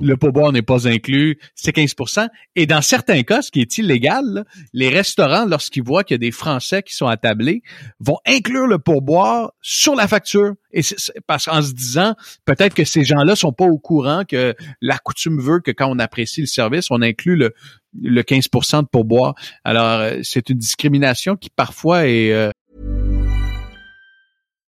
le 0.00 0.16
pourboire 0.16 0.52
n'est 0.52 0.62
pas 0.62 0.88
inclus, 0.88 1.38
c'est 1.54 1.72
15 1.72 1.94
Et 2.56 2.66
dans 2.66 2.82
certains 2.82 3.22
cas, 3.22 3.42
ce 3.42 3.50
qui 3.50 3.60
est 3.60 3.78
illégal, 3.78 4.44
les 4.72 4.88
restaurants, 4.88 5.44
lorsqu'ils 5.44 5.82
voient 5.82 6.04
qu'il 6.04 6.14
y 6.14 6.16
a 6.16 6.18
des 6.18 6.30
Français 6.30 6.82
qui 6.82 6.94
sont 6.94 7.06
attablés, 7.06 7.62
vont 8.00 8.18
inclure 8.26 8.66
le 8.66 8.78
pourboire 8.78 9.52
sur 9.60 9.94
la 9.94 10.08
facture. 10.08 10.54
Parce 11.26 11.46
qu'en 11.46 11.62
se 11.62 11.72
disant, 11.72 12.14
peut-être 12.44 12.74
que 12.74 12.84
ces 12.84 13.04
gens-là 13.04 13.36
sont 13.36 13.52
pas 13.52 13.66
au 13.66 13.78
courant 13.78 14.24
que 14.24 14.54
la 14.80 14.98
coutume 14.98 15.40
veut 15.40 15.60
que 15.60 15.70
quand 15.70 15.90
on 15.90 15.98
apprécie 15.98 16.40
le 16.40 16.46
service, 16.46 16.90
on 16.90 17.02
inclut 17.02 17.36
le, 17.36 17.52
le 18.00 18.22
15 18.22 18.48
de 18.82 18.86
pourboire. 18.86 19.34
Alors, 19.64 20.00
euh, 20.00 20.18
c'est 20.22 20.48
une 20.48 20.58
discrimination 20.58 21.36
qui 21.36 21.50
parfois 21.50 22.06
est... 22.06 22.32
Euh... 22.32 22.50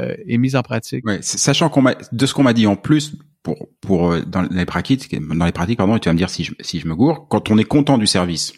Euh, 0.00 0.14
est 0.26 0.38
mise 0.38 0.56
en 0.56 0.62
pratique. 0.62 1.06
Ouais, 1.06 1.18
sachant 1.22 1.68
qu'on 1.68 1.82
m'a, 1.82 1.94
de 2.12 2.26
ce 2.26 2.34
qu'on 2.34 2.42
m'a 2.42 2.52
dit 2.52 2.66
en 2.66 2.76
plus, 2.76 3.16
pour 3.42 3.68
pour 3.80 4.12
euh, 4.12 4.22
dans 4.22 4.42
les 4.42 4.64
pratiques, 4.64 5.14
dans 5.20 5.44
les 5.44 5.52
pratiques, 5.52 5.78
pardon, 5.78 5.96
et 5.96 6.00
tu 6.00 6.08
vas 6.08 6.12
me 6.12 6.18
dire 6.18 6.30
si 6.30 6.44
je, 6.44 6.52
si 6.60 6.80
je 6.80 6.86
me 6.86 6.94
gourre, 6.94 7.28
quand 7.28 7.50
on 7.50 7.58
est 7.58 7.64
content 7.64 7.98
du 7.98 8.06
service, 8.06 8.52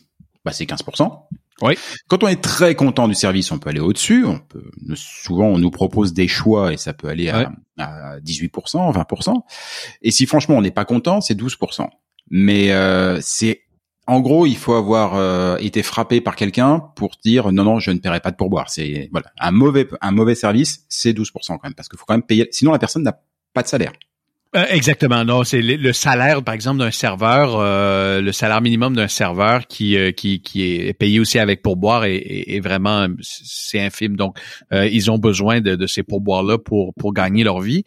bah 0.44 0.52
c'est 0.52 0.64
15%. 0.64 1.10
Oui. 1.62 1.74
Quand 2.08 2.24
on 2.24 2.28
est 2.28 2.40
très 2.40 2.74
content 2.74 3.06
du 3.06 3.14
service, 3.14 3.52
on 3.52 3.58
peut 3.58 3.68
aller 3.68 3.80
au-dessus. 3.80 4.24
On 4.24 4.38
peut, 4.38 4.70
souvent, 4.94 5.46
on 5.46 5.58
nous 5.58 5.70
propose 5.70 6.14
des 6.14 6.26
choix 6.26 6.72
et 6.72 6.78
ça 6.78 6.94
peut 6.94 7.08
aller 7.08 7.28
à, 7.28 7.52
à 7.76 8.18
18%, 8.20 8.50
20%. 8.50 9.34
Et 10.00 10.10
si 10.10 10.24
franchement 10.24 10.56
on 10.56 10.62
n'est 10.62 10.70
pas 10.70 10.86
content, 10.86 11.20
c'est 11.20 11.38
12%. 11.38 11.86
Mais 12.30 12.72
euh, 12.72 13.18
c'est 13.20 13.62
en 14.11 14.18
gros, 14.18 14.44
il 14.44 14.56
faut 14.56 14.74
avoir 14.74 15.14
euh, 15.14 15.56
été 15.58 15.84
frappé 15.84 16.20
par 16.20 16.34
quelqu'un 16.34 16.80
pour 16.96 17.12
dire 17.22 17.52
non 17.52 17.62
non, 17.62 17.78
je 17.78 17.92
ne 17.92 17.98
paierai 17.98 18.18
pas 18.18 18.32
de 18.32 18.36
pourboire. 18.36 18.68
C'est 18.68 19.08
voilà, 19.12 19.30
un 19.38 19.52
mauvais 19.52 19.86
un 20.00 20.11
mauvais 20.11 20.34
service, 20.34 20.84
c'est 20.88 21.12
12% 21.12 21.30
quand 21.46 21.61
même 21.62 21.74
parce 21.74 21.88
qu'il 21.88 21.96
faut 21.96 22.06
quand 22.06 22.14
même 22.14 22.24
payer 22.24 22.48
sinon 22.50 22.72
la 22.72 22.80
personne 22.80 23.04
n'a 23.04 23.20
pas 23.54 23.62
de 23.62 23.68
salaire. 23.68 23.92
Euh, 24.57 24.64
exactement. 24.68 25.24
Non, 25.24 25.44
c'est 25.44 25.62
le, 25.62 25.92
salaire, 25.92 26.42
par 26.42 26.55
exemple, 26.55 26.80
d'un 26.80 26.90
serveur, 26.90 27.55
euh, 27.57 28.20
le 28.20 28.32
salaire 28.32 28.61
minimum 28.61 28.96
d'un 28.96 29.07
serveur 29.07 29.68
qui, 29.68 29.96
euh, 29.96 30.11
qui, 30.11 30.40
qui 30.40 30.72
est 30.72 30.92
payé 30.92 31.20
aussi 31.20 31.38
avec 31.38 31.62
pourboire 31.62 32.05
est, 32.05 32.16
est, 32.16 32.59
vraiment 32.59 33.07
c'est 33.20 33.80
infime. 33.80 34.16
Donc, 34.16 34.36
ils 34.72 35.09
ont 35.09 35.18
besoin 35.18 35.61
de, 35.61 35.76
de 35.76 35.86
ces 35.86 36.03
pourboires-là 36.03 36.59
pour 36.59 36.92
pour 36.94 37.12
gagner 37.12 37.44
leur 37.44 37.61
vie. 37.61 37.84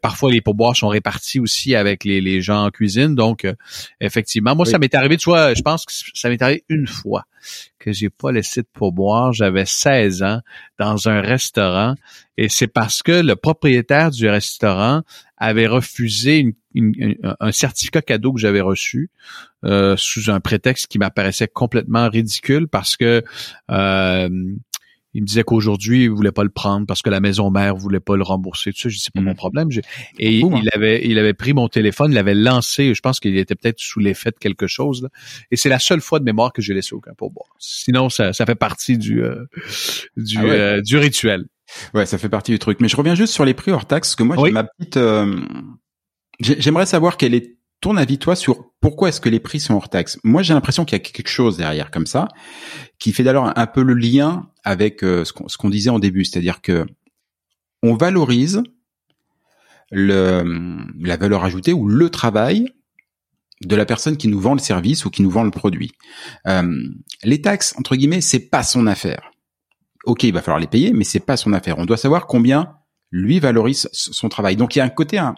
parfois, 0.00 0.30
les 0.30 0.40
pourboires 0.40 0.76
sont 0.76 0.88
répartis 0.88 1.40
aussi 1.40 1.74
avec 1.74 2.04
les, 2.04 2.20
les 2.20 2.40
gens 2.40 2.66
en 2.66 2.70
cuisine. 2.70 3.16
Donc, 3.16 3.44
effectivement, 4.00 4.54
moi, 4.54 4.66
ça 4.66 4.78
m'est 4.78 4.94
arrivé. 4.94 5.16
Tu 5.16 5.28
vois, 5.28 5.54
je 5.54 5.62
pense 5.62 5.86
que 5.86 5.92
ça 6.14 6.28
m'est 6.28 6.40
arrivé 6.40 6.64
une 6.68 6.86
fois 6.86 7.24
que 7.78 7.92
j'ai 7.92 8.10
pas 8.10 8.32
laissé 8.32 8.62
de 8.62 8.68
pourboire. 8.72 9.32
J'avais 9.32 9.66
16 9.66 10.22
ans 10.22 10.40
dans 10.78 11.08
un 11.08 11.20
restaurant 11.20 11.94
et 12.36 12.48
c'est 12.48 12.66
parce 12.66 13.02
que 13.02 13.12
le 13.12 13.36
propriétaire 13.36 14.10
du 14.10 14.28
restaurant 14.28 15.02
avait 15.44 15.66
refusé 15.66 16.56
un 17.40 17.52
certificat 17.52 18.02
cadeau 18.02 18.32
que 18.32 18.40
j'avais 18.40 18.60
reçu 18.60 19.10
euh, 19.64 19.94
sous 19.96 20.30
un 20.30 20.40
prétexte 20.40 20.86
qui 20.88 20.98
m'apparaissait 20.98 21.48
complètement 21.48 22.08
ridicule 22.08 22.68
parce 22.68 22.96
que 22.96 23.22
euh, 23.70 24.28
il 25.14 25.22
me 25.22 25.26
disait 25.26 25.44
qu'aujourd'hui, 25.44 26.04
il 26.04 26.10
voulait 26.10 26.32
pas 26.32 26.42
le 26.42 26.50
prendre 26.50 26.86
parce 26.86 27.00
que 27.00 27.08
la 27.08 27.20
maison 27.20 27.48
mère 27.50 27.76
voulait 27.76 28.00
pas 28.00 28.16
le 28.16 28.24
rembourser. 28.24 28.72
Tout 28.72 28.80
ça, 28.80 28.88
je 28.88 28.96
dis 28.96 29.00
c'est 29.00 29.14
pas 29.14 29.20
mon 29.20 29.30
mm. 29.30 29.36
problème. 29.36 29.68
Et 30.18 30.42
hein. 30.42 30.60
il 30.60 30.68
avait, 30.72 31.06
il 31.06 31.18
avait 31.20 31.34
pris 31.34 31.54
mon 31.54 31.68
téléphone, 31.68 32.10
il 32.10 32.14
l'avait 32.14 32.34
lancé. 32.34 32.94
Je 32.94 33.00
pense 33.00 33.20
qu'il 33.20 33.36
était 33.38 33.54
peut-être 33.54 33.78
sous 33.78 34.00
l'effet 34.00 34.32
de 34.32 34.38
quelque 34.38 34.66
chose. 34.66 35.08
Et 35.52 35.56
c'est 35.56 35.68
la 35.68 35.78
seule 35.78 36.00
fois 36.00 36.18
de 36.18 36.24
mémoire 36.24 36.52
que 36.52 36.60
j'ai 36.60 36.74
laissé 36.74 36.94
aucun 36.94 37.14
pourboire. 37.14 37.54
Sinon, 37.60 38.08
ça, 38.10 38.32
ça 38.32 38.44
fait 38.44 38.56
partie 38.56 38.98
du 38.98 39.22
euh, 39.22 39.44
du, 40.16 40.38
ah 40.38 40.80
du 40.80 40.96
rituel. 40.96 41.46
Ouais, 41.94 42.06
ça 42.06 42.18
fait 42.18 42.28
partie 42.28 42.52
du 42.52 42.58
truc. 42.58 42.80
Mais 42.80 42.88
je 42.88 42.96
reviens 42.96 43.14
juste 43.14 43.32
sur 43.32 43.44
les 43.44 43.54
prix 43.54 43.70
hors 43.70 43.86
taxes, 43.86 44.10
parce 44.10 44.16
que 44.16 44.22
moi, 44.22 44.36
j'ai 44.44 44.52
ma 44.52 44.64
petite. 44.64 44.96
Euh, 44.96 45.40
j'aimerais 46.40 46.86
savoir 46.86 47.16
quel 47.16 47.34
est 47.34 47.56
ton 47.80 47.96
avis, 47.96 48.18
toi, 48.18 48.34
sur 48.34 48.70
pourquoi 48.80 49.10
est-ce 49.10 49.20
que 49.20 49.28
les 49.28 49.40
prix 49.40 49.60
sont 49.60 49.74
hors 49.74 49.90
taxes. 49.90 50.18
Moi, 50.24 50.42
j'ai 50.42 50.54
l'impression 50.54 50.84
qu'il 50.84 50.96
y 50.96 51.00
a 51.00 51.04
quelque 51.04 51.28
chose 51.28 51.56
derrière, 51.56 51.90
comme 51.90 52.06
ça, 52.06 52.28
qui 52.98 53.12
fait 53.12 53.22
d'ailleurs 53.22 53.56
un 53.58 53.66
peu 53.66 53.82
le 53.82 53.94
lien 53.94 54.48
avec 54.64 55.04
euh, 55.04 55.24
ce 55.24 55.32
qu'on 55.32 55.68
disait 55.68 55.90
en 55.90 55.98
début, 55.98 56.24
c'est-à-dire 56.24 56.62
que 56.62 56.86
on 57.82 57.94
valorise 57.94 58.62
le, 59.90 60.78
la 60.98 61.16
valeur 61.18 61.44
ajoutée 61.44 61.74
ou 61.74 61.86
le 61.86 62.08
travail 62.08 62.72
de 63.60 63.76
la 63.76 63.84
personne 63.84 64.16
qui 64.16 64.28
nous 64.28 64.40
vend 64.40 64.54
le 64.54 64.60
service 64.60 65.04
ou 65.04 65.10
qui 65.10 65.22
nous 65.22 65.30
vend 65.30 65.44
le 65.44 65.50
produit. 65.50 65.92
Euh, 66.46 66.88
les 67.22 67.40
taxes, 67.40 67.74
entre 67.78 67.96
guillemets, 67.96 68.20
c'est 68.20 68.48
pas 68.48 68.62
son 68.62 68.86
affaire 68.86 69.30
ok, 70.06 70.24
il 70.24 70.32
va 70.32 70.42
falloir 70.42 70.60
les 70.60 70.66
payer, 70.66 70.92
mais 70.92 71.04
c'est 71.04 71.20
pas 71.20 71.36
son 71.36 71.52
affaire. 71.52 71.78
On 71.78 71.86
doit 71.86 71.96
savoir 71.96 72.26
combien 72.26 72.76
lui 73.10 73.38
valorise 73.38 73.88
son 73.92 74.28
travail. 74.28 74.56
Donc 74.56 74.74
il 74.74 74.80
y 74.80 74.82
a 74.82 74.84
un 74.84 74.90
côté, 74.90 75.18
un, 75.18 75.34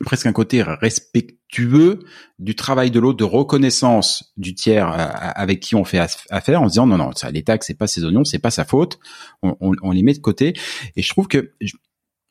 presque 0.00 0.26
un 0.26 0.32
côté 0.32 0.62
respectueux 0.62 2.00
du 2.38 2.56
travail 2.56 2.90
de 2.90 2.98
l'autre, 2.98 3.18
de 3.18 3.24
reconnaissance 3.24 4.32
du 4.36 4.54
tiers 4.54 4.88
euh, 4.88 5.06
avec 5.34 5.60
qui 5.60 5.76
on 5.76 5.84
fait 5.84 6.04
affaire, 6.30 6.62
en 6.62 6.66
se 6.66 6.72
disant 6.72 6.86
non 6.86 6.98
non, 6.98 7.12
ça, 7.14 7.30
les 7.30 7.44
taxes 7.44 7.68
c'est 7.68 7.78
pas 7.78 7.86
ses 7.86 8.04
oignons, 8.04 8.24
c'est 8.24 8.38
pas 8.38 8.50
sa 8.50 8.64
faute, 8.64 8.98
on, 9.42 9.56
on, 9.60 9.90
les 9.92 10.02
met 10.02 10.12
de 10.12 10.18
côté. 10.18 10.54
Et 10.96 11.02
je 11.02 11.08
trouve 11.08 11.28
que 11.28 11.54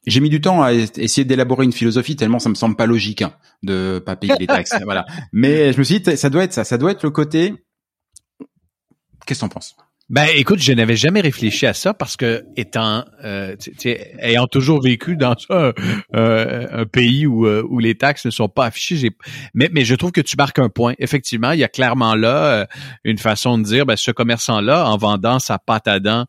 j'ai 0.05 0.19
mis 0.19 0.29
du 0.29 0.41
temps 0.41 0.61
à 0.61 0.73
essayer 0.73 1.23
d'élaborer 1.23 1.63
une 1.63 1.71
philosophie 1.71 2.17
tellement 2.17 2.39
ça 2.39 2.49
me 2.49 2.55
semble 2.55 2.75
pas 2.75 2.85
logique 2.85 3.21
hein, 3.21 3.33
de 3.63 4.03
pas 4.05 4.17
payer 4.17 4.35
les 4.37 4.47
taxes, 4.47 4.73
voilà. 4.83 5.05
Mais 5.31 5.71
je 5.71 5.79
me 5.79 5.83
suis 5.83 6.01
dit 6.01 6.17
ça 6.17 6.29
doit 6.29 6.43
être 6.43 6.53
ça, 6.53 6.65
ça 6.65 6.77
doit 6.77 6.91
être 6.91 7.03
le 7.03 7.11
côté. 7.11 7.53
Qu'est-ce 9.25 9.39
que 9.39 9.45
t'en 9.45 9.49
penses? 9.49 9.77
Ben, 10.09 10.27
écoute, 10.35 10.59
je 10.59 10.73
n'avais 10.73 10.97
jamais 10.97 11.21
réfléchi 11.21 11.65
à 11.65 11.73
ça 11.73 11.93
parce 11.93 12.17
que 12.17 12.43
étant, 12.57 13.05
euh, 13.23 13.55
ayant 14.19 14.47
toujours 14.47 14.81
vécu 14.81 15.15
dans 15.15 15.35
un, 15.49 15.71
euh, 16.13 16.85
pays 16.85 17.25
où, 17.25 17.47
euh, 17.47 17.65
où 17.69 17.79
les 17.79 17.95
taxes 17.95 18.25
ne 18.25 18.31
sont 18.31 18.49
pas 18.49 18.65
affichées, 18.65 19.11
mais, 19.53 19.69
mais 19.71 19.85
je 19.85 19.95
trouve 19.95 20.11
que 20.11 20.21
tu 20.21 20.35
marques 20.37 20.59
un 20.59 20.67
point. 20.67 20.93
Effectivement, 20.99 21.51
il 21.51 21.59
y 21.59 21.63
a 21.63 21.69
clairement 21.69 22.15
là 22.15 22.67
une 23.05 23.17
façon 23.17 23.57
de 23.57 23.63
dire, 23.63 23.85
ben, 23.85 23.95
ce 23.95 24.11
commerçant-là, 24.11 24.85
en 24.87 24.97
vendant 24.97 25.39
sa 25.39 25.57
pâte 25.57 25.87
à 25.87 26.01
dents, 26.01 26.25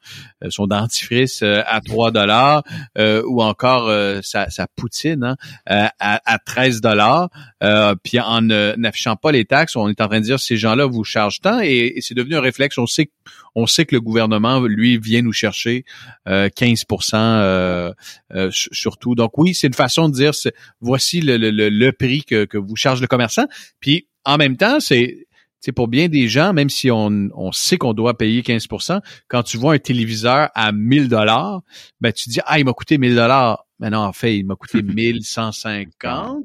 son 0.48 0.66
dentifrice 0.66 1.42
à 1.42 1.80
3 1.80 2.10
dollars 2.10 2.62
ou 2.98 3.42
encore 3.42 3.90
sa, 4.22 4.50
sa, 4.50 4.66
poutine 4.66 5.24
hein, 5.24 5.36
à, 5.66 6.20
à 6.24 6.38
13 6.38 6.80
dollars, 6.80 7.28
puis 8.02 8.20
en 8.20 8.42
n'affichant 8.42 9.16
pas 9.16 9.32
les 9.32 9.44
taxes, 9.44 9.76
on 9.76 9.88
est 9.88 10.00
en 10.00 10.08
train 10.08 10.20
de 10.20 10.24
dire 10.24 10.40
ces 10.40 10.56
gens-là 10.56 10.86
vous 10.86 11.04
chargent 11.04 11.40
tant 11.40 11.60
et, 11.60 11.94
et 11.96 12.00
c'est 12.00 12.14
devenu 12.14 12.36
un 12.36 12.40
réflexe. 12.40 12.78
On 12.78 12.86
sait 12.86 13.10
on 13.54 13.66
sait 13.66 13.84
que 13.84 13.94
le 13.94 14.00
gouvernement, 14.00 14.60
lui, 14.60 14.98
vient 14.98 15.22
nous 15.22 15.32
chercher 15.32 15.84
15% 16.26 17.14
euh, 17.14 17.18
euh, 17.18 17.92
euh, 18.34 18.50
surtout. 18.52 19.14
Donc 19.14 19.38
oui, 19.38 19.54
c'est 19.54 19.68
une 19.68 19.74
façon 19.74 20.08
de 20.08 20.14
dire, 20.14 20.32
voici 20.80 21.20
le, 21.20 21.36
le, 21.36 21.50
le, 21.50 21.92
prix 21.92 22.24
que, 22.24 22.44
que 22.44 22.58
vous 22.58 22.76
charge 22.76 23.00
le 23.00 23.06
commerçant. 23.06 23.46
Puis 23.80 24.08
en 24.24 24.36
même 24.36 24.56
temps, 24.56 24.80
c'est 24.80 25.26
c'est 25.64 25.72
pour 25.72 25.88
bien 25.88 26.08
des 26.08 26.28
gens, 26.28 26.52
même 26.52 26.68
si 26.68 26.90
on, 26.90 27.30
on 27.34 27.50
sait 27.50 27.78
qu'on 27.78 27.94
doit 27.94 28.18
payer 28.18 28.42
15% 28.42 29.00
quand 29.28 29.42
tu 29.42 29.56
vois 29.56 29.72
un 29.72 29.78
téléviseur 29.78 30.50
à 30.54 30.72
1000 30.72 31.08
dollars, 31.08 31.62
ben 32.02 32.12
tu 32.12 32.28
dis 32.28 32.40
ah 32.44 32.58
il 32.58 32.66
m'a 32.66 32.74
coûté 32.74 32.98
1000 32.98 33.14
dollars. 33.14 33.64
Mais 33.80 33.88
non, 33.88 34.00
en 34.00 34.12
fait, 34.12 34.36
il 34.36 34.44
m'a 34.44 34.56
coûté 34.56 34.82
1150. 34.82 36.44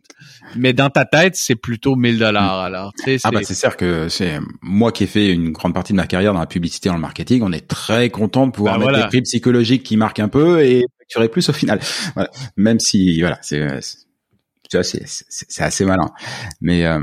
mais 0.56 0.72
dans 0.72 0.90
ta 0.90 1.04
tête, 1.04 1.36
c'est 1.36 1.58
plutôt 1.58 1.98
1000 1.98 2.18
dollars. 2.18 2.60
Alors, 2.60 2.94
tu 2.94 3.04
sais, 3.04 3.18
ah 3.26 3.32
bah 3.32 3.42
c'est 3.44 3.56
sûr 3.56 3.76
que 3.76 4.08
c'est 4.08 4.40
moi 4.62 4.94
qui 4.94 5.04
ai 5.04 5.08
fait 5.08 5.34
une 5.34 5.52
grande 5.52 5.74
partie 5.74 5.92
de 5.92 5.98
ma 5.98 6.08
carrière 6.08 6.34
dans 6.34 6.40
la 6.40 6.48
publicité, 6.48 6.88
dans 6.88 6.96
le 6.96 7.02
marketing. 7.02 7.42
On 7.44 7.52
est 7.52 7.68
très 7.68 8.10
content 8.10 8.48
de 8.48 8.54
pouvoir 8.54 8.80
bah, 8.80 8.86
mettre 8.86 9.04
des 9.04 9.08
prix 9.08 9.22
psychologiques 9.24 9.84
qui 9.84 9.98
marquent 9.98 10.22
un 10.22 10.30
peu 10.30 10.64
et 10.64 10.86
facturer 10.98 11.28
plus 11.28 11.50
au 11.50 11.54
final. 11.54 11.82
Voilà. 12.16 12.30
Même 12.56 12.80
si, 12.80 13.20
voilà, 13.20 13.38
c'est, 13.42 13.68
tu 14.70 14.78
vois, 14.78 14.84
c'est, 14.84 15.04
c'est 15.06 15.64
assez 15.64 15.84
malin. 15.84 16.10
Mais, 16.62 16.86
euh, 16.86 17.02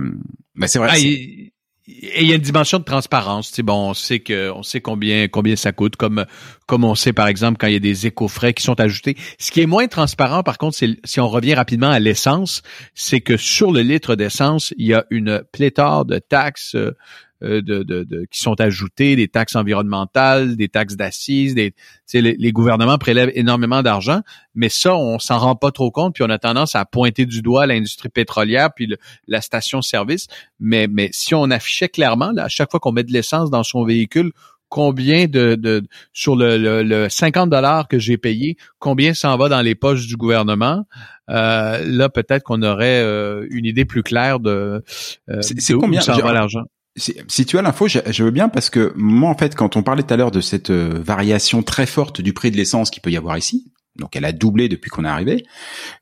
bah 0.55 0.67
c'est 0.67 0.79
vrai. 0.79 0.89
Ah, 0.93 1.56
et 1.89 2.23
il 2.23 2.29
y 2.29 2.33
a 2.33 2.35
une 2.35 2.43
dimension 2.43 2.79
de 2.79 2.85
transparence. 2.85 3.53
Tu 3.53 3.63
bon, 3.63 3.91
on 3.91 3.95
sait 3.95 4.19
que 4.19 4.51
on 4.51 4.65
sait 4.65 4.81
combien 4.81 5.29
combien 5.29 5.55
ça 5.55 5.71
coûte, 5.71 5.95
comme 5.97 6.27
comme 6.67 6.83
on 6.85 6.97
sait 6.97 7.13
par 7.13 7.29
exemple 7.29 7.59
quand 7.59 7.69
il 7.69 7.75
y 7.75 7.77
a 7.77 7.81
des 7.81 8.07
éco-frais 8.09 8.55
qui 8.55 8.65
sont 8.65 8.81
ajoutés. 8.81 9.17
Ce 9.39 9.53
qui 9.53 9.61
est 9.61 9.67
moins 9.67 9.87
transparent, 9.87 10.43
par 10.43 10.59
contre, 10.59 10.77
c'est 10.77 10.97
si 11.05 11.21
on 11.21 11.29
revient 11.29 11.55
rapidement 11.55 11.91
à 11.91 12.01
l'essence, 12.01 12.63
c'est 12.95 13.21
que 13.21 13.37
sur 13.37 13.71
le 13.71 13.83
litre 13.83 14.17
d'essence, 14.17 14.75
il 14.79 14.87
y 14.87 14.95
a 14.95 15.05
une 15.11 15.43
pléthore 15.53 16.05
de 16.05 16.19
taxes 16.19 16.75
euh, 16.75 16.97
de, 17.43 17.61
de, 17.61 17.83
de, 17.83 18.27
qui 18.31 18.41
sont 18.41 18.61
ajoutées, 18.61 19.17
des 19.17 19.29
taxes 19.29 19.57
environnementales, 19.57 20.57
des 20.57 20.69
taxes 20.69 20.97
d'assises, 20.97 21.55
des, 21.55 21.75
les, 22.15 22.35
les, 22.39 22.53
gouvernements 22.53 22.99
prélèvent 22.99 23.33
énormément 23.35 23.83
d'argent, 23.83 24.21
mais 24.55 24.69
ça, 24.69 24.97
on 24.97 25.19
s'en 25.19 25.39
rend 25.39 25.55
pas 25.55 25.71
trop 25.71 25.91
compte, 25.91 26.15
puis 26.15 26.25
on 26.25 26.31
a 26.31 26.39
tendance 26.39 26.75
à 26.75 26.85
pointer 26.85 27.27
du 27.27 27.43
doigt 27.43 27.67
l'industrie 27.67 28.09
pétrolière, 28.09 28.71
puis 28.75 28.95
la 29.29 29.41
station-service. 29.41 30.29
Mais, 30.61 30.87
mais 30.89 31.11
si 31.13 31.35
on 31.35 31.51
affichait 31.51 31.89
clairement, 31.89 32.33
là, 32.33 32.45
à 32.45 32.49
chaque 32.49 32.71
fois 32.71 32.81
qu'on 32.81 32.93
met 32.93 33.05
de 33.05 33.13
l'essence 33.13 33.51
dans 33.51 33.65
son 33.65 33.85
véhicule, 33.85 34.33
combien 34.69 35.27
de, 35.27 35.55
de 35.55 35.83
sur 36.13 36.37
le, 36.37 36.83
le, 36.83 37.09
50 37.09 37.51
dollars 37.51 37.89
que 37.89 37.99
j'ai 37.99 38.19
payé, 38.19 38.57
combien 38.79 39.15
s'en 39.15 39.37
va 39.37 39.49
dans 39.49 39.63
les 39.63 39.75
poches 39.75 40.07
du 40.07 40.17
gouvernement? 40.17 40.85
Euh, 41.29 41.83
là, 41.85 42.09
peut-être 42.09 42.43
qu'on 42.43 42.63
aurait 42.63 43.03
euh, 43.03 43.47
une 43.51 43.65
idée 43.65 43.85
plus 43.85 44.03
claire 44.03 44.41
de, 44.41 44.83
euh, 45.29 45.43
c'est 45.43 45.75
combien? 45.75 46.01
s'en 46.01 46.17
va 46.19 46.33
l'argent. 46.33 46.63
Si 46.97 47.45
tu 47.45 47.59
as 47.59 47.63
l'info, 47.63 47.89
je, 47.89 48.25
veux 48.25 48.31
bien 48.31 48.49
parce 48.49 48.71
que 48.71 48.93
moi, 48.97 49.29
en 49.29 49.37
fait, 49.37 49.55
quand 49.55 49.77
on 49.77 49.83
parlait 49.83 50.03
tout 50.03 50.15
à 50.15 50.17
l'heure 50.17 50.31
de 50.31 50.41
cette 50.41 50.71
euh, 50.71 50.99
variation 51.03 51.63
très 51.63 51.85
forte 51.85 52.23
du 52.23 52.33
prix 52.33 52.51
de 52.51 52.57
l'essence 52.57 52.91
qu'il 52.91 53.03
peut 53.03 53.11
y 53.11 53.19
avoir 53.19 53.37
ici, 53.37 53.67
donc 53.99 54.17
elle 54.17 54.25
a 54.25 54.33
doublé 54.33 54.69
depuis 54.69 54.91
qu'on 54.91 55.05
est 55.05 55.09
arrivé. 55.09 55.45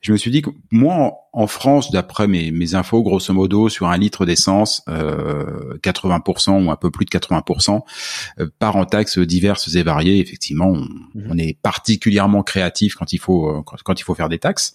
Je 0.01 0.11
me 0.11 0.17
suis 0.17 0.31
dit 0.31 0.41
que 0.41 0.49
moi, 0.71 1.25
en 1.33 1.47
France, 1.47 1.91
d'après 1.91 2.27
mes, 2.27 2.51
mes, 2.51 2.75
infos, 2.75 3.03
grosso 3.03 3.33
modo, 3.33 3.67
sur 3.67 3.87
un 3.87 3.97
litre 3.97 4.25
d'essence, 4.25 4.83
euh, 4.87 5.77
80% 5.83 6.65
ou 6.65 6.71
un 6.71 6.75
peu 6.77 6.91
plus 6.91 7.05
de 7.05 7.09
80% 7.09 7.81
euh, 8.39 8.47
part 8.57 8.77
en 8.77 8.85
taxes 8.85 9.19
diverses 9.19 9.75
et 9.75 9.83
variées. 9.83 10.19
Effectivement, 10.19 10.67
on, 10.67 10.87
mhm. 11.13 11.39
est 11.39 11.59
particulièrement 11.61 12.41
créatif 12.43 12.95
quand 12.95 13.11
il 13.11 13.19
faut 13.19 13.49
euh, 13.49 13.61
quand, 13.63 13.99
il 13.99 14.03
faut 14.03 14.15
faire 14.15 14.29
des 14.29 14.39
taxes. 14.39 14.73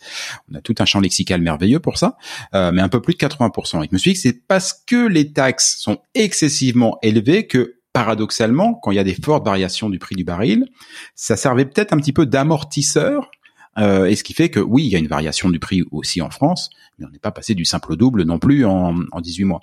On 0.51 0.57
a 0.57 0.61
tout 0.61 0.75
un 0.79 0.85
champ 0.85 1.01
lexical 1.01 1.41
merveilleux 1.41 1.81
pour 1.81 1.97
ça, 1.97 2.17
euh, 2.55 2.73
mais 2.73 2.83
un 2.83 2.89
peu 2.89 3.01
plus 3.01 3.15
de 3.15 3.19
80%. 3.19 3.83
Et 3.83 3.87
je 3.87 3.95
me 3.95 3.99
suis 3.99 4.13
dit 4.13 4.17
que 4.17 4.21
c'est 4.21 4.47
parce 4.47 4.75
que 4.87 5.07
les 5.07 5.33
taxes 5.33 5.77
sont 5.79 5.99
excessivement 6.15 6.99
élevées 7.03 7.47
que 7.47 7.80
paradoxalement, 7.93 8.75
quand 8.75 8.91
il 8.91 8.97
y 8.97 9.01
a 9.01 9.05
des 9.05 9.15
fortes 9.15 9.45
variations 9.45 9.91
du 9.91 9.99
prix 9.99 10.15
du 10.15 10.25
baril, 10.25 10.67
ça 11.15 11.37
servait 11.37 11.65
peut-être 11.65 11.93
un 11.93 11.99
petit 11.99 12.13
peu 12.13 12.27
d'amortisseur. 12.27 13.31
Euh, 13.79 14.07
et 14.07 14.17
ce 14.17 14.25
qui 14.25 14.35
fait 14.35 14.51
que 14.51 14.61
oui, 14.61 14.85
il 14.85 14.91
y 14.91 14.97
a 14.97 14.99
une 14.99 15.09
variation 15.09 15.49
du 15.49 15.59
prix 15.59 15.85
aussi 15.91 16.21
en 16.23 16.31
France, 16.31 16.71
mais 16.99 17.07
on 17.07 17.11
n'est 17.11 17.19
pas 17.19 17.31
passé 17.31 17.55
du 17.55 17.65
simple 17.65 17.93
au 17.93 17.97
double 17.97 18.25
non 18.25 18.39
plus 18.39 18.65
en, 18.65 18.97
en 19.11 19.21
18 19.21 19.45
mois. 19.45 19.61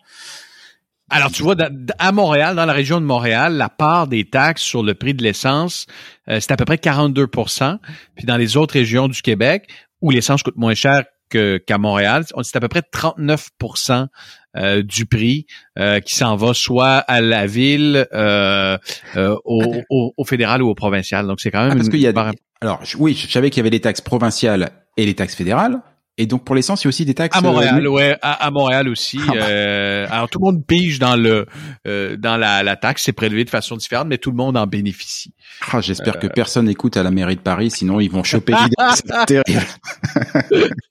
Alors, 1.09 1.31
tu 1.31 1.41
vois, 1.41 1.55
à 1.99 2.11
Montréal, 2.11 2.55
dans 2.57 2.65
la 2.65 2.73
région 2.73 2.99
de 2.99 3.05
Montréal, 3.05 3.53
la 3.53 3.69
part 3.69 4.07
des 4.07 4.25
taxes 4.25 4.61
sur 4.61 4.83
le 4.83 4.93
prix 4.93 5.13
de 5.13 5.23
l'essence, 5.23 5.85
euh, 6.27 6.41
c'est 6.41 6.51
à 6.51 6.57
peu 6.57 6.65
près 6.65 6.75
42% 6.75 7.79
Puis 8.15 8.25
dans 8.25 8.35
les 8.35 8.57
autres 8.57 8.73
régions 8.73 9.07
du 9.07 9.21
Québec, 9.21 9.69
où 10.01 10.11
l'essence 10.11 10.43
coûte 10.43 10.57
moins 10.57 10.73
cher 10.73 11.05
qu'à 11.29 11.77
Montréal, 11.77 12.25
c'est 12.43 12.55
à 12.55 12.59
peu 12.59 12.67
près 12.67 12.81
39% 12.81 14.07
euh, 14.55 14.81
du 14.81 15.05
prix 15.05 15.45
euh, 15.77 15.99
qui 15.99 16.15
s'en 16.15 16.35
va 16.35 16.53
soit 16.53 16.97
à 16.97 17.21
la 17.21 17.45
ville, 17.45 18.07
euh, 18.13 18.77
au, 19.15 20.25
fédéral 20.25 20.63
ou 20.63 20.69
au 20.69 20.75
provincial. 20.75 21.27
Donc 21.27 21.39
c'est 21.39 21.51
quand 21.51 21.61
même 21.61 21.71
ah, 21.73 21.75
parce 21.75 21.89
qu'il 21.89 21.99
y 21.99 22.07
a 22.07 22.31
alors 22.59 22.81
oui, 22.97 23.13
je 23.13 23.31
savais 23.31 23.51
qu'il 23.51 23.59
y 23.59 23.61
avait 23.61 23.69
les 23.69 23.81
taxes 23.81 24.01
provinciales 24.01 24.71
et 24.97 25.05
les 25.05 25.13
taxes 25.13 25.35
fédérales. 25.35 25.79
Et 26.19 26.25
donc 26.25 26.43
pour 26.45 26.55
l'essence, 26.55 26.81
il 26.83 26.85
y 26.85 26.87
a 26.87 26.89
aussi 26.89 27.05
des 27.05 27.13
taxes. 27.13 27.37
À 27.37 27.41
Montréal, 27.41 27.85
euh, 27.85 27.89
ouais, 27.89 28.17
à, 28.23 28.45
à 28.45 28.49
Montréal 28.51 28.89
aussi. 28.89 29.19
Ah 29.27 29.31
bah. 29.33 29.37
euh, 29.43 30.07
alors 30.09 30.29
tout 30.29 30.39
le 30.39 30.45
monde 30.45 30.65
pige 30.65 30.97
dans 30.97 31.15
le 31.15 31.45
euh, 31.87 32.17
dans 32.17 32.37
la, 32.37 32.63
la 32.63 32.75
taxe, 32.75 33.03
c'est 33.03 33.11
prélevé 33.13 33.45
de 33.45 33.49
façon 33.51 33.75
différente, 33.77 34.07
mais 34.07 34.17
tout 34.17 34.31
le 34.31 34.37
monde 34.37 34.57
en 34.57 34.65
bénéficie. 34.65 35.33
Ah, 35.71 35.79
J'espère 35.81 36.15
Euh. 36.15 36.19
que 36.19 36.27
personne 36.27 36.67
écoute 36.69 36.97
à 36.97 37.03
la 37.03 37.11
mairie 37.11 37.35
de 37.35 37.41
Paris, 37.41 37.69
sinon 37.69 37.99
ils 37.99 38.09
vont 38.09 38.23
choper 38.23 38.53
l'idée. 38.53 38.75
Ça 38.95 39.03
va 39.05 39.21
être 39.21 39.25
terrible. 39.27 39.65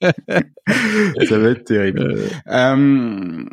Ça 1.28 1.38
va 1.38 1.48
être 1.48 1.64
terrible. 1.64 2.20
Euh, 2.48 3.44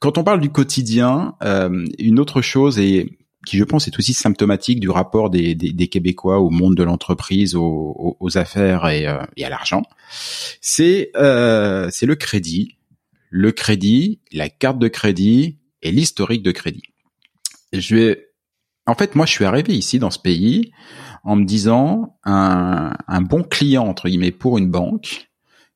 quand 0.00 0.18
on 0.18 0.24
parle 0.24 0.40
du 0.40 0.50
quotidien, 0.50 1.34
euh, 1.42 1.84
une 1.98 2.18
autre 2.18 2.40
chose 2.42 2.78
et 2.78 3.18
qui 3.48 3.56
je 3.56 3.64
pense 3.64 3.88
est 3.88 3.98
aussi 3.98 4.12
symptomatique 4.12 4.78
du 4.80 4.90
rapport 4.90 5.30
des, 5.30 5.54
des, 5.54 5.72
des 5.72 5.88
Québécois 5.88 6.38
au 6.40 6.50
monde 6.50 6.74
de 6.74 6.82
l'entreprise, 6.82 7.54
aux, 7.54 8.16
aux- 8.20 8.38
affaires 8.38 8.86
et, 8.88 9.06
euh, 9.08 9.18
et 9.36 9.44
à 9.44 9.48
l'argent, 9.48 9.82
c'est 10.60 11.10
euh, 11.16 11.88
c'est 11.90 12.06
le 12.06 12.14
crédit, 12.14 12.76
le 13.30 13.52
crédit, 13.52 14.20
la 14.32 14.48
carte 14.48 14.78
de 14.78 14.88
crédit 14.88 15.56
et 15.82 15.90
l'historique 15.90 16.42
de 16.42 16.50
crédit. 16.52 16.82
Je 17.72 17.96
vais, 17.96 18.26
en 18.86 18.94
fait, 18.94 19.14
moi, 19.14 19.24
je 19.26 19.32
suis 19.32 19.44
arrivé 19.44 19.74
ici 19.74 19.98
dans 19.98 20.10
ce 20.10 20.18
pays 20.18 20.72
en 21.24 21.36
me 21.36 21.44
disant 21.44 22.16
un, 22.24 22.92
un 23.06 23.20
bon 23.22 23.42
client 23.42 23.84
entre 23.86 24.08
guillemets 24.08 24.30
pour 24.30 24.58
une 24.58 24.70
banque, 24.70 25.27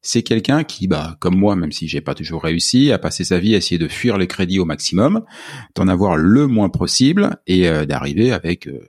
c'est 0.02 0.24
quelqu'un 0.24 0.64
qui, 0.64 0.88
bah, 0.88 1.16
comme 1.20 1.36
moi, 1.36 1.54
même 1.54 1.70
si 1.70 1.86
j'ai 1.86 2.00
pas 2.00 2.14
toujours 2.14 2.42
réussi, 2.42 2.90
a 2.90 2.98
passé 2.98 3.22
sa 3.24 3.38
vie 3.38 3.54
à 3.54 3.58
essayer 3.58 3.78
de 3.78 3.88
fuir 3.88 4.18
les 4.18 4.26
crédits 4.26 4.58
au 4.58 4.64
maximum, 4.64 5.24
d'en 5.76 5.86
avoir 5.86 6.16
le 6.16 6.48
moins 6.48 6.68
possible 6.68 7.36
et 7.46 7.68
euh, 7.68 7.86
d'arriver 7.86 8.32
avec, 8.32 8.66
euh, 8.66 8.88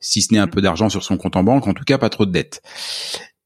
si 0.00 0.22
ce 0.22 0.32
n'est 0.32 0.38
un 0.38 0.46
peu 0.46 0.62
d'argent 0.62 0.88
sur 0.88 1.02
son 1.02 1.16
compte 1.16 1.36
en 1.36 1.42
banque, 1.42 1.66
en 1.66 1.74
tout 1.74 1.84
cas 1.84 1.98
pas 1.98 2.10
trop 2.10 2.26
de 2.26 2.32
dettes. 2.32 2.62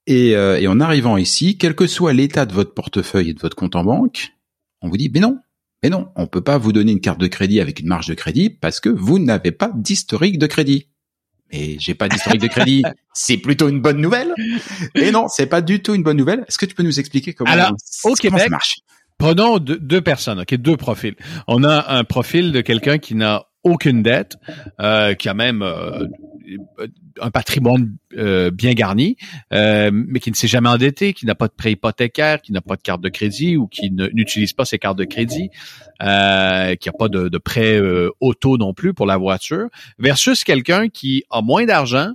Et, 0.06 0.36
euh, 0.36 0.60
et 0.60 0.68
en 0.68 0.78
arrivant 0.78 1.16
ici, 1.16 1.56
quel 1.56 1.74
que 1.74 1.86
soit 1.86 2.12
l'état 2.12 2.44
de 2.44 2.52
votre 2.52 2.74
portefeuille 2.74 3.30
et 3.30 3.34
de 3.34 3.40
votre 3.40 3.56
compte 3.56 3.74
en 3.74 3.84
banque, 3.84 4.34
on 4.82 4.88
vous 4.88 4.96
dit, 4.98 5.10
mais 5.12 5.20
non, 5.20 5.38
mais 5.82 5.88
non, 5.88 6.08
on 6.16 6.26
peut 6.26 6.42
pas 6.42 6.58
vous 6.58 6.72
donner 6.72 6.92
une 6.92 7.00
carte 7.00 7.20
de 7.20 7.28
crédit 7.28 7.60
avec 7.60 7.80
une 7.80 7.86
marge 7.86 8.08
de 8.08 8.14
crédit 8.14 8.50
parce 8.50 8.80
que 8.80 8.90
vous 8.90 9.18
n'avez 9.18 9.52
pas 9.52 9.70
d'historique 9.74 10.38
de 10.38 10.46
crédit. 10.46 10.88
Mais 11.53 11.76
j'ai 11.78 11.94
pas 11.94 12.09
d'historique 12.09 12.40
de 12.40 12.49
crédit, 12.49 12.82
c'est 13.14 13.38
plutôt 13.38 13.68
une 13.68 13.80
bonne 13.80 14.01
nouvelle. 14.01 14.34
Et 14.94 15.11
non, 15.11 15.26
c'est 15.28 15.46
pas 15.46 15.61
du 15.61 15.80
tout 15.80 15.94
une 15.94 16.03
bonne 16.03 16.16
nouvelle. 16.16 16.44
Est-ce 16.49 16.59
que 16.59 16.66
tu 16.66 16.74
peux 16.74 16.82
nous 16.82 17.01
expliquer 17.01 17.32
comment, 17.32 17.51
Alors, 17.51 17.72
au 18.05 18.14
Québec, 18.14 18.40
ça 18.40 18.49
marche? 18.49 18.76
Prenons 19.18 19.59
deux, 19.59 19.78
deux 19.78 20.01
personnes, 20.01 20.40
ok, 20.40 20.55
deux 20.55 20.76
profils. 20.76 21.16
On 21.49 21.64
a 21.64 21.92
un 21.92 22.05
profil 22.05 22.53
de 22.53 22.61
quelqu'un 22.61 22.99
qui 22.99 23.16
n'a 23.16 23.46
aucune 23.64 24.03
dette, 24.03 24.36
euh, 24.80 25.14
qui 25.14 25.28
a 25.28 25.34
même 25.34 25.62
euh, 25.62 26.07
un 27.20 27.30
patrimoine 27.30 27.96
euh, 28.16 28.51
bien 28.51 28.72
garni, 28.72 29.16
euh, 29.53 29.90
mais 29.92 30.20
qui 30.20 30.30
ne 30.30 30.36
s'est 30.36 30.49
jamais 30.49 30.68
endetté, 30.68 31.12
qui 31.12 31.26
n'a 31.26 31.34
pas 31.34 31.49
de 31.49 31.53
prêt 31.53 31.72
hypothécaire, 31.72 32.40
qui 32.40 32.53
n'a 32.53 32.61
pas 32.61 32.76
de 32.76 32.82
carte 32.82 33.01
de 33.01 33.09
crédit 33.09 33.57
ou 33.57 33.66
qui 33.66 33.90
n'utilise 33.90 34.53
pas 34.53 34.64
ses 34.64 34.78
cartes 34.78 34.99
de 34.99 35.05
crédit, 35.05 35.51
euh, 36.03 36.74
qui 36.76 36.88
n'a 36.88 36.92
pas 36.92 37.09
de, 37.09 37.28
de 37.28 37.38
prêt 37.38 37.78
euh, 37.78 38.11
auto 38.20 38.57
non 38.57 38.74
plus 38.74 38.94
pour 38.94 39.07
la 39.07 39.16
voiture, 39.16 39.68
versus 39.99 40.44
quelqu'un 40.44 40.88
qui 40.88 41.24
a 41.30 41.42
moins 41.42 41.64
d'argent, 41.64 42.12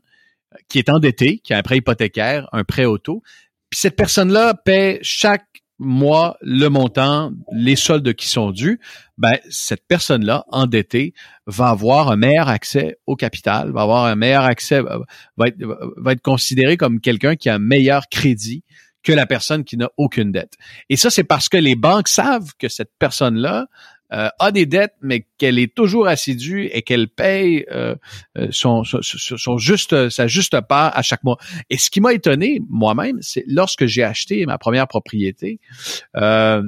qui 0.70 0.80
est 0.80 0.90
endetté, 0.90 1.40
qui 1.40 1.54
a 1.54 1.58
un 1.58 1.64
prêt 1.64 1.78
hypothécaire, 1.78 2.48
un 2.52 2.64
prêt 2.64 2.86
auto, 2.86 3.22
puis 3.70 3.80
cette 3.80 3.96
personne-là 3.96 4.54
paie 4.54 5.00
chaque 5.02 5.62
mois 5.84 6.38
le 6.42 6.68
montant, 6.70 7.32
les 7.52 7.76
soldes 7.76 8.14
qui 8.14 8.28
sont 8.28 8.52
dus, 8.52 8.80
ben 9.18 9.34
cette 9.50 9.86
personne-là 9.88 10.46
endettée 10.50 11.14
va 11.46 11.70
avoir 11.70 12.10
un 12.10 12.16
meilleur 12.16 12.48
accès 12.48 12.98
au 13.06 13.16
capital, 13.16 13.72
va 13.72 13.82
avoir 13.82 14.06
un 14.06 14.16
meilleur 14.16 14.44
accès, 14.44 14.82
va 14.82 15.48
être, 15.48 15.58
va 15.98 16.12
être 16.14 16.22
considéré 16.22 16.78
comme 16.78 17.00
quelqu'un 17.00 17.36
qui 17.36 17.50
a 17.50 17.56
un 17.56 17.60
meilleur 17.60 18.08
crédit 18.10 18.64
que 19.04 19.12
la 19.12 19.26
personne 19.26 19.64
qui 19.64 19.78
n'a 19.78 19.90
aucune 19.98 20.32
dette. 20.32 20.54
Et 20.90 20.96
ça, 20.96 21.10
c'est 21.10 21.26
parce 21.26 21.50
que 21.50 21.58
les 21.58 21.76
banques 21.76 22.08
savent 22.08 22.54
que 22.58 22.70
cette 22.70 22.92
personne-là 22.98 23.68
euh, 24.14 24.30
a 24.39 24.51
des 24.51 24.66
dettes, 24.66 24.93
mais 25.01 25.26
qu'elle 25.38 25.57
est 25.59 25.74
toujours 25.76 26.07
assidue 26.07 26.68
et 26.72 26.82
qu'elle 26.84 27.07
paye 27.07 27.66
euh, 27.72 27.95
euh, 28.38 28.47
son, 28.51 28.84
son, 28.84 29.01
son- 29.01 29.57
juste, 29.57 30.09
sa 30.09 30.28
juste 30.28 30.59
part 30.61 30.95
à 30.97 31.01
chaque 31.01 31.24
mois. 31.24 31.38
Et 31.70 31.78
ce 31.78 31.89
qui 31.89 31.99
m'a 31.99 32.14
étonné 32.14 32.59
moi-même, 32.70 33.18
c'est 33.22 33.43
lorsque 33.47 33.86
j'ai 33.86 34.03
acheté 34.03 34.45
ma 34.45 34.57
première 34.57 34.88
propriété. 34.88 35.59
Euh, 36.16 36.61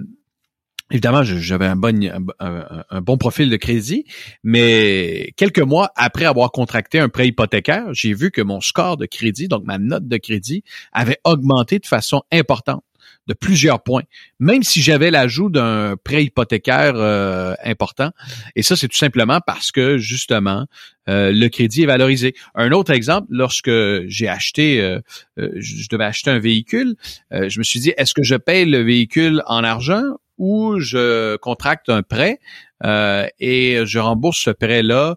Évidemment, 0.91 1.23
j'avais 1.23 1.65
un 1.65 1.75
bon, 1.75 1.99
un- 2.39 2.83
un 2.91 3.01
bon 3.01 3.17
profil 3.17 3.49
de 3.49 3.55
crédit, 3.55 4.05
mais 4.43 5.33
quelques 5.35 5.57
mois 5.59 5.89
après 5.95 6.25
avoir 6.25 6.51
contracté 6.51 6.99
un 6.99 7.09
prêt 7.09 7.27
hypothécaire, 7.27 7.91
j'ai 7.91 8.13
vu 8.13 8.29
que 8.29 8.41
mon 8.43 8.61
score 8.61 8.95
de 8.95 9.07
crédit, 9.07 9.47
donc 9.47 9.63
ma 9.65 9.79
note 9.79 10.07
de 10.07 10.17
crédit, 10.17 10.63
avait 10.93 11.17
augmenté 11.23 11.79
de 11.79 11.87
façon 11.87 12.21
importante, 12.31 12.83
de 13.27 13.33
plusieurs 13.33 13.81
points, 13.81 14.03
même 14.39 14.63
si 14.63 14.81
j'avais 14.81 15.09
l'ajout 15.09 15.49
d'un 15.49 15.95
prêt 16.03 16.23
hypothécaire 16.25 16.93
euh, 16.95 17.55
important. 17.63 18.11
Et 18.55 18.61
ça, 18.63 18.75
c'est 18.75 18.87
tout 18.87 18.97
simplement 18.97 19.39
parce 19.45 19.71
que, 19.71 19.97
justement, 19.97 20.67
euh, 21.09 21.31
le 21.33 21.47
crédit 21.49 21.83
est 21.83 21.87
valorisé. 21.87 22.35
Un 22.53 22.71
autre 22.71 22.91
exemple, 22.91 23.27
lorsque 23.29 23.71
j'ai 24.07 24.27
acheté, 24.27 24.79
euh, 24.81 24.99
je 25.37 25.87
devais 25.89 26.05
acheter 26.05 26.29
un 26.31 26.39
véhicule, 26.39 26.95
je 27.31 27.57
me 27.59 27.63
suis 27.63 27.79
dit, 27.79 27.93
est-ce 27.97 28.13
que 28.13 28.23
je 28.23 28.35
paye 28.35 28.65
le 28.65 28.81
véhicule 28.81 29.41
en 29.47 29.63
argent 29.63 30.03
ou 30.37 30.79
je 30.79 31.35
contracte 31.37 31.89
un 31.89 32.03
prêt 32.03 32.39
et 32.83 33.79
je 33.85 33.99
rembourse 33.99 34.39
ce 34.39 34.49
prêt-là 34.51 35.15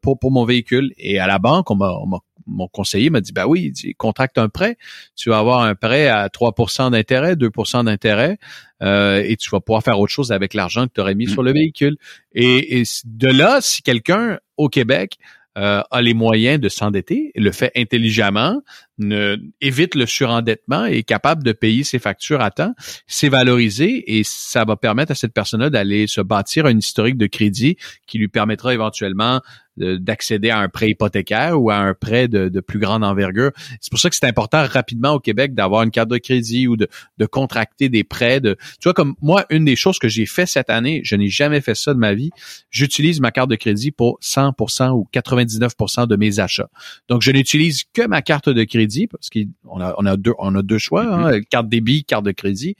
pour, 0.00 0.18
pour 0.18 0.30
mon 0.30 0.44
véhicule? 0.44 0.92
Et 0.98 1.18
à 1.18 1.26
la 1.26 1.38
banque, 1.38 1.70
on 1.70 1.76
m'a- 1.76 2.20
mon 2.46 2.68
conseiller 2.68 3.10
m'a 3.10 3.20
dit, 3.20 3.32
bah 3.32 3.46
oui, 3.46 3.64
il 3.66 3.72
dit, 3.72 3.94
contracte 3.94 4.38
un 4.38 4.48
prêt, 4.48 4.76
tu 5.16 5.30
vas 5.30 5.38
avoir 5.38 5.62
un 5.62 5.74
prêt 5.74 6.08
à 6.08 6.28
3% 6.28 6.90
d'intérêt, 6.90 7.34
2% 7.36 7.84
d'intérêt, 7.84 8.38
euh, 8.82 9.22
et 9.24 9.36
tu 9.36 9.50
vas 9.50 9.60
pouvoir 9.60 9.82
faire 9.82 9.98
autre 9.98 10.12
chose 10.12 10.32
avec 10.32 10.54
l'argent 10.54 10.86
que 10.86 10.92
tu 10.94 11.00
aurais 11.00 11.14
mis 11.14 11.26
Mm. 11.26 11.30
sur 11.30 11.42
le 11.42 11.52
véhicule. 11.52 11.96
Et, 12.32 12.80
et 12.80 12.82
de 13.04 13.28
là, 13.28 13.60
si 13.60 13.82
quelqu'un 13.82 14.38
au 14.56 14.68
Québec 14.68 15.18
euh, 15.58 15.82
a 15.90 16.00
les 16.00 16.14
moyens 16.14 16.60
de 16.60 16.68
s'endetter, 16.68 17.32
le 17.34 17.50
fait 17.50 17.72
intelligemment, 17.76 18.62
ne, 19.00 19.36
évite 19.60 19.94
le 19.94 20.06
surendettement 20.06 20.86
et 20.86 20.98
est 20.98 21.02
capable 21.02 21.42
de 21.42 21.52
payer 21.52 21.84
ses 21.84 21.98
factures 21.98 22.40
à 22.40 22.50
temps, 22.50 22.74
c'est 23.06 23.28
valorisé 23.28 24.18
et 24.18 24.22
ça 24.24 24.64
va 24.64 24.76
permettre 24.76 25.12
à 25.12 25.14
cette 25.14 25.32
personne-là 25.32 25.70
d'aller 25.70 26.06
se 26.06 26.20
bâtir 26.20 26.66
un 26.66 26.76
historique 26.76 27.16
de 27.16 27.26
crédit 27.26 27.76
qui 28.06 28.18
lui 28.18 28.28
permettra 28.28 28.72
éventuellement 28.72 29.40
de- 29.76 29.96
d'accéder 29.96 30.50
à 30.50 30.58
un 30.58 30.68
prêt 30.68 30.90
hypothécaire 30.90 31.60
ou 31.60 31.70
à 31.70 31.76
un 31.76 31.94
prêt 31.94 32.28
de, 32.28 32.60
plus 32.60 32.78
grande 32.78 33.02
envergure. 33.02 33.50
C'est 33.80 33.90
pour 33.90 33.98
ça 33.98 34.10
que 34.10 34.16
c'est 34.16 34.26
important 34.26 34.64
rapidement 34.68 35.12
au 35.12 35.20
Québec 35.20 35.54
d'avoir 35.54 35.82
une 35.82 35.90
carte 35.90 36.10
de 36.10 36.18
crédit 36.18 36.68
ou 36.68 36.76
de, 36.76 36.88
de 37.18 37.26
contracter 37.26 37.88
des 37.88 38.04
prêts. 38.04 38.40
De, 38.40 38.56
tu 38.80 38.84
vois, 38.84 38.92
comme 38.92 39.14
moi, 39.22 39.46
une 39.50 39.64
des 39.64 39.76
choses 39.76 39.98
que 39.98 40.08
j'ai 40.08 40.26
fait 40.26 40.46
cette 40.46 40.68
année, 40.68 41.00
je 41.04 41.16
n'ai 41.16 41.28
jamais 41.28 41.60
fait 41.60 41.74
ça 41.74 41.94
de 41.94 41.98
ma 41.98 42.12
vie, 42.12 42.30
j'utilise 42.70 43.20
ma 43.20 43.30
carte 43.30 43.48
de 43.50 43.56
crédit 43.56 43.90
pour 43.90 44.18
100% 44.20 44.90
ou 44.90 45.08
99% 45.12 46.06
de 46.06 46.16
mes 46.16 46.38
achats. 46.38 46.68
Donc, 47.08 47.22
je 47.22 47.30
n'utilise 47.30 47.84
que 47.94 48.06
ma 48.06 48.20
carte 48.20 48.50
de 48.50 48.64
crédit 48.64 48.89
parce 49.10 49.28
qu'on 49.30 49.80
a, 49.80 49.94
on 49.98 50.06
a 50.06 50.16
deux, 50.16 50.34
on 50.38 50.54
a 50.54 50.62
deux 50.62 50.78
choix, 50.78 51.04
hein, 51.04 51.40
carte 51.50 51.68
débit, 51.68 52.04
carte 52.04 52.24
de 52.24 52.32
crédit. 52.32 52.76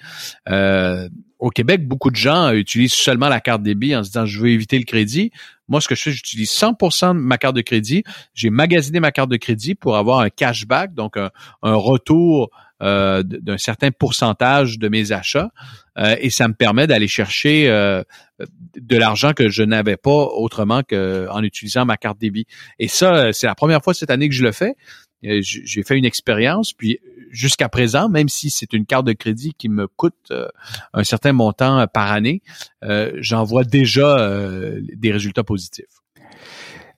Euh, 0.49 1.09
au 1.39 1.51
Québec, 1.51 1.87
beaucoup 1.87 2.11
de 2.11 2.17
gens 2.17 2.53
utilisent 2.53 2.93
seulement 2.93 3.29
la 3.29 3.41
carte 3.41 3.63
débit 3.63 3.97
en 3.97 4.05
se 4.05 4.11
disant 4.11 4.27
je 4.27 4.39
veux 4.41 4.51
éviter 4.51 4.79
le 4.79 4.85
crédit. 4.85 5.31
Moi, 5.69 5.81
ce 5.81 5.89
que 5.89 5.95
je 5.95 6.03
fais, 6.03 6.13
j'utilise 6.13 6.51
100% 6.51 7.15
de 7.15 7.21
ma 7.21 7.39
carte 7.39 7.57
de 7.57 7.63
crédit. 7.63 8.03
J'ai 8.35 8.51
magasiné 8.51 9.01
ma 9.01 9.13
carte 9.13 9.31
de 9.31 9.37
crédit 9.37 9.75
pour 9.75 9.97
avoir 9.97 10.21
un 10.21 10.29
cashback, 10.29 10.95
donc 10.95 11.17
un, 11.17 11.31
un 11.63 11.75
retour 11.75 12.51
euh, 12.83 13.23
d'un 13.23 13.59
certain 13.59 13.91
pourcentage 13.91 14.79
de 14.79 14.89
mes 14.89 15.13
achats. 15.13 15.51
Euh, 15.99 16.17
et 16.19 16.31
ça 16.31 16.49
me 16.49 16.55
permet 16.55 16.87
d'aller 16.87 17.09
chercher 17.09 17.69
euh, 17.69 18.03
de 18.75 18.97
l'argent 18.97 19.35
que 19.35 19.51
je 19.51 19.63
n'avais 19.63 19.99
pas 19.99 20.11
autrement 20.11 20.83
qu'en 20.83 21.43
utilisant 21.43 21.85
ma 21.85 21.99
carte 21.99 22.19
débit. 22.19 22.47
Et 22.79 22.89
ça, 22.89 23.35
c'est 23.35 23.47
la 23.47 23.55
première 23.55 23.83
fois 23.85 23.93
cette 23.93 24.09
année 24.09 24.31
que 24.31 24.35
je 24.35 24.43
le 24.43 24.53
fais. 24.53 24.77
Euh, 25.25 25.41
J'ai 25.43 25.83
fait 25.83 25.99
une 25.99 26.05
expérience, 26.05 26.73
puis 26.73 26.99
jusqu'à 27.31 27.68
présent, 27.68 28.09
même 28.09 28.29
si 28.29 28.51
c'est 28.51 28.73
une 28.73 28.87
carte 28.87 29.07
de 29.07 29.12
crédit 29.12 29.55
qui 29.57 29.68
me 29.68 29.87
coûte 29.87 30.31
euh, 30.31 30.49
un 30.95 31.05
certain 31.05 31.33
montant 31.33 31.81
euh, 31.81 31.87
par 31.87 32.11
année, 32.11 32.43
j'en 33.18 33.45
vois 33.45 33.64
déjà 33.64 34.41
des 34.95 35.12
résultats 35.12 35.45
positifs. 35.45 35.85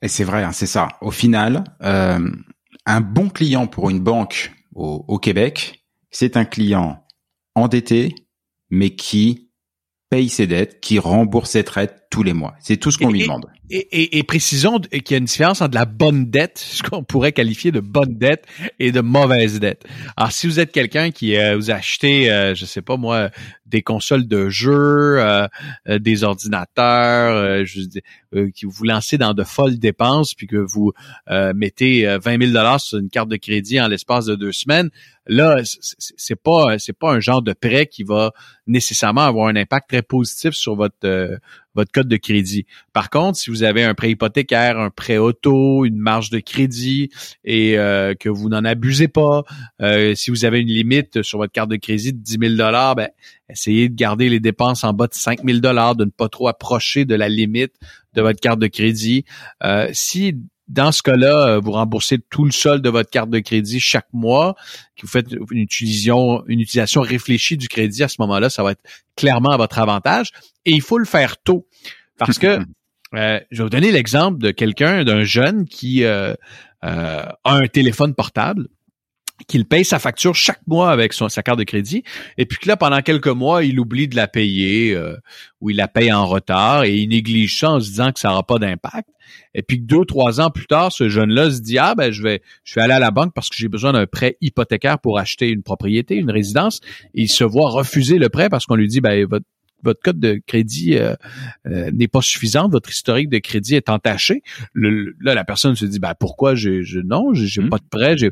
Et 0.01 0.07
c'est 0.07 0.23
vrai, 0.23 0.43
hein, 0.43 0.51
c'est 0.51 0.67
ça. 0.67 0.87
Au 1.01 1.11
final, 1.11 1.63
un 1.81 3.01
bon 3.01 3.29
client 3.29 3.67
pour 3.67 3.89
une 3.89 3.99
banque 3.99 4.51
au, 4.75 5.05
au 5.07 5.19
Québec, 5.19 5.85
c'est 6.09 6.37
un 6.37 6.45
client 6.45 7.05
endetté, 7.55 8.15
mais 8.69 8.95
qui 8.95 9.49
paye 10.09 10.29
ses 10.29 10.47
dettes, 10.47 10.79
qui 10.79 10.99
rembourse 10.99 11.51
ses 11.51 11.63
traites 11.63 12.02
tous 12.13 12.21
les 12.21 12.33
mois. 12.33 12.53
C'est 12.59 12.77
tout 12.77 12.91
ce 12.91 12.99
qu'on 12.99 13.11
lui 13.11 13.23
demande. 13.23 13.47
Et, 13.71 13.77
et, 13.77 14.19
et 14.19 14.23
précisons 14.23 14.77
qu'il 14.77 15.01
y 15.09 15.13
a 15.15 15.17
une 15.17 15.25
différence 15.25 15.61
entre 15.61 15.73
la 15.73 15.85
bonne 15.85 16.29
dette, 16.29 16.59
ce 16.63 16.83
qu'on 16.83 17.03
pourrait 17.03 17.31
qualifier 17.31 17.71
de 17.71 17.79
bonne 17.79 18.19
dette, 18.19 18.45
et 18.77 18.91
de 18.91 19.01
mauvaise 19.01 19.59
dette. 19.59 19.83
Alors, 20.15 20.31
si 20.31 20.45
vous 20.45 20.59
êtes 20.59 20.71
quelqu'un 20.71 21.09
qui 21.09 21.35
euh, 21.35 21.55
vous 21.55 21.71
a 21.71 21.75
acheté, 21.75 22.31
euh, 22.31 22.53
je 22.53 22.65
sais 22.65 22.83
pas 22.83 22.97
moi, 22.97 23.31
des 23.65 23.81
consoles 23.81 24.27
de 24.27 24.49
jeux, 24.49 25.17
euh, 25.17 25.47
euh, 25.89 25.97
des 25.97 26.23
ordinateurs, 26.23 27.65
je, 27.65 27.81
qui 28.53 28.65
vous 28.65 28.83
lancez 28.83 29.17
dans 29.17 29.33
de 29.33 29.43
folles 29.43 29.79
dépenses, 29.79 30.35
puis 30.35 30.45
que 30.45 30.57
vous 30.57 30.91
mettez 31.55 32.05
20 32.05 32.41
000 32.41 32.51
dollars 32.51 32.79
sur 32.79 32.99
une 32.99 33.09
carte 33.09 33.29
de 33.29 33.37
crédit 33.37 33.81
en 33.81 33.87
l'espace 33.87 34.25
de 34.25 34.35
deux 34.35 34.51
semaines, 34.51 34.89
là, 35.27 35.61
c'est 35.63 36.35
pas 36.35 36.77
c'est 36.79 36.97
pas 36.97 37.11
un 37.11 37.19
genre 37.19 37.41
de 37.41 37.53
prêt 37.53 37.85
qui 37.85 38.03
va 38.03 38.31
nécessairement 38.65 39.21
avoir 39.21 39.47
un 39.47 39.55
impact 39.55 39.89
très 39.89 40.01
positif 40.01 40.53
sur 40.53 40.75
votre 40.75 41.39
votre 41.75 41.91
code 41.91 42.07
de 42.07 42.17
crédit. 42.17 42.65
Par 42.93 43.09
contre, 43.09 43.37
si 43.37 43.49
vous 43.49 43.63
avez 43.63 43.83
un 43.83 43.93
prêt 43.93 44.11
hypothécaire, 44.11 44.77
un 44.79 44.89
prêt 44.89 45.17
auto, 45.17 45.85
une 45.85 45.97
marge 45.97 46.29
de 46.29 46.39
crédit 46.39 47.09
et 47.43 47.77
euh, 47.77 48.13
que 48.13 48.29
vous 48.29 48.49
n'en 48.49 48.63
abusez 48.63 49.07
pas, 49.07 49.43
euh, 49.81 50.15
si 50.15 50.31
vous 50.31 50.45
avez 50.45 50.59
une 50.59 50.67
limite 50.67 51.21
sur 51.23 51.39
votre 51.39 51.51
carte 51.51 51.69
de 51.69 51.75
crédit 51.75 52.13
de 52.13 52.19
10 52.19 52.37
000 52.39 52.55
dollars, 52.55 52.95
ben, 52.95 53.09
essayez 53.49 53.89
de 53.89 53.95
garder 53.95 54.29
les 54.29 54.39
dépenses 54.39 54.83
en 54.83 54.93
bas 54.93 55.07
de 55.07 55.13
5 55.13 55.43
000 55.43 55.59
dollars, 55.59 55.95
de 55.95 56.05
ne 56.05 56.09
pas 56.09 56.29
trop 56.29 56.47
approcher 56.47 57.05
de 57.05 57.15
la 57.15 57.29
limite 57.29 57.73
de 58.13 58.21
votre 58.21 58.39
carte 58.39 58.59
de 58.59 58.67
crédit. 58.67 59.25
Euh, 59.63 59.89
si 59.93 60.37
dans 60.67 60.91
ce 60.91 61.03
cas-là, 61.03 61.59
vous 61.59 61.71
remboursez 61.71 62.19
tout 62.29 62.45
le 62.45 62.51
solde 62.51 62.83
de 62.83 62.89
votre 62.89 63.09
carte 63.09 63.29
de 63.29 63.39
crédit 63.39 63.79
chaque 63.79 64.07
mois, 64.13 64.55
que 64.95 65.01
vous 65.03 65.11
faites 65.11 65.27
une 65.51 65.59
utilisation, 65.59 66.43
une 66.47 66.61
utilisation 66.61 67.01
réfléchie 67.01 67.57
du 67.57 67.67
crédit 67.67 68.03
à 68.03 68.07
ce 68.07 68.15
moment-là, 68.19 68.49
ça 68.49 68.63
va 68.63 68.71
être 68.71 68.83
clairement 69.15 69.51
à 69.51 69.57
votre 69.57 69.79
avantage. 69.79 70.31
Et 70.65 70.71
il 70.71 70.81
faut 70.81 70.97
le 70.97 71.05
faire 71.05 71.37
tôt. 71.37 71.67
Parce 72.17 72.39
que 72.39 72.59
euh, 73.15 73.39
je 73.51 73.57
vais 73.57 73.63
vous 73.63 73.69
donner 73.69 73.91
l'exemple 73.91 74.39
de 74.39 74.51
quelqu'un, 74.51 75.03
d'un 75.03 75.23
jeune 75.23 75.65
qui 75.65 76.03
euh, 76.03 76.33
euh, 76.83 77.25
a 77.43 77.53
un 77.55 77.67
téléphone 77.67 78.13
portable 78.13 78.67
qu'il 79.47 79.65
paye 79.65 79.85
sa 79.85 79.99
facture 79.99 80.35
chaque 80.35 80.65
mois 80.67 80.91
avec 80.91 81.13
son, 81.13 81.29
sa 81.29 81.43
carte 81.43 81.59
de 81.59 81.63
crédit, 81.63 82.03
et 82.37 82.45
puis 82.45 82.57
que 82.59 82.67
là, 82.67 82.77
pendant 82.77 83.01
quelques 83.01 83.27
mois, 83.27 83.63
il 83.63 83.79
oublie 83.79 84.07
de 84.07 84.15
la 84.15 84.27
payer, 84.27 84.97
ou 85.61 85.69
il 85.69 85.77
la 85.77 85.87
paye 85.87 86.11
en 86.11 86.25
retard, 86.25 86.83
et 86.83 86.95
il 86.95 87.09
néglige 87.09 87.59
ça 87.59 87.71
en 87.71 87.79
se 87.79 87.89
disant 87.89 88.11
que 88.11 88.19
ça 88.19 88.29
n'aura 88.29 88.43
pas 88.43 88.59
d'impact. 88.59 89.07
Et 89.55 89.61
puis 89.61 89.79
que 89.79 89.85
deux, 89.85 90.05
trois 90.05 90.41
ans 90.41 90.49
plus 90.49 90.65
tard, 90.65 90.91
ce 90.91 91.09
jeune-là 91.09 91.51
se 91.51 91.61
dit, 91.61 91.77
ah 91.77 91.95
ben 91.95 92.11
je 92.11 92.23
vais, 92.23 92.41
je 92.63 92.75
vais 92.75 92.81
aller 92.81 92.93
à 92.93 92.99
la 92.99 93.11
banque 93.11 93.33
parce 93.33 93.49
que 93.49 93.55
j'ai 93.55 93.67
besoin 93.67 93.93
d'un 93.93 94.07
prêt 94.07 94.37
hypothécaire 94.41 94.99
pour 94.99 95.19
acheter 95.19 95.49
une 95.49 95.63
propriété, 95.63 96.15
une 96.15 96.31
résidence. 96.31 96.81
Et 97.13 97.23
il 97.23 97.29
se 97.29 97.43
voit 97.43 97.69
refuser 97.69 98.17
le 98.17 98.29
prêt 98.29 98.49
parce 98.49 98.65
qu'on 98.65 98.75
lui 98.75 98.87
dit, 98.87 99.01
ben 99.01 99.25
votre 99.25 99.45
votre 99.83 100.01
code 100.01 100.19
de 100.19 100.41
crédit 100.47 100.97
euh, 100.97 101.13
euh, 101.67 101.91
n'est 101.91 102.07
pas 102.07 102.21
suffisant, 102.21 102.69
votre 102.69 102.89
historique 102.89 103.27
de 103.27 103.39
crédit 103.39 103.75
est 103.75 103.89
entaché. 103.89 104.41
là, 104.75 105.33
la 105.35 105.43
personne 105.43 105.75
se 105.75 105.83
dit, 105.83 105.99
ben 105.99 106.13
pourquoi 106.17 106.55
j'ai, 106.55 106.83
je, 106.83 106.99
non, 107.01 107.33
j'ai 107.33 107.61
mmh. 107.61 107.69
pas 107.69 107.79
de 107.79 107.87
prêt, 107.89 108.17
j'ai 108.17 108.31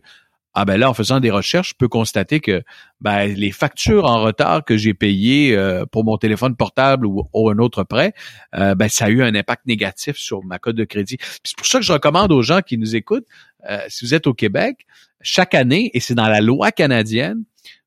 ah 0.54 0.66
ben 0.66 0.78
là, 0.78 0.90
en 0.90 0.94
faisant 0.94 1.20
des 1.20 1.32
recherches, 1.32 1.70
je 1.70 1.76
peux 1.76 1.88
constater 1.88 2.40
que 2.40 2.64
ben, 3.00 3.28
les 3.28 3.52
factures 3.52 4.06
en 4.06 4.22
retard 4.22 4.66
que 4.66 4.76
j'ai 4.76 4.94
payées 4.94 5.56
euh, 5.56 5.86
pour 5.86 6.04
mon 6.04 6.18
téléphone 6.18 6.56
portable 6.56 7.06
ou, 7.06 7.50
un 7.50 7.58
autre 7.58 7.84
prêt, 7.84 8.14
ben, 8.54 8.90
ça 8.90 9.06
a 9.06 9.10
eu 9.10 9.24
un 9.24 9.34
impact 9.34 9.66
négatif 9.66 10.18
sur 10.18 10.44
ma 10.44 10.60
code 10.60 10.76
de 10.76 10.84
crédit. 10.84 11.18
C'est 11.44 11.56
pour 11.56 11.66
ça 11.66 11.80
que 11.80 11.86
je 11.86 11.94
recommande 11.94 12.32
aux 12.32 12.42
gens 12.42 12.62
qui 12.62 12.78
nous 12.78 12.96
écoutent, 12.96 13.28
si 13.88 14.06
vous 14.06 14.14
êtes 14.14 14.28
au 14.28 14.34
Québec, 14.34 14.86
chaque 15.22 15.54
année, 15.54 15.92
et 15.94 16.00
c'est 16.00 16.16
dans 16.16 16.28
la 16.28 16.42
loi 16.42 16.72
canadienne, 16.72 17.44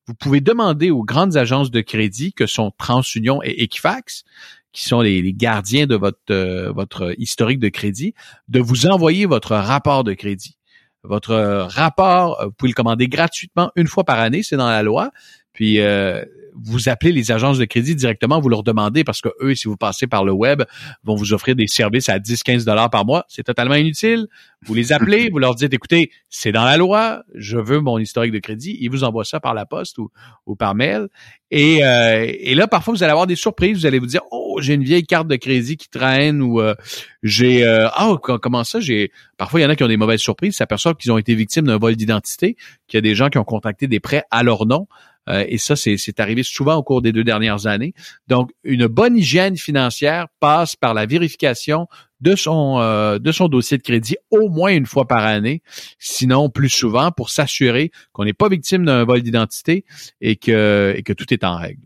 vous 0.06 0.14
pouvez 0.14 0.40
demander 0.40 0.90
aux 0.90 1.02
grandes 1.02 1.36
agences 1.36 1.70
de 1.70 1.80
crédit 1.80 2.32
que 2.32 2.46
sont 2.46 2.70
TransUnion 2.76 3.42
et 3.42 3.62
Equifax, 3.62 4.24
qui 4.72 4.84
sont 4.84 5.00
les, 5.00 5.32
gardiens 5.32 5.86
de 5.86 5.94
votre, 5.94 6.18
euh, 6.30 6.72
votre 6.72 7.14
historique 7.18 7.60
de 7.60 7.68
crédit, 7.68 8.14
de 8.48 8.60
vous 8.60 8.86
envoyer 8.86 9.24
votre 9.24 9.54
rapport 9.54 10.04
de 10.04 10.12
crédit. 10.12 10.58
Votre 11.04 11.66
rapport, 11.68 12.40
euh, 12.40 12.46
vous 12.46 12.52
pouvez 12.52 12.70
le 12.70 12.74
commander 12.74 13.08
gratuitement 13.08 13.70
une 13.76 13.86
fois 13.86 14.04
par 14.04 14.18
année, 14.18 14.42
c'est 14.42 14.56
dans 14.56 14.70
la 14.70 14.82
loi. 14.82 15.10
Puis 15.54 15.80
euh, 15.80 16.22
vous 16.54 16.88
appelez 16.88 17.12
les 17.12 17.32
agences 17.32 17.58
de 17.58 17.64
crédit 17.64 17.94
directement, 17.94 18.40
vous 18.40 18.48
leur 18.48 18.62
demandez 18.62 19.04
parce 19.04 19.20
que 19.20 19.28
eux, 19.40 19.54
si 19.54 19.66
vous 19.66 19.76
passez 19.76 20.06
par 20.06 20.24
le 20.24 20.32
web, 20.32 20.62
vont 21.02 21.14
vous 21.14 21.32
offrir 21.32 21.56
des 21.56 21.66
services 21.66 22.08
à 22.08 22.18
10-15 22.18 22.64
dollars 22.64 22.90
par 22.90 23.04
mois. 23.04 23.24
C'est 23.28 23.42
totalement 23.42 23.74
inutile. 23.74 24.26
Vous 24.62 24.74
les 24.74 24.92
appelez, 24.92 25.28
vous 25.32 25.38
leur 25.38 25.54
dites, 25.54 25.74
écoutez, 25.74 26.10
c'est 26.30 26.52
dans 26.52 26.64
la 26.64 26.76
loi, 26.76 27.22
je 27.34 27.58
veux 27.58 27.80
mon 27.80 27.98
historique 27.98 28.32
de 28.32 28.38
crédit. 28.38 28.76
Ils 28.80 28.88
vous 28.88 29.04
envoient 29.04 29.24
ça 29.24 29.40
par 29.40 29.54
la 29.54 29.66
poste 29.66 29.98
ou, 29.98 30.10
ou 30.46 30.54
par 30.54 30.74
mail. 30.74 31.08
Et, 31.50 31.84
euh, 31.84 32.26
et 32.28 32.54
là, 32.54 32.66
parfois, 32.66 32.94
vous 32.94 33.02
allez 33.02 33.12
avoir 33.12 33.26
des 33.26 33.36
surprises. 33.36 33.78
Vous 33.78 33.86
allez 33.86 33.98
vous 33.98 34.06
dire, 34.06 34.22
oh, 34.30 34.58
j'ai 34.60 34.74
une 34.74 34.84
vieille 34.84 35.04
carte 35.04 35.28
de 35.28 35.36
crédit 35.36 35.76
qui 35.76 35.88
traîne 35.88 36.40
ou 36.40 36.60
euh, 36.60 36.74
j'ai, 37.22 37.64
euh, 37.64 37.88
oh, 38.00 38.18
comment 38.18 38.64
ça, 38.64 38.80
j'ai. 38.80 39.10
Parfois, 39.36 39.60
il 39.60 39.62
y 39.64 39.66
en 39.66 39.70
a 39.70 39.76
qui 39.76 39.84
ont 39.84 39.88
des 39.88 39.96
mauvaises 39.96 40.20
surprises, 40.20 40.56
s'aperçoivent 40.56 40.96
qu'ils 40.96 41.12
ont 41.12 41.18
été 41.18 41.34
victimes 41.34 41.66
d'un 41.66 41.78
vol 41.78 41.96
d'identité, 41.96 42.56
qu'il 42.86 42.96
y 42.96 42.98
a 42.98 43.02
des 43.02 43.14
gens 43.14 43.28
qui 43.28 43.38
ont 43.38 43.44
contacté 43.44 43.86
des 43.86 44.00
prêts 44.00 44.24
à 44.30 44.42
leur 44.42 44.66
nom. 44.66 44.86
Euh, 45.28 45.44
et 45.48 45.58
ça, 45.58 45.76
c'est 45.76 46.20
arrivé 46.20 46.42
souvent 46.42 46.76
au 46.76 46.82
cours 46.82 47.02
des 47.02 47.12
deux 47.12 47.24
dernières 47.24 47.66
années. 47.66 47.94
Donc, 48.28 48.50
une 48.62 48.86
bonne 48.86 49.16
hygiène 49.16 49.56
financière 49.56 50.26
passe 50.40 50.76
par 50.76 50.94
la 50.94 51.06
vérification 51.06 51.86
de 52.20 52.36
son 52.36 52.78
euh, 52.78 53.18
de 53.18 53.32
son 53.32 53.48
dossier 53.48 53.76
de 53.76 53.82
crédit 53.82 54.16
au 54.30 54.48
moins 54.48 54.72
une 54.72 54.86
fois 54.86 55.06
par 55.06 55.24
année, 55.24 55.62
sinon 55.98 56.48
plus 56.48 56.70
souvent, 56.70 57.10
pour 57.10 57.30
s'assurer 57.30 57.90
qu'on 58.12 58.24
n'est 58.24 58.32
pas 58.32 58.48
victime 58.48 58.84
d'un 58.84 59.04
vol 59.04 59.22
d'identité 59.22 59.84
et 60.20 60.36
que 60.36 60.94
et 60.96 61.02
que 61.02 61.12
tout 61.12 61.32
est 61.32 61.44
en 61.44 61.56
règle. 61.56 61.82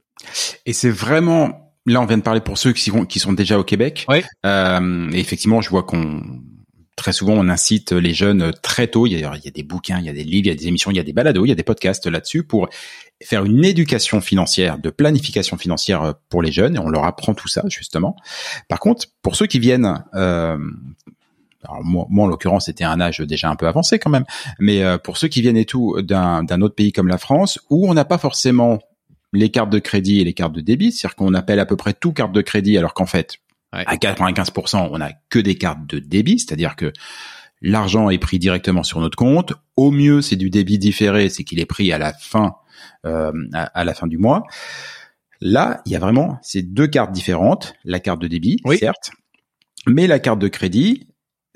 Et 0.66 0.72
c'est 0.72 0.91
vraiment 0.91 1.68
là, 1.93 2.01
on 2.01 2.07
vient 2.07 2.18
de 2.18 2.22
parler 2.22 2.41
pour 2.41 2.59
ceux 2.59 2.72
qui 2.72 2.91
sont, 2.91 3.05
qui 3.05 3.18
sont 3.18 3.32
déjà 3.32 3.59
au 3.59 3.64
Québec. 3.64 4.05
Oui. 4.09 4.22
Euh, 4.47 5.11
et 5.12 5.18
effectivement, 5.18 5.61
je 5.61 5.70
vois 5.70 5.82
qu'on 5.82 6.22
très 6.99 7.13
souvent, 7.13 7.33
on 7.33 7.49
incite 7.49 7.93
les 7.93 8.13
jeunes 8.13 8.53
très 8.63 8.89
tôt. 8.89 9.07
Il 9.07 9.19
y, 9.19 9.25
a, 9.25 9.39
des 9.55 9.63
bouquins, 9.63 9.99
il 9.99 10.05
y 10.05 10.11
a 10.11 10.13
des 10.13 10.25
livres, 10.25 10.47
il 10.47 10.49
y 10.49 10.51
a 10.51 10.55
des 10.55 10.69
émissions, 10.69 10.91
il 10.91 10.97
y 10.97 11.01
a 11.01 11.05
des 11.05 11.15
balados, 11.15 11.47
il 11.47 11.49
y 11.49 11.53
a 11.53 11.55
des 11.55 11.63
podcasts 11.63 12.07
là-dessus 12.07 12.43
pour 12.43 12.69
faire 13.23 13.45
une 13.45 13.65
éducation 13.65 14.21
financière, 14.21 14.79
de 14.79 14.91
planification 14.91 15.57
financière 15.57 16.15
pour 16.29 16.43
les 16.43 16.53
jeunes. 16.53 16.77
Et 16.77 16.79
on 16.79 16.91
leur 16.91 17.05
apprend 17.05 17.33
tout 17.33 17.49
ça 17.49 17.63
justement. 17.69 18.17
Par 18.69 18.81
contre, 18.81 19.07
pour 19.23 19.37
ceux 19.37 19.47
qui 19.47 19.59
viennent 19.59 20.05
euh, 20.15 20.59
moi, 21.83 22.07
en 22.25 22.27
l'occurrence, 22.27 22.67
c'était 22.67 22.85
un 22.85 23.01
âge 23.01 23.21
déjà 23.21 23.49
un 23.51 23.57
peu 23.57 23.67
avancé 23.67 23.99
quand 23.99 24.11
même. 24.11 24.25
Mais 24.59 24.83
euh, 24.83 24.99
pour 24.99 25.17
ceux 25.17 25.29
qui 25.29 25.41
viennent 25.41 25.57
et 25.57 25.65
tout 25.65 26.01
d'un 26.03 26.61
autre 26.61 26.75
pays 26.75 26.93
comme 26.93 27.09
la 27.09 27.19
France, 27.19 27.59
où 27.71 27.89
on 27.89 27.95
n'a 27.95 28.05
pas 28.05 28.19
forcément 28.19 28.79
les 29.33 29.51
cartes 29.51 29.71
de 29.71 29.79
crédit 29.79 30.21
et 30.21 30.25
les 30.25 30.33
cartes 30.33 30.53
de 30.53 30.61
débit, 30.61 30.93
c'est-à-dire 30.93 31.17
qu'on 31.17 31.35
appelle 31.35 31.61
à 31.61 31.67
peu 31.67 31.77
près 31.77 31.93
tout 31.93 32.13
carte 32.13 32.33
de 32.33 32.41
crédit, 32.41 32.79
alors 32.79 32.95
qu'en 32.95 33.07
fait, 33.07 33.39
à 33.73 33.97
95%, 33.97 34.89
on 34.91 34.99
n'a 34.99 35.12
que 35.29 35.39
des 35.39 35.57
cartes 35.57 35.87
de 35.87 35.99
débit, 35.99 36.39
c'est-à-dire 36.39 36.77
que 36.77 36.93
l'argent 37.61 38.11
est 38.11 38.19
pris 38.19 38.39
directement 38.39 38.83
sur 38.83 39.01
notre 39.01 39.16
compte. 39.16 39.53
Au 39.77 39.91
mieux, 39.91 40.23
c'est 40.23 40.37
du 40.37 40.51
débit 40.51 40.79
différé, 40.79 41.29
c'est 41.29 41.45
qu'il 41.45 41.61
est 41.61 41.66
pris 41.66 41.93
à 41.93 41.99
la 41.99 42.12
fin, 42.12 42.55
euh, 43.05 43.33
à, 43.53 43.85
la 43.85 43.95
fin 43.95 44.07
du 44.07 44.19
mois. 44.19 44.45
Là, 45.41 45.83
il 45.87 45.93
y 45.93 45.97
a 45.97 45.99
vraiment 45.99 46.39
ces 46.43 46.62
deux 46.62 46.87
cartes 46.87 47.12
différentes, 47.12 47.75
la 47.85 48.01
carte 48.01 48.21
de 48.21 48.27
débit, 48.27 48.61
certes, 48.79 49.11
mais 49.87 50.07
la 50.07 50.19
carte 50.19 50.39
de 50.39 50.49
crédit, 50.49 51.08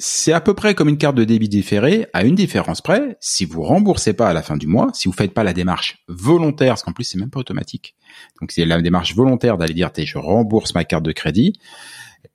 c'est 0.04 0.32
à 0.32 0.40
peu 0.40 0.52
près 0.52 0.74
comme 0.74 0.88
une 0.88 0.98
carte 0.98 1.14
de 1.14 1.22
débit 1.22 1.48
différé, 1.48 2.08
à 2.12 2.24
une 2.24 2.34
différence 2.34 2.80
près. 2.80 3.16
Si 3.20 3.44
vous 3.44 3.62
remboursez 3.62 4.14
pas 4.14 4.28
à 4.28 4.32
la 4.32 4.42
fin 4.42 4.56
du 4.56 4.66
mois, 4.66 4.90
si 4.94 5.06
vous 5.06 5.14
faites 5.14 5.32
pas 5.32 5.44
la 5.44 5.52
démarche 5.52 6.02
volontaire, 6.08 6.70
parce 6.70 6.82
qu'en 6.82 6.92
plus 6.92 7.04
c'est 7.04 7.18
même 7.18 7.30
pas 7.30 7.38
automatique, 7.38 7.94
donc 8.40 8.50
c'est 8.50 8.64
la 8.64 8.82
démarche 8.82 9.14
volontaire 9.14 9.58
d'aller 9.58 9.74
dire, 9.74 9.90
je 9.96 10.18
rembourse 10.18 10.74
ma 10.74 10.82
carte 10.82 11.04
de 11.04 11.12
crédit, 11.12 11.52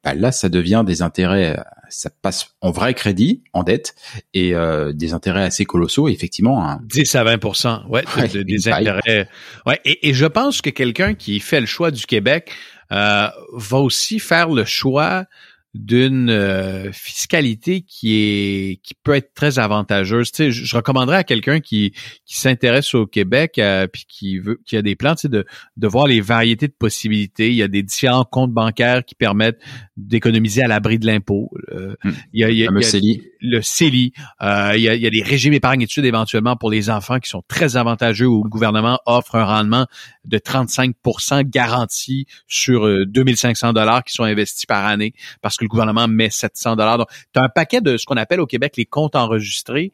bah 0.02 0.14
là, 0.14 0.32
ça 0.32 0.48
devient 0.48 0.84
des 0.86 1.02
intérêts, 1.02 1.62
ça 1.90 2.10
passe 2.22 2.56
en 2.62 2.72
vrai 2.72 2.94
crédit, 2.94 3.44
en 3.52 3.64
dette, 3.64 3.96
et 4.34 4.56
euh, 4.56 4.94
des 4.94 5.14
intérêts 5.14 5.44
assez 5.44 5.66
colossaux, 5.66 6.08
effectivement. 6.08 6.80
10 6.84 7.16
à 7.16 7.24
20% 7.26 7.88
ouais, 7.90 8.04
des 8.46 8.70
intérêts. 8.70 9.28
Ouais, 9.66 9.82
et, 9.84 10.08
et, 10.08 10.14
je 10.14 10.26
pense 10.26 10.62
que 10.62 10.70
quelqu'un 10.70 11.16
qui 11.16 11.42
fait 11.42 11.60
le 11.60 11.66
choix 11.66 11.92
du 11.92 12.06
Québec 12.06 12.54
euh, 12.92 13.28
va 13.54 13.78
aussi 13.78 14.20
faire 14.20 14.50
le 14.50 14.64
choix 14.64 15.26
d'une 15.74 16.30
euh, 16.30 16.92
fiscalité 16.92 17.82
qui 17.82 18.14
est 18.16 18.82
qui 18.82 18.94
peut 19.04 19.14
être 19.14 19.34
très 19.34 19.60
avantageuse. 19.60 20.32
Tu 20.32 20.46
sais, 20.46 20.52
je, 20.52 20.76
recommanderais 20.76 21.18
à 21.18 21.24
quelqu'un 21.24 21.60
qui 21.60 21.94
qui 22.26 22.40
s'intéresse 22.40 22.96
au 22.96 23.06
Québec 23.06 23.60
euh, 23.60 23.88
puis 23.88 24.06
qui 24.08 24.40
veut 24.40 24.60
qui 24.66 24.76
a 24.76 24.82
des 24.82 24.96
plans, 24.96 25.16
tu 25.16 25.24
sais, 25.24 25.30
de 25.30 25.46
de 25.76 25.88
voir 25.88 26.08
les 26.08 26.22
variétés 26.22 26.68
de 26.68 26.74
possibilités. 26.74 27.50
Il 27.50 27.56
y 27.56 27.64
a 27.64 27.68
des 27.68 27.84
différents 27.84 28.26
comptes 28.26 28.52
bancaires 28.52 29.06
qui 29.06 29.14
permettent 29.14 29.60
d'économiser 29.98 30.64
à 30.64 30.68
l'abri 30.68 31.00
de 31.00 31.06
l'impôt. 31.06 31.52
Euh, 31.72 31.96
hmm. 32.04 32.12
il 32.34 32.40
y 32.40 32.44
a, 32.44 32.50
il 32.50 32.58
y 32.58 32.68
a, 32.68 32.72
le 32.72 32.82
CELI. 32.82 33.22
Le 33.42 33.62
CELI. 33.62 34.14
Euh, 34.42 34.74
il, 34.76 34.82
y 34.82 34.90
a, 34.90 34.96
il 34.96 35.02
y 35.02 35.08
a 35.08 35.10
des 35.10 35.22
régimes 35.22 35.54
épargne 35.54 35.82
études 35.82 36.06
éventuellement 36.06 36.56
pour 36.56 36.72
les 36.72 36.90
enfants 36.90 37.20
qui 37.20 37.30
sont 37.30 37.44
très 37.48 37.78
avantageux 37.78 38.28
où 38.28 38.44
le 38.44 38.50
gouvernement 38.50 39.00
offre 39.06 39.36
un 39.36 39.46
rendement 39.46 39.86
de 40.26 40.38
35% 40.38 41.44
garanti 41.48 42.26
sur 42.48 43.06
2500 43.06 43.74
dollars 43.74 44.04
qui 44.04 44.14
sont 44.14 44.24
investis 44.24 44.66
par 44.66 44.86
année 44.86 45.14
parce 45.42 45.58
que 45.58 45.67
le 45.68 45.70
gouvernement 45.70 46.08
met 46.08 46.30
700 46.30 46.76
dollars. 46.76 47.06
Tu 47.34 47.40
as 47.40 47.44
un 47.44 47.50
paquet 47.50 47.82
de 47.82 47.98
ce 47.98 48.06
qu'on 48.06 48.18
appelle 48.18 48.40
au 48.40 48.46
Québec 48.46 48.74
les 48.78 48.86
comptes 48.86 49.16
enregistrés 49.16 49.92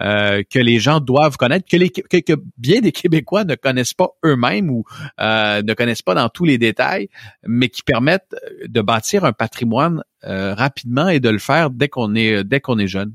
euh, 0.00 0.42
que 0.48 0.58
les 0.58 0.78
gens 0.78 1.00
doivent 1.00 1.36
connaître, 1.36 1.66
que, 1.68 2.34
bien 2.58 2.80
des 2.80 2.92
Québécois 2.92 3.44
ne 3.44 3.54
connaissent 3.54 3.94
pas 3.94 4.08
eux-mêmes 4.24 4.70
ou 4.70 4.84
euh, 5.20 5.62
ne 5.62 5.74
connaissent 5.74 6.02
pas 6.02 6.14
dans 6.14 6.28
tous 6.28 6.44
les 6.44 6.58
détails, 6.58 7.08
mais 7.46 7.68
qui 7.68 7.82
permettent 7.82 8.34
de 8.66 8.80
bâtir 8.80 9.24
un 9.24 9.32
patrimoine 9.32 10.02
euh, 10.24 10.54
rapidement 10.54 11.08
et 11.08 11.20
de 11.20 11.28
le 11.28 11.38
faire 11.38 11.70
dès 11.70 11.88
qu'on 11.88 12.14
est 12.14 12.44
dès 12.44 12.60
qu'on 12.60 12.78
est 12.78 12.88
jeune 12.88 13.14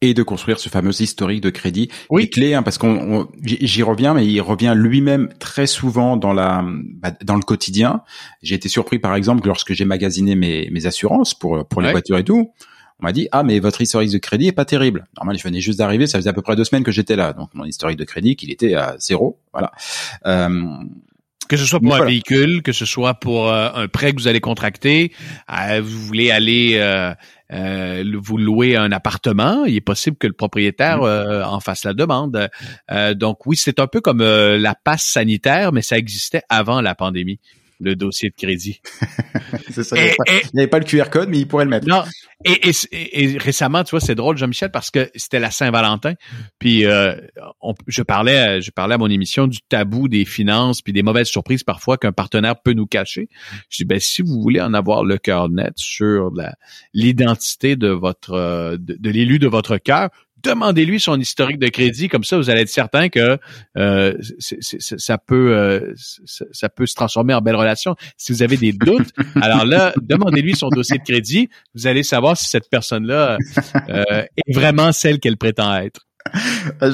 et 0.00 0.14
de 0.14 0.22
construire 0.22 0.58
ce 0.58 0.68
fameux 0.68 1.00
historique 1.00 1.40
de 1.40 1.50
crédit 1.50 1.90
oui. 2.10 2.28
clé 2.28 2.54
hein, 2.54 2.62
parce 2.62 2.76
qu'on 2.78 3.28
j'y 3.42 3.82
reviens 3.82 4.14
mais 4.14 4.26
il 4.26 4.40
revient 4.40 4.74
lui-même 4.76 5.30
très 5.38 5.66
souvent 5.66 6.16
dans 6.16 6.32
la 6.32 6.64
bah, 6.66 7.12
dans 7.24 7.36
le 7.36 7.42
quotidien. 7.42 8.02
J'ai 8.42 8.54
été 8.54 8.68
surpris 8.68 8.98
par 8.98 9.14
exemple 9.14 9.46
lorsque 9.46 9.72
j'ai 9.72 9.84
magasiné 9.84 10.34
mes, 10.34 10.68
mes 10.70 10.86
assurances 10.86 11.34
pour 11.34 11.66
pour 11.66 11.80
les 11.80 11.90
voitures 11.90 12.18
et 12.18 12.24
tout 12.24 12.50
on 13.00 13.04
m'a 13.04 13.12
dit 13.12 13.28
ah 13.32 13.42
mais 13.42 13.58
votre 13.58 13.80
historique 13.80 14.12
de 14.12 14.18
crédit 14.18 14.48
est 14.48 14.52
pas 14.52 14.64
terrible 14.64 15.06
normal 15.16 15.38
je 15.38 15.42
venais 15.42 15.60
juste 15.60 15.78
d'arriver 15.78 16.06
ça 16.06 16.18
faisait 16.18 16.30
à 16.30 16.34
peu 16.34 16.42
près 16.42 16.56
deux 16.56 16.64
semaines 16.64 16.84
que 16.84 16.92
j'étais 16.92 17.16
là. 17.16 17.32
Donc 17.32 17.50
mon 17.54 17.64
historique 17.64 17.98
de 17.98 18.04
crédit 18.04 18.36
qu'il 18.36 18.50
était 18.50 18.74
à 18.74 18.96
zéro 18.98 19.38
voilà. 19.52 19.72
Euh, 20.26 20.78
que 21.48 21.56
ce 21.56 21.64
soit 21.64 21.80
pour 21.80 21.94
un 21.94 22.04
véhicule, 22.04 22.62
que 22.62 22.72
ce 22.72 22.84
soit 22.84 23.14
pour 23.14 23.48
euh, 23.48 23.70
un 23.74 23.88
prêt 23.88 24.12
que 24.12 24.20
vous 24.20 24.28
allez 24.28 24.40
contracter, 24.40 25.12
euh, 25.50 25.80
vous 25.82 26.00
voulez 26.00 26.30
aller 26.30 26.76
euh, 26.76 27.14
euh, 27.52 28.04
vous 28.20 28.38
louer 28.38 28.76
un 28.76 28.92
appartement, 28.92 29.64
il 29.64 29.76
est 29.76 29.80
possible 29.80 30.16
que 30.16 30.26
le 30.26 30.32
propriétaire 30.32 30.98
mm. 30.98 31.44
en 31.44 31.60
fasse 31.60 31.84
la 31.84 31.94
demande. 31.94 32.48
donc 33.14 33.46
oui, 33.46 33.56
c'est 33.56 33.78
un 33.80 33.86
peu 33.86 34.00
comme 34.00 34.22
la 34.22 34.74
passe 34.74 35.04
sanitaire, 35.04 35.72
mais 35.72 35.82
ça 35.82 35.96
existait 35.98 36.42
avant 36.48 36.80
la 36.80 36.94
pandémie 36.94 37.38
le 37.80 37.96
dossier 37.96 38.30
de 38.30 38.34
crédit. 38.34 38.80
c'est 39.70 39.84
ça. 39.84 39.96
il 39.96 40.02
n'y 40.54 40.60
avait, 40.60 40.66
pas 40.68 40.78
le 40.78 40.84
QR 40.84 41.10
code, 41.10 41.28
mais 41.28 41.38
il 41.38 41.48
pourrait 41.48 41.64
le 41.64 41.70
mettre. 41.70 41.88
Non. 41.88 42.02
Et, 42.44 42.70
et, 42.92 43.38
récemment, 43.38 43.82
tu 43.82 43.90
vois, 43.90 44.00
c'est 44.00 44.14
drôle, 44.14 44.36
Jean-Michel, 44.36 44.70
parce 44.70 44.90
que 44.90 45.10
c'était 45.14 45.40
la 45.40 45.50
Saint-Valentin. 45.50 46.14
Puis 46.58 46.84
euh, 46.84 47.16
je 47.86 48.02
parlais, 48.02 48.60
je 48.60 48.70
parlais 48.70 48.94
à 48.94 48.98
mon 48.98 49.08
émission 49.08 49.46
du 49.46 49.58
tabou 49.68 50.08
des 50.08 50.24
finances, 50.24 50.82
puis 50.82 50.92
des 50.92 51.02
mauvaises 51.02 51.28
surprises 51.28 51.64
parfois 51.64 51.96
qu'un 51.96 52.12
partenaire 52.12 52.60
peut 52.60 52.72
nous 52.72 52.86
cacher. 52.86 53.28
Je 53.70 53.78
dis, 53.78 53.84
ben 53.84 53.98
si 53.98 54.22
vous 54.22 54.40
voulez 54.40 54.60
en 54.60 54.74
avoir 54.74 55.04
le 55.04 55.18
cœur 55.18 55.48
net 55.48 55.72
sur 55.76 56.30
l'identité 56.92 57.76
de 57.76 57.88
votre 57.88 58.76
de 58.76 59.10
l'élu 59.10 59.38
de 59.38 59.48
votre 59.48 59.78
cœur, 59.78 60.10
demandez-lui 60.42 61.00
son 61.00 61.18
historique 61.18 61.58
de 61.58 61.68
crédit, 61.68 62.08
comme 62.08 62.24
ça 62.24 62.36
vous 62.36 62.50
allez 62.50 62.62
être 62.62 62.68
certain 62.68 63.08
que 63.08 63.38
euh, 63.76 64.14
ça 64.38 65.18
peut 65.18 65.54
euh, 65.56 65.94
ça 66.52 66.68
peut 66.68 66.86
se 66.86 66.94
transformer 66.94 67.34
en 67.34 67.40
belle 67.40 67.56
relation. 67.56 67.96
Si 68.16 68.32
vous 68.32 68.42
avez 68.42 68.56
des 68.56 68.72
doutes, 68.72 69.10
alors 69.40 69.64
là, 69.64 69.92
demandez-lui 70.00 70.54
son 70.54 70.68
dossier 70.68 70.98
de 70.98 71.04
crédit, 71.04 71.48
vous 71.74 71.86
allez 71.86 72.02
savoir 72.02 72.36
si 72.36 72.48
cette 72.48 72.68
personne-là 72.70 73.38
euh, 73.88 74.22
est 74.36 74.54
vraiment 74.54 74.92
celle 74.92 75.18
qu'elle 75.18 75.36
prétend 75.36 75.74
être. 75.76 76.02
Ah, 76.80 76.88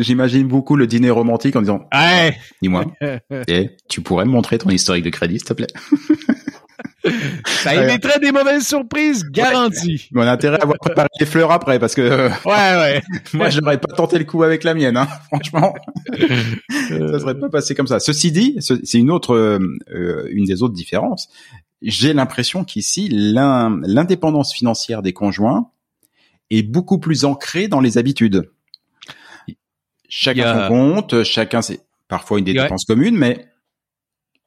j'imagine 0.00 0.46
beaucoup 0.46 0.76
le 0.76 0.86
dîner 0.86 1.10
romantique 1.10 1.56
en 1.56 1.60
disant 1.60 1.88
hey 1.92 2.34
Dis-moi, 2.60 2.84
eh, 3.48 3.70
tu 3.88 4.02
pourrais 4.02 4.26
me 4.26 4.30
montrer 4.30 4.58
ton 4.58 4.70
historique 4.70 5.04
de 5.04 5.10
crédit, 5.10 5.38
s'il 5.38 5.48
te 5.48 5.54
plaît? 5.54 5.68
Ça 7.46 7.74
éviterait 7.74 8.18
des 8.18 8.32
mauvaises 8.32 8.66
surprises, 8.66 9.24
garanties. 9.30 10.08
Mon 10.12 10.22
intérêt 10.22 10.58
à 10.58 10.62
avoir 10.62 10.78
préparé 10.78 11.08
les 11.20 11.26
fleurs 11.26 11.50
après, 11.50 11.78
parce 11.78 11.94
que 11.94 12.28
ouais, 12.28 12.32
ouais. 12.46 13.02
moi, 13.34 13.50
j'aurais 13.50 13.78
pas 13.78 13.94
tenté 13.94 14.18
le 14.18 14.24
coup 14.24 14.42
avec 14.42 14.64
la 14.64 14.74
mienne, 14.74 14.96
hein, 14.96 15.06
franchement. 15.26 15.74
ça 16.18 17.20
serait 17.20 17.38
pas 17.38 17.48
passé 17.48 17.74
comme 17.74 17.86
ça. 17.86 18.00
Ceci 18.00 18.32
dit, 18.32 18.56
c'est 18.60 18.98
une 18.98 19.10
autre, 19.10 19.34
euh, 19.34 20.28
une 20.30 20.44
des 20.44 20.62
autres 20.62 20.74
différences. 20.74 21.28
J'ai 21.82 22.14
l'impression 22.14 22.64
qu'ici, 22.64 23.08
l'indépendance 23.10 24.54
financière 24.54 25.02
des 25.02 25.12
conjoints 25.12 25.70
est 26.50 26.62
beaucoup 26.62 26.98
plus 26.98 27.24
ancrée 27.24 27.68
dans 27.68 27.80
les 27.80 27.98
habitudes. 27.98 28.50
Chacun 30.08 30.62
son 30.62 30.68
compte, 30.68 31.22
chacun 31.24 31.60
c'est 31.60 31.80
parfois 32.08 32.38
une 32.38 32.44
des 32.44 32.54
dépenses 32.54 32.84
communes, 32.84 33.16
mais 33.16 33.46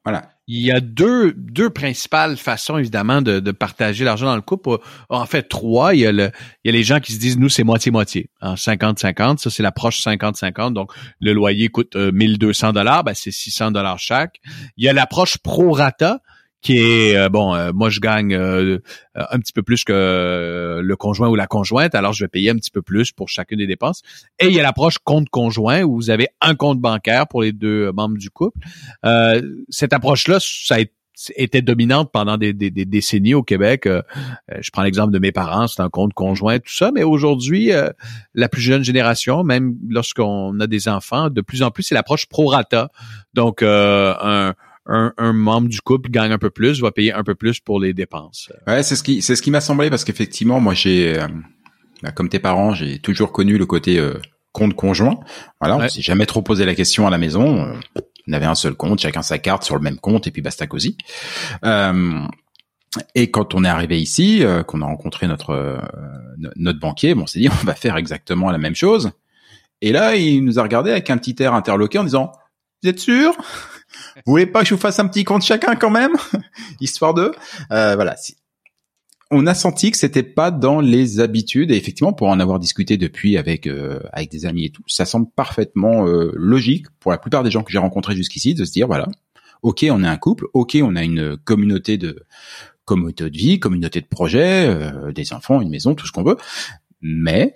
voilà. 0.03 0.36
Il 0.49 0.61
y 0.61 0.71
a 0.71 0.79
deux, 0.79 1.33
deux 1.33 1.69
principales 1.69 2.37
façons, 2.37 2.77
évidemment, 2.77 3.21
de, 3.21 3.51
partager 3.51 4.05
l'argent 4.05 4.27
dans 4.27 4.35
le 4.35 4.41
couple. 4.41 4.77
En 5.09 5.25
fait, 5.25 5.43
trois. 5.43 5.93
Il 5.93 5.99
y 5.99 6.07
a, 6.07 6.31
les 6.63 6.83
gens 6.83 7.01
qui 7.01 7.11
se 7.11 7.19
disent, 7.19 7.37
nous, 7.37 7.49
c'est 7.49 7.65
moitié-moitié. 7.65 8.29
En 8.41 8.53
50-50, 8.53 9.39
ça, 9.39 9.49
c'est 9.49 9.61
l'approche 9.61 9.99
50-50. 9.99 10.71
Donc, 10.71 10.93
le 11.19 11.33
loyer 11.33 11.67
coûte 11.67 11.97
1200 11.97 12.69
euh, 12.69 12.71
dollars, 12.71 13.03
ben, 13.03 13.13
c'est 13.13 13.31
600 13.31 13.71
dollars 13.71 13.99
chaque. 13.99 14.39
Il 14.77 14.85
y 14.85 14.89
a 14.89 14.93
l'approche 14.93 15.37
pro-rata 15.37 16.21
qui 16.61 16.79
est 16.79 17.15
euh, 17.15 17.29
bon 17.29 17.53
euh, 17.53 17.71
moi 17.73 17.89
je 17.89 17.99
gagne 17.99 18.33
euh, 18.33 18.79
un 19.15 19.39
petit 19.39 19.53
peu 19.53 19.63
plus 19.63 19.83
que 19.83 20.81
le 20.83 20.95
conjoint 20.95 21.29
ou 21.29 21.35
la 21.35 21.47
conjointe 21.47 21.93
alors 21.95 22.13
je 22.13 22.23
vais 22.23 22.27
payer 22.27 22.49
un 22.49 22.55
petit 22.55 22.71
peu 22.71 22.81
plus 22.81 23.11
pour 23.11 23.29
chacune 23.29 23.59
des 23.59 23.67
dépenses 23.67 24.01
et 24.39 24.47
il 24.47 24.53
y 24.53 24.59
a 24.59 24.63
l'approche 24.63 24.97
compte 24.97 25.29
conjoint 25.29 25.83
où 25.83 25.95
vous 25.95 26.09
avez 26.09 26.27
un 26.41 26.55
compte 26.55 26.79
bancaire 26.79 27.27
pour 27.27 27.43
les 27.43 27.51
deux 27.51 27.91
membres 27.91 28.17
du 28.17 28.29
couple 28.29 28.59
cette 29.69 29.93
approche 29.93 30.27
là 30.27 30.39
ça 30.39 30.75
a 30.75 30.79
été 31.35 31.63
dominante 31.63 32.11
pendant 32.11 32.37
des, 32.37 32.53
décennies 32.53 33.33
au 33.33 33.41
Québec. 33.41 33.87
je 33.87 34.69
prends 34.71 34.83
l'exemple 34.83 35.11
de 35.11 35.17
mes 35.17 35.31
parents, 35.31 35.65
c'est 35.65 35.81
un 35.81 35.89
compte 35.89 36.13
conjoint, 36.13 36.59
tout 36.59 36.71
ça, 36.71 36.91
mais 36.93 37.01
aujourd'hui, 37.01 37.71
la 38.35 38.49
plus 38.49 38.61
jeune 38.61 38.83
génération, 38.83 39.43
même 39.43 39.75
lorsqu'on 39.89 40.59
a 40.59 40.67
des 40.67 40.87
enfants, 40.87 41.31
de 41.31 41.41
plus 41.41 41.63
en 41.63 41.71
plus, 41.71 41.81
c'est 41.81 41.95
l'approche 41.95 42.27
pro 42.27 42.45
rata. 42.45 42.91
Donc, 43.33 43.63
un, 43.63 44.53
un, 44.87 45.33
membre 45.33 45.67
du 45.67 45.81
couple 45.81 46.09
gagne 46.09 46.31
un 46.31 46.37
peu 46.37 46.49
plus, 46.49 46.81
va 46.81 46.91
payer 46.91 47.13
un 47.13 47.23
peu 47.23 47.35
plus 47.35 47.59
pour 47.59 47.79
les 47.79 47.93
dépenses. 47.93 48.51
Ouais, 48.65 48.83
c'est 48.83 48.95
ce 48.95 49.03
qui 49.03 49.21
c'est 49.21 49.35
ce 49.35 49.41
qui 49.41 49.51
m'a 49.51 49.61
semblé 49.61 49.89
parce 49.89 50.03
qu'effectivement, 50.03 50.59
moi 50.59 50.73
j'ai 50.73 51.19
euh, 51.19 51.27
bah, 52.01 52.11
comme 52.11 52.29
tes 52.29 52.39
parents, 52.39 52.73
j'ai 52.73 52.99
toujours 52.99 53.31
connu 53.31 53.57
le 53.57 53.65
côté 53.65 53.99
euh, 53.99 54.13
compte 54.53 54.75
conjoint. 54.75 55.19
Voilà, 55.59 55.77
on 55.77 55.87
s'est 55.87 56.01
jamais 56.01 56.25
trop 56.25 56.41
posé 56.41 56.65
la 56.65 56.75
question 56.75 57.05
à 57.05 57.09
la 57.09 57.17
maison. 57.17 57.65
Euh, 57.65 58.01
on 58.27 58.33
avait 58.33 58.45
un 58.45 58.55
seul 58.55 58.75
compte, 58.75 58.99
chacun 58.99 59.21
sa 59.21 59.37
carte 59.39 59.63
sur 59.63 59.75
le 59.75 59.81
même 59.81 59.97
compte 59.97 60.27
et 60.27 60.31
puis 60.31 60.41
basta 60.41 60.67
cosy. 60.67 60.97
et 63.15 63.31
quand 63.31 63.55
on 63.55 63.63
est 63.63 63.69
arrivé 63.69 63.99
ici, 64.01 64.43
qu'on 64.67 64.81
a 64.81 64.85
rencontré 64.85 65.27
notre 65.27 65.81
notre 66.55 66.79
banquier, 66.79 67.13
bon, 67.15 67.23
on 67.23 67.27
s'est 67.27 67.39
dit 67.39 67.49
on 67.49 67.65
va 67.65 67.73
faire 67.73 67.97
exactement 67.97 68.51
la 68.51 68.57
même 68.57 68.75
chose. 68.75 69.11
Et 69.81 69.91
là, 69.91 70.15
il 70.15 70.43
nous 70.43 70.59
a 70.59 70.63
regardé 70.63 70.91
avec 70.91 71.09
un 71.09 71.17
petit 71.17 71.35
air 71.41 71.53
interloqué 71.53 71.99
en 71.99 72.03
disant 72.03 72.31
"Vous 72.81 72.89
êtes 72.89 72.99
sûr? 72.99 73.33
Vous 74.25 74.31
voulez 74.31 74.45
pas 74.45 74.61
que 74.61 74.69
je 74.69 74.75
vous 74.75 74.79
fasse 74.79 74.99
un 74.99 75.07
petit 75.07 75.23
compte 75.23 75.43
chacun 75.43 75.75
quand 75.75 75.89
même, 75.89 76.15
histoire 76.81 77.13
de, 77.13 77.31
euh, 77.71 77.95
voilà. 77.95 78.15
On 79.29 79.45
a 79.45 79.53
senti 79.53 79.91
que 79.91 79.97
c'était 79.97 80.23
pas 80.23 80.51
dans 80.51 80.79
les 80.79 81.19
habitudes 81.19 81.71
et 81.71 81.75
effectivement 81.75 82.13
pour 82.13 82.29
en 82.29 82.39
avoir 82.39 82.59
discuté 82.59 82.95
depuis 82.95 83.37
avec 83.37 83.67
euh, 83.67 83.99
avec 84.13 84.31
des 84.31 84.45
amis 84.45 84.65
et 84.65 84.69
tout, 84.69 84.83
ça 84.87 85.05
semble 85.05 85.27
parfaitement 85.35 86.07
euh, 86.07 86.31
logique 86.35 86.85
pour 87.01 87.11
la 87.11 87.17
plupart 87.17 87.43
des 87.43 87.51
gens 87.51 87.63
que 87.63 87.71
j'ai 87.71 87.77
rencontrés 87.77 88.15
jusqu'ici 88.15 88.53
de 88.53 88.63
se 88.63 88.71
dire 88.71 88.87
voilà, 88.87 89.09
ok 89.63 89.85
on 89.91 90.01
est 90.01 90.07
un 90.07 90.15
couple, 90.15 90.45
ok 90.53 90.77
on 90.81 90.95
a 90.95 91.03
une 91.03 91.35
communauté 91.35 91.97
de 91.97 92.23
communauté 92.85 93.29
de 93.29 93.37
vie, 93.37 93.59
communauté 93.59 93.99
de 93.99 94.07
projet, 94.07 94.73
des 95.13 95.33
enfants, 95.33 95.59
une 95.59 95.69
maison, 95.69 95.93
tout 95.93 96.07
ce 96.07 96.13
qu'on 96.13 96.23
veut, 96.23 96.37
mais 97.01 97.53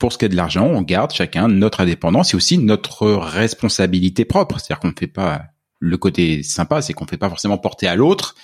pour 0.00 0.12
ce 0.12 0.18
qui 0.18 0.24
est 0.24 0.30
de 0.30 0.34
l'argent, 0.36 0.66
on 0.66 0.82
garde 0.82 1.12
chacun 1.12 1.46
notre 1.46 1.80
indépendance 1.80 2.32
et 2.32 2.36
aussi 2.36 2.58
notre 2.58 3.06
responsabilité 3.06 4.24
propre. 4.24 4.58
C'est-à-dire 4.58 4.80
qu'on 4.80 4.88
ne 4.88 4.98
fait 4.98 5.06
pas 5.06 5.42
le 5.78 5.96
côté 5.96 6.42
sympa, 6.42 6.82
c'est 6.82 6.92
qu'on 6.92 7.04
ne 7.04 7.10
fait 7.10 7.18
pas 7.18 7.28
forcément 7.28 7.56
porter 7.56 7.86
à 7.86 7.96
l'autre 7.96 8.34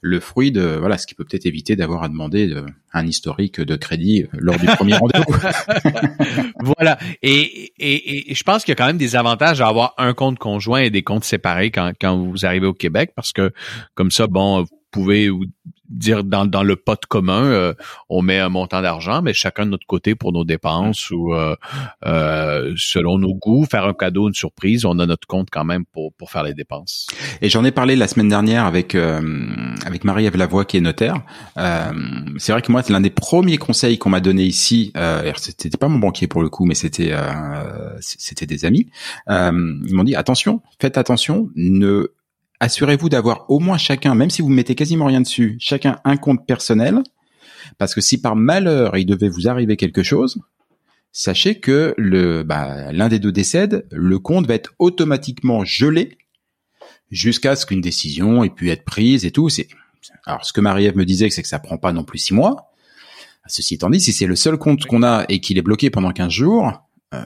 le 0.00 0.20
fruit 0.20 0.52
de 0.52 0.76
voilà 0.78 0.96
ce 0.96 1.06
qui 1.06 1.14
peut 1.14 1.24
peut-être 1.24 1.44
éviter 1.44 1.76
d'avoir 1.76 2.02
à 2.02 2.08
demander 2.08 2.54
un 2.92 3.06
historique 3.06 3.60
de 3.60 3.76
crédit 3.76 4.26
lors 4.32 4.58
du 4.58 4.66
premier 4.66 4.94
rendez-vous. 4.98 5.34
voilà. 6.60 6.98
Et, 7.22 7.72
et, 7.78 8.30
et, 8.30 8.34
je 8.34 8.42
pense 8.42 8.64
qu'il 8.64 8.72
y 8.72 8.76
a 8.76 8.76
quand 8.76 8.86
même 8.86 8.98
des 8.98 9.16
avantages 9.16 9.60
à 9.60 9.68
avoir 9.68 9.94
un 9.98 10.14
compte 10.14 10.38
conjoint 10.38 10.80
et 10.80 10.90
des 10.90 11.02
comptes 11.02 11.24
séparés 11.24 11.70
quand, 11.70 11.92
quand 12.00 12.18
vous 12.18 12.46
arrivez 12.46 12.66
au 12.66 12.74
Québec 12.74 13.12
parce 13.14 13.32
que 13.32 13.52
comme 13.94 14.10
ça, 14.10 14.26
bon, 14.26 14.62
vous 14.62 14.77
pouvez 14.90 15.30
dire 15.88 16.24
dans, 16.24 16.46
dans 16.46 16.62
le 16.62 16.76
pot 16.76 17.00
commun, 17.06 17.44
euh, 17.44 17.74
on 18.08 18.22
met 18.22 18.38
un 18.38 18.48
montant 18.48 18.82
d'argent, 18.82 19.22
mais 19.22 19.32
chacun 19.32 19.64
de 19.64 19.70
notre 19.70 19.86
côté 19.86 20.14
pour 20.14 20.32
nos 20.32 20.44
dépenses 20.44 21.10
ou 21.10 21.32
euh, 21.32 21.56
euh, 22.06 22.74
selon 22.76 23.18
nos 23.18 23.34
goûts, 23.34 23.64
faire 23.64 23.86
un 23.86 23.94
cadeau, 23.94 24.28
une 24.28 24.34
surprise, 24.34 24.84
on 24.84 24.98
a 24.98 25.06
notre 25.06 25.26
compte 25.26 25.48
quand 25.50 25.64
même 25.64 25.84
pour, 25.86 26.12
pour 26.14 26.30
faire 26.30 26.42
les 26.42 26.54
dépenses. 26.54 27.06
Et 27.40 27.48
j'en 27.48 27.64
ai 27.64 27.70
parlé 27.70 27.96
la 27.96 28.08
semaine 28.08 28.28
dernière 28.28 28.66
avec 28.66 28.94
avec 28.94 30.04
Marie-Ève 30.04 30.36
Lavoie 30.36 30.64
qui 30.64 30.76
est 30.76 30.80
notaire. 30.80 31.22
c'est 31.56 32.52
vrai 32.52 32.62
que 32.62 32.72
moi, 32.72 32.82
c'est 32.82 32.92
l'un 32.92 33.00
des 33.00 33.10
premiers 33.10 33.58
conseils 33.58 33.98
qu'on 33.98 34.10
m'a 34.10 34.20
donné 34.20 34.44
ici. 34.44 34.92
c'était 35.36 35.76
pas 35.76 35.88
mon 35.88 35.98
banquier 35.98 36.26
pour 36.26 36.42
le 36.42 36.48
coup, 36.48 36.64
mais 36.64 36.74
c'était 36.74 37.14
c'était 38.00 38.46
des 38.46 38.64
amis. 38.64 38.90
ils 39.28 39.94
m'ont 39.94 40.04
dit 40.04 40.14
attention, 40.14 40.60
faites 40.80 40.98
attention, 40.98 41.50
ne 41.54 42.08
assurez-vous 42.60 43.08
d'avoir 43.08 43.50
au 43.50 43.58
moins 43.58 43.78
chacun, 43.78 44.14
même 44.14 44.30
si 44.30 44.42
vous 44.42 44.48
mettez 44.48 44.74
quasiment 44.74 45.06
rien 45.06 45.20
dessus, 45.20 45.56
chacun 45.60 46.00
un 46.04 46.16
compte 46.16 46.46
personnel, 46.46 47.02
parce 47.78 47.94
que 47.94 48.00
si 48.00 48.20
par 48.20 48.36
malheur 48.36 48.96
il 48.96 49.06
devait 49.06 49.28
vous 49.28 49.48
arriver 49.48 49.76
quelque 49.76 50.02
chose, 50.02 50.40
sachez 51.12 51.60
que 51.60 51.94
le 51.96 52.42
bah, 52.42 52.92
l'un 52.92 53.08
des 53.08 53.18
deux 53.18 53.32
décède, 53.32 53.86
le 53.90 54.18
compte 54.18 54.46
va 54.46 54.54
être 54.54 54.74
automatiquement 54.78 55.64
gelé 55.64 56.18
jusqu'à 57.10 57.56
ce 57.56 57.66
qu'une 57.66 57.80
décision 57.80 58.44
ait 58.44 58.50
pu 58.50 58.70
être 58.70 58.84
prise 58.84 59.24
et 59.24 59.30
tout. 59.30 59.48
C'est 59.48 59.68
alors 60.24 60.44
ce 60.44 60.52
que 60.52 60.60
Marie-Ève 60.60 60.96
me 60.96 61.04
disait, 61.04 61.30
c'est 61.30 61.42
que 61.42 61.48
ça 61.48 61.58
prend 61.58 61.78
pas 61.78 61.92
non 61.92 62.04
plus 62.04 62.18
six 62.18 62.34
mois. 62.34 62.70
Ceci 63.46 63.74
étant 63.74 63.88
dit, 63.88 64.00
si 64.00 64.12
c'est 64.12 64.26
le 64.26 64.36
seul 64.36 64.58
compte 64.58 64.84
qu'on 64.84 65.02
a 65.02 65.24
et 65.28 65.40
qu'il 65.40 65.56
est 65.56 65.62
bloqué 65.62 65.88
pendant 65.88 66.12
15 66.12 66.30
jours, 66.30 66.72
euh, 67.14 67.24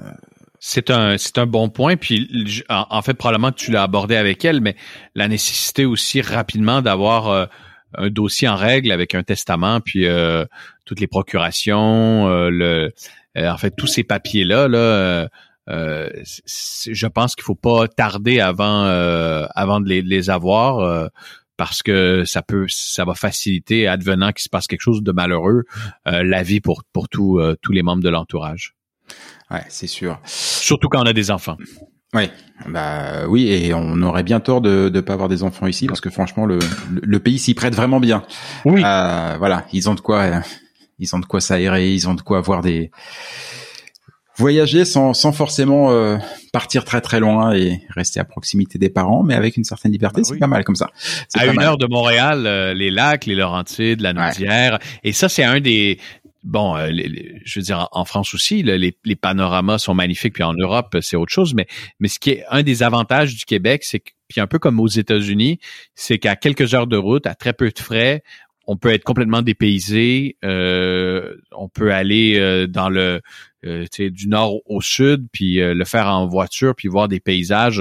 c'est 0.65 0.91
un 0.91 1.19
c'est 1.19 1.39
un 1.39 1.47
bon 1.47 1.69
point. 1.69 1.97
Puis 1.97 2.63
en, 2.69 3.03
fait, 3.03 3.15
probablement 3.15 3.51
que 3.51 3.57
tu 3.57 3.73
l'as 3.73 3.83
abordé 3.83 4.15
avec 4.15 4.45
elle, 4.45 4.61
mais 4.61 4.77
la 5.17 5.27
nécessité 5.27 5.85
aussi 5.85 6.21
rapidement 6.21 6.83
d'avoir 6.83 7.29
euh, 7.29 7.47
un 7.99 8.11
dossier 8.11 8.49
en 8.49 8.55
règle 8.55 8.93
avec 8.93 9.17
un 9.17 9.25
testament, 9.25 9.81
puis 9.81 10.07
euh, 10.07 10.45
toutes 10.85 11.01
les 11.01 11.09
procurations, 11.09 12.29
le 12.49 12.93
en 13.37 13.57
fait 13.57 13.75
tous 13.77 13.87
ces 13.87 14.05
papiers 14.05 14.45
là 14.45 14.69
là. 14.69 15.27
je 15.67 17.07
pense 17.07 17.35
qu'il 17.35 17.45
faut 17.45 17.55
pas 17.55 17.89
tarder 17.89 18.39
avant 18.39 18.85
avant 19.55 19.81
de 19.81 19.89
les, 19.89 20.03
les 20.03 20.31
avoir 20.31 21.11
parce 21.57 21.83
que 21.83 22.25
ça 22.25 22.43
peut, 22.43 22.67
ça 22.69 23.05
va 23.05 23.15
faciliter, 23.15 23.87
advenant 23.87 24.33
qu'il 24.33 24.43
se 24.43 24.49
passe 24.49 24.67
quelque 24.67 24.81
chose 24.81 25.03
de 25.03 25.13
malheureux, 25.13 25.65
euh, 26.09 26.25
la 26.25 26.43
vie 26.43 26.61
pour 26.61 26.83
pour 26.93 27.09
tous 27.09 27.39
euh, 27.39 27.55
tous 27.63 27.73
les 27.73 27.83
membres 27.83 28.03
de 28.03 28.09
l'entourage. 28.09 28.75
Ouais, 29.51 29.63
c'est 29.69 29.87
sûr. 29.87 30.19
Surtout 30.25 30.89
quand 30.89 31.03
on 31.03 31.07
a 31.07 31.13
des 31.13 31.31
enfants. 31.31 31.57
Oui, 32.15 32.31
bah 32.69 33.27
oui, 33.27 33.49
et 33.49 33.73
on 33.73 34.03
aurait 34.03 34.23
bien 34.23 34.39
tort 34.39 34.61
de 34.61 34.91
ne 34.93 35.01
pas 35.01 35.15
avoir 35.15 35.31
des 35.31 35.43
enfants 35.43 35.67
ici 35.67 35.87
parce 35.87 36.03
que 36.03 36.11
franchement 36.11 36.45
le 36.45 36.59
le, 36.91 37.19
pays 37.21 37.39
s'y 37.39 37.55
prête 37.55 37.75
vraiment 37.75 38.01
bien. 38.01 38.23
Oui. 38.67 38.83
Euh, 38.85 39.37
voilà, 39.39 39.65
ils 39.73 39.89
ont 39.89 39.95
de 39.95 40.01
quoi, 40.01 40.43
ils 40.99 41.17
ont 41.17 41.21
de 41.21 41.25
quoi 41.25 41.41
s'aérer, 41.41 41.91
ils 41.91 42.09
ont 42.09 42.15
de 42.15 42.21
quoi 42.21 42.37
avoir 42.37 42.61
des 42.61 42.91
voyager 44.37 44.85
sans, 44.85 45.15
sans 45.15 45.33
forcément 45.33 45.91
euh, 45.91 46.17
partir 46.53 46.85
très 46.85 47.01
très 47.01 47.21
loin 47.21 47.53
et 47.55 47.81
rester 47.91 48.21
à 48.21 48.25
proximité 48.25 48.79
des 48.79 48.89
parents, 48.89 49.23
mais 49.23 49.35
avec 49.35 49.57
une 49.57 49.65
certaine 49.65 49.93
liberté, 49.93 50.23
bah 50.23 50.29
c'est 50.29 50.39
pas 50.39 50.47
mal 50.47 50.65
comme 50.65 50.77
ça. 50.77 50.91
À 51.35 51.47
une 51.47 51.61
heure 51.61 51.79
de 51.79 51.87
Montréal, 51.87 52.47
euh, 52.47 52.75
les 52.75 52.91
lacs, 52.91 53.27
les 53.27 53.35
Laurentides, 53.35 54.01
la 54.01 54.13
Naudière, 54.13 54.79
et 55.05 55.13
ça 55.13 55.29
c'est 55.29 55.45
un 55.45 55.61
des 55.61 55.99
bon, 56.43 56.77
euh, 56.77 56.91
je 57.45 57.61
veux 57.61 57.65
dire 57.65 57.89
en 57.93 58.05
France 58.05 58.35
aussi, 58.35 58.63
les, 58.63 59.17
panoramas 59.17 59.79
sont 59.79 59.95
magnifiques, 59.95 60.35
puis 60.35 60.43
en 60.43 60.55
Europe 60.55 60.97
c'est 61.01 61.17
autre 61.17 61.33
chose, 61.33 61.55
mais 61.55 61.67
mais 62.01 62.09
ce 62.09 62.19
qui 62.19 62.31
est 62.31 62.45
un 62.51 62.63
des 62.63 62.83
avantages 62.83 63.35
du 63.35 63.45
Québec, 63.45 63.85
c'est 63.85 64.01
que 64.01 64.11
puis 64.29 64.41
un 64.41 64.47
peu 64.47 64.59
comme 64.59 64.81
aux 64.81 64.89
États-Unis, 64.89 65.59
c'est 65.95 66.19
qu'à 66.19 66.37
quelques 66.37 66.73
heures 66.73 66.87
de 66.87 66.97
route, 66.97 67.27
à 67.27 67.35
très 67.35 67.53
peu 67.53 67.69
de 67.69 67.79
frais, 67.79 68.23
on 68.67 68.77
peut 68.77 68.91
être 68.91 69.05
complètement 69.05 69.43
dépaysé. 69.43 70.37
Euh, 70.45 71.37
on 71.53 71.69
peut 71.69 71.93
aller 71.93 72.39
euh, 72.39 72.67
dans 72.67 72.89
le 72.89 73.21
euh, 73.65 73.87
du 73.97 74.27
nord 74.27 74.57
au 74.67 74.81
sud, 74.81 75.29
puis 75.31 75.61
euh, 75.61 75.73
le 75.73 75.85
faire 75.85 76.09
en 76.09 76.27
voiture, 76.27 76.75
puis 76.75 76.89
voir 76.89 77.07
des 77.07 77.21
paysages. 77.21 77.81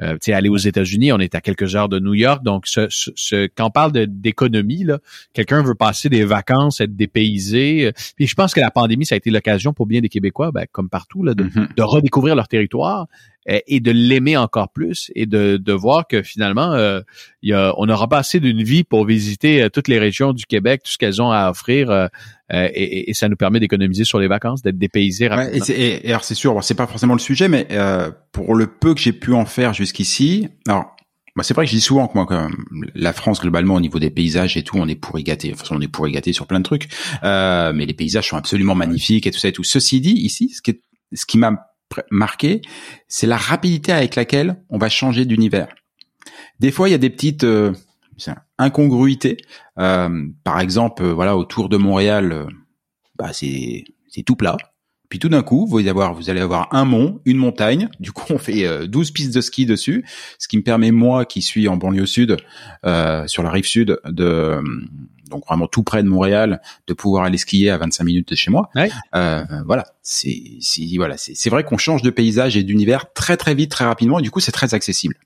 Euh, 0.00 0.16
aller 0.28 0.48
aux 0.48 0.56
États-Unis, 0.56 1.12
on 1.12 1.18
est 1.18 1.34
à 1.34 1.42
quelques 1.42 1.76
heures 1.76 1.90
de 1.90 1.98
New 1.98 2.14
York, 2.14 2.42
donc 2.42 2.66
ce, 2.66 2.86
ce, 2.88 3.46
quand 3.54 3.66
on 3.66 3.70
parle 3.70 3.92
d'économie, 3.92 4.84
là, 4.84 5.00
quelqu'un 5.34 5.62
veut 5.62 5.74
passer 5.74 6.08
des 6.08 6.24
vacances, 6.24 6.80
être 6.80 6.96
dépaysé. 6.96 7.92
Puis 8.16 8.26
je 8.26 8.34
pense 8.34 8.54
que 8.54 8.60
la 8.60 8.70
pandémie, 8.70 9.04
ça 9.04 9.16
a 9.16 9.18
été 9.18 9.30
l'occasion 9.30 9.74
pour 9.74 9.86
bien 9.86 10.00
des 10.00 10.08
Québécois, 10.08 10.50
ben, 10.50 10.64
comme 10.72 10.88
partout, 10.88 11.22
là, 11.22 11.34
de, 11.34 11.44
mm-hmm. 11.44 11.74
de 11.74 11.82
redécouvrir 11.82 12.34
leur 12.34 12.48
territoire 12.48 13.06
et 13.48 13.80
de 13.80 13.90
l'aimer 13.90 14.36
encore 14.36 14.70
plus 14.70 15.10
et 15.14 15.26
de, 15.26 15.56
de 15.56 15.72
voir 15.72 16.06
que 16.06 16.22
finalement, 16.22 16.72
euh, 16.72 17.00
y 17.42 17.52
a, 17.52 17.72
on 17.78 17.88
aura 17.88 18.08
pas 18.08 18.18
assez 18.18 18.40
d'une 18.40 18.62
vie 18.62 18.84
pour 18.84 19.06
visiter 19.06 19.62
euh, 19.62 19.68
toutes 19.68 19.88
les 19.88 19.98
régions 19.98 20.32
du 20.32 20.44
Québec, 20.44 20.82
tout 20.84 20.92
ce 20.92 20.98
qu'elles 20.98 21.22
ont 21.22 21.30
à 21.30 21.50
offrir, 21.50 21.90
euh, 21.90 22.06
euh, 22.52 22.68
et, 22.72 23.10
et, 23.10 23.14
ça 23.14 23.28
nous 23.28 23.36
permet 23.36 23.60
d'économiser 23.60 24.04
sur 24.04 24.18
les 24.18 24.28
vacances, 24.28 24.62
d'être 24.62 24.78
dépaysés 24.78 25.28
rapidement. 25.28 25.64
et, 25.68 26.06
et, 26.06 26.10
alors 26.10 26.24
c'est 26.24 26.34
sûr, 26.34 26.62
c'est 26.62 26.74
pas 26.74 26.86
forcément 26.86 27.14
le 27.14 27.20
sujet, 27.20 27.48
mais 27.48 27.66
pour 28.32 28.54
le 28.54 28.66
peu 28.66 28.94
que 28.94 29.00
j'ai 29.00 29.12
pu 29.12 29.32
en 29.32 29.44
faire 29.44 29.74
jusqu'ici, 29.74 30.48
alors 30.66 30.94
bah 31.38 31.44
c'est 31.44 31.54
vrai 31.54 31.66
que 31.66 31.70
je 31.70 31.76
dis 31.76 31.80
souvent 31.80 32.08
que 32.08 32.14
moi, 32.14 32.26
quand 32.26 32.50
la 32.96 33.12
France 33.12 33.40
globalement 33.40 33.76
au 33.76 33.80
niveau 33.80 34.00
des 34.00 34.10
paysages 34.10 34.56
et 34.56 34.64
tout, 34.64 34.76
on 34.76 34.88
est 34.88 34.96
pourri 34.96 35.22
gâté. 35.22 35.52
Enfin, 35.54 35.76
on 35.76 35.80
est 35.80 35.86
pourri 35.86 36.10
gâté 36.10 36.32
sur 36.32 36.48
plein 36.48 36.58
de 36.58 36.64
trucs, 36.64 36.88
euh, 37.22 37.72
mais 37.72 37.86
les 37.86 37.94
paysages 37.94 38.28
sont 38.30 38.36
absolument 38.36 38.74
magnifiques 38.74 39.24
et 39.24 39.30
tout 39.30 39.38
ça 39.38 39.46
et 39.46 39.52
tout. 39.52 39.62
Ceci 39.62 40.00
dit, 40.00 40.14
ici, 40.14 40.48
ce 40.48 40.60
qui, 40.60 40.72
est, 40.72 40.80
ce 41.12 41.26
qui 41.26 41.38
m'a 41.38 41.67
marqué, 42.10 42.62
c'est 43.08 43.26
la 43.26 43.36
rapidité 43.36 43.92
avec 43.92 44.16
laquelle 44.16 44.62
on 44.70 44.78
va 44.78 44.88
changer 44.88 45.24
d'univers. 45.24 45.68
Des 46.60 46.70
fois, 46.70 46.88
il 46.88 46.92
y 46.92 46.94
a 46.94 46.98
des 46.98 47.10
petites 47.10 47.44
euh, 47.44 47.72
incongruités. 48.58 49.36
Euh, 49.78 50.26
par 50.44 50.60
exemple, 50.60 51.02
euh, 51.02 51.12
voilà, 51.12 51.36
autour 51.36 51.68
de 51.68 51.76
Montréal, 51.76 52.46
bah 53.16 53.32
c'est 53.32 53.84
tout 54.26 54.36
plat. 54.36 54.56
Puis 55.08 55.18
tout 55.18 55.30
d'un 55.30 55.42
coup, 55.42 55.66
vous 55.66 55.78
allez 55.78 55.88
avoir, 55.88 56.12
vous 56.12 56.28
allez 56.28 56.40
avoir 56.40 56.74
un 56.74 56.84
mont, 56.84 57.20
une 57.24 57.38
montagne. 57.38 57.88
Du 57.98 58.12
coup, 58.12 58.26
on 58.30 58.38
fait 58.38 58.86
12 58.86 59.10
pistes 59.12 59.34
de 59.34 59.40
ski 59.40 59.64
dessus, 59.64 60.04
ce 60.38 60.48
qui 60.48 60.58
me 60.58 60.62
permet 60.62 60.90
moi, 60.90 61.24
qui 61.24 61.40
suis 61.40 61.66
en 61.66 61.78
banlieue 61.78 62.04
sud, 62.04 62.36
sur 63.26 63.42
la 63.42 63.50
rive 63.50 63.64
sud, 63.64 63.98
de 64.04 64.60
donc 65.28 65.46
vraiment 65.46 65.66
tout 65.66 65.82
près 65.82 66.02
de 66.02 66.08
Montréal, 66.08 66.60
de 66.86 66.94
pouvoir 66.94 67.24
aller 67.24 67.38
skier 67.38 67.70
à 67.70 67.78
25 67.78 68.04
minutes 68.04 68.28
de 68.30 68.34
chez 68.34 68.50
moi. 68.50 68.70
Euh, 69.14 69.44
voilà, 69.66 69.86
c'est 70.02 70.42
voilà, 70.96 71.16
c'est 71.16 71.50
vrai 71.50 71.64
qu'on 71.64 71.78
change 71.78 72.02
de 72.02 72.10
paysage 72.10 72.56
et 72.56 72.62
d'univers 72.62 73.12
très 73.12 73.36
très 73.36 73.54
vite, 73.54 73.70
très 73.70 73.84
rapidement, 73.84 74.18
et 74.18 74.22
du 74.22 74.30
coup 74.30 74.40
c'est 74.40 74.52
très 74.52 74.74
accessible. 74.74 75.16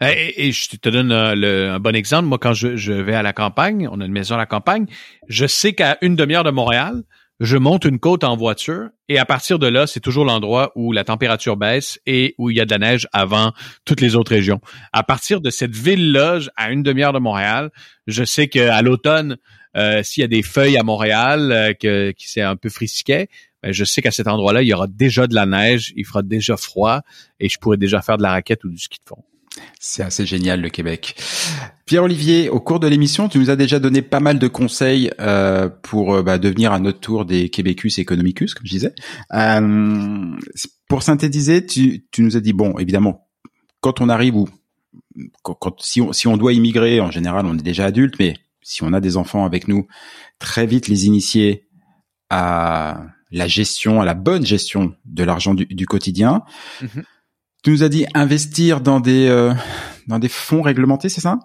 Et, 0.00 0.52
je 0.52 0.76
te 0.76 0.88
donne 0.88 1.10
euh, 1.10 1.74
un 1.74 1.80
bon 1.80 1.96
exemple. 1.96 2.28
Moi, 2.28 2.38
quand 2.38 2.52
je, 2.52 2.76
je, 2.76 2.92
vais 2.92 3.14
à 3.14 3.22
la 3.24 3.32
campagne, 3.32 3.88
on 3.90 4.00
a 4.00 4.04
une 4.04 4.12
maison 4.12 4.36
à 4.36 4.38
la 4.38 4.46
campagne, 4.46 4.86
je 5.28 5.44
sais 5.46 5.72
qu'à 5.72 5.98
une 6.02 6.14
demi-heure 6.14 6.44
de 6.44 6.52
Montréal, 6.52 7.02
je 7.40 7.56
monte 7.56 7.84
une 7.84 7.98
côte 7.98 8.24
en 8.24 8.36
voiture 8.36 8.88
et 9.08 9.18
à 9.18 9.24
partir 9.24 9.58
de 9.58 9.66
là, 9.66 9.86
c'est 9.86 10.00
toujours 10.00 10.24
l'endroit 10.24 10.72
où 10.74 10.92
la 10.92 11.04
température 11.04 11.56
baisse 11.56 12.00
et 12.04 12.34
où 12.36 12.50
il 12.50 12.56
y 12.56 12.60
a 12.60 12.64
de 12.64 12.70
la 12.70 12.78
neige 12.78 13.08
avant 13.12 13.52
toutes 13.84 14.00
les 14.00 14.16
autres 14.16 14.32
régions. 14.32 14.60
À 14.92 15.02
partir 15.02 15.40
de 15.40 15.50
cette 15.50 15.74
ville-là, 15.74 16.40
à 16.56 16.70
une 16.70 16.82
demi-heure 16.82 17.12
de 17.12 17.18
Montréal, 17.18 17.70
je 18.06 18.24
sais 18.24 18.48
qu'à 18.48 18.82
l'automne, 18.82 19.36
euh, 19.76 20.02
s'il 20.02 20.22
y 20.22 20.24
a 20.24 20.28
des 20.28 20.42
feuilles 20.42 20.78
à 20.78 20.82
Montréal 20.82 21.52
euh, 21.52 21.72
que, 21.74 22.10
qui 22.10 22.28
c'est 22.28 22.42
un 22.42 22.56
peu 22.56 22.68
frisquet, 22.70 23.28
ben 23.62 23.72
je 23.72 23.84
sais 23.84 24.02
qu'à 24.02 24.10
cet 24.10 24.26
endroit-là, 24.26 24.62
il 24.62 24.68
y 24.68 24.74
aura 24.74 24.86
déjà 24.86 25.26
de 25.26 25.34
la 25.34 25.46
neige, 25.46 25.92
il 25.96 26.06
fera 26.06 26.22
déjà 26.22 26.56
froid 26.56 27.02
et 27.38 27.48
je 27.48 27.58
pourrais 27.58 27.76
déjà 27.76 28.02
faire 28.02 28.16
de 28.16 28.22
la 28.22 28.30
raquette 28.30 28.64
ou 28.64 28.70
du 28.70 28.78
ski 28.78 28.98
de 28.98 29.08
fond. 29.08 29.22
C'est 29.80 30.02
assez 30.02 30.26
génial 30.26 30.60
le 30.60 30.68
Québec. 30.68 31.14
Pierre-Olivier, 31.86 32.48
au 32.48 32.60
cours 32.60 32.80
de 32.80 32.86
l'émission, 32.86 33.28
tu 33.28 33.38
nous 33.38 33.50
as 33.50 33.56
déjà 33.56 33.78
donné 33.78 34.02
pas 34.02 34.20
mal 34.20 34.38
de 34.38 34.48
conseils 34.48 35.10
euh, 35.20 35.68
pour 35.68 36.14
euh, 36.14 36.22
bah, 36.22 36.38
devenir 36.38 36.72
à 36.72 36.80
notre 36.80 37.00
tour 37.00 37.24
des 37.24 37.48
Québécus 37.48 37.98
economicus, 37.98 38.54
comme 38.54 38.66
je 38.66 38.72
disais. 38.72 38.94
Euh, 39.34 40.36
pour 40.88 41.02
synthétiser, 41.02 41.64
tu, 41.64 42.06
tu, 42.10 42.22
nous 42.22 42.36
as 42.36 42.40
dit 42.40 42.52
bon, 42.52 42.76
évidemment, 42.78 43.28
quand 43.80 44.00
on 44.00 44.08
arrive 44.08 44.36
ou 44.36 44.48
quand, 45.42 45.80
si, 45.80 46.00
on, 46.00 46.12
si 46.12 46.26
on 46.26 46.36
doit 46.36 46.52
immigrer, 46.52 47.00
en 47.00 47.10
général, 47.10 47.46
on 47.46 47.54
est 47.54 47.62
déjà 47.62 47.86
adulte, 47.86 48.14
mais 48.18 48.34
si 48.62 48.82
on 48.82 48.92
a 48.92 49.00
des 49.00 49.16
enfants 49.16 49.44
avec 49.44 49.68
nous, 49.68 49.86
très 50.38 50.66
vite 50.66 50.88
les 50.88 51.06
initier 51.06 51.68
à 52.30 53.06
la 53.30 53.48
gestion, 53.48 54.00
à 54.00 54.04
la 54.04 54.14
bonne 54.14 54.44
gestion 54.44 54.94
de 55.04 55.24
l'argent 55.24 55.54
du, 55.54 55.66
du, 55.66 55.86
quotidien. 55.86 56.42
Mm-hmm. 56.82 57.04
Tu 57.62 57.70
nous 57.70 57.82
as 57.82 57.88
dit 57.88 58.06
investir 58.14 58.80
dans 58.80 59.00
des 59.00 59.26
euh, 59.28 59.52
dans 60.06 60.18
des 60.18 60.28
fonds 60.28 60.62
réglementés, 60.62 61.08
c'est 61.08 61.20
ça? 61.20 61.38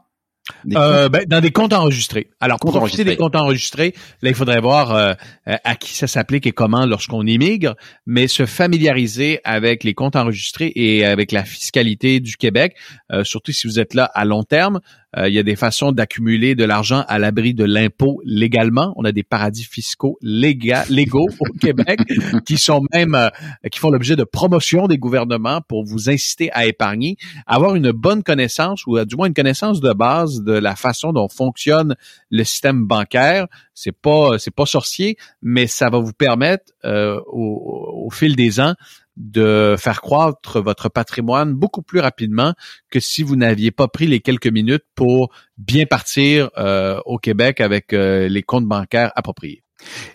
Euh, 0.75 1.07
ben, 1.07 1.23
dans 1.25 1.39
des 1.39 1.51
comptes 1.51 1.71
enregistrés. 1.71 2.29
Alors, 2.41 2.59
pour 2.59 2.73
profiter 2.73 3.05
des 3.05 3.15
comptes 3.15 3.35
enregistrés, 3.35 3.93
là, 4.21 4.29
il 4.29 4.35
faudrait 4.35 4.59
voir 4.59 4.93
euh, 4.93 5.13
à 5.45 5.75
qui 5.77 5.93
ça 5.93 6.05
s'applique 6.05 6.45
et 6.45 6.51
comment 6.51 6.85
lorsqu'on 6.85 7.25
immigre, 7.25 7.75
mais 8.05 8.27
se 8.27 8.45
familiariser 8.45 9.39
avec 9.45 9.85
les 9.85 9.93
comptes 9.93 10.17
enregistrés 10.17 10.73
et 10.75 11.05
avec 11.05 11.31
la 11.31 11.45
fiscalité 11.45 12.19
du 12.19 12.35
Québec, 12.35 12.75
surtout 13.23 13.53
si 13.53 13.67
vous 13.67 13.79
êtes 13.79 13.93
là 13.93 14.11
à 14.13 14.25
long 14.25 14.43
terme. 14.43 14.81
Euh, 15.17 15.29
il 15.29 15.33
y 15.33 15.39
a 15.39 15.43
des 15.43 15.55
façons 15.55 15.91
d'accumuler 15.91 16.55
de 16.55 16.63
l'argent 16.63 17.03
à 17.07 17.19
l'abri 17.19 17.53
de 17.53 17.63
l'impôt 17.63 18.21
légalement. 18.25 18.93
On 18.97 19.05
a 19.05 19.11
des 19.11 19.23
paradis 19.23 19.63
fiscaux 19.63 20.17
légaux 20.21 21.27
au 21.39 21.53
Québec 21.61 21.99
qui 22.45 22.57
sont 22.57 22.81
même 22.93 23.15
euh, 23.15 23.29
qui 23.71 23.79
font 23.79 23.89
l'objet 23.89 24.15
de 24.15 24.23
promotion 24.23 24.87
des 24.87 24.97
gouvernements 24.97 25.61
pour 25.61 25.85
vous 25.85 26.09
inciter 26.09 26.51
à 26.53 26.65
épargner, 26.65 27.17
avoir 27.45 27.75
une 27.75 27.91
bonne 27.91 28.23
connaissance 28.23 28.85
ou 28.87 29.03
du 29.05 29.15
moins 29.15 29.27
une 29.27 29.33
connaissance 29.33 29.81
de 29.81 29.93
base 29.93 30.41
de 30.41 30.53
la 30.53 30.75
façon 30.75 31.13
dont 31.13 31.27
fonctionne 31.27 31.95
le 32.29 32.43
système 32.43 32.85
bancaire. 32.85 33.47
C'est 33.73 33.95
pas 33.95 34.37
c'est 34.39 34.53
pas 34.53 34.65
sorcier, 34.65 35.17
mais 35.41 35.67
ça 35.67 35.89
va 35.89 35.99
vous 35.99 36.13
permettre 36.13 36.71
euh, 36.85 37.19
au 37.27 38.09
fil 38.11 38.35
des 38.35 38.59
ans 38.59 38.75
de 39.15 39.75
faire 39.77 40.01
croître 40.01 40.61
votre 40.61 40.89
patrimoine 40.89 41.53
beaucoup 41.53 41.81
plus 41.81 41.99
rapidement 41.99 42.53
que 42.89 42.99
si 42.99 43.23
vous 43.23 43.35
n'aviez 43.35 43.71
pas 43.71 43.87
pris 43.87 44.07
les 44.07 44.19
quelques 44.19 44.47
minutes 44.47 44.83
pour 44.95 45.31
bien 45.57 45.85
partir 45.85 46.49
euh, 46.57 46.99
au 47.05 47.17
Québec 47.17 47.61
avec 47.61 47.93
euh, 47.93 48.27
les 48.27 48.43
comptes 48.43 48.65
bancaires 48.65 49.11
appropriés. 49.15 49.63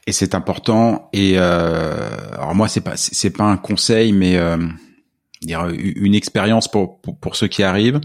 Et 0.06 0.12
c'est 0.12 0.34
important. 0.34 1.10
Et 1.12 1.34
euh, 1.36 2.10
alors 2.32 2.54
moi, 2.54 2.68
c'est 2.68 2.80
pas 2.80 2.96
c'est 2.96 3.30
pas 3.30 3.44
un 3.44 3.58
conseil, 3.58 4.12
mais 4.12 4.36
une 5.42 6.14
expérience 6.14 6.68
pour, 6.68 7.00
pour, 7.00 7.36
ceux 7.36 7.48
qui 7.48 7.62
arrivent 7.62 8.00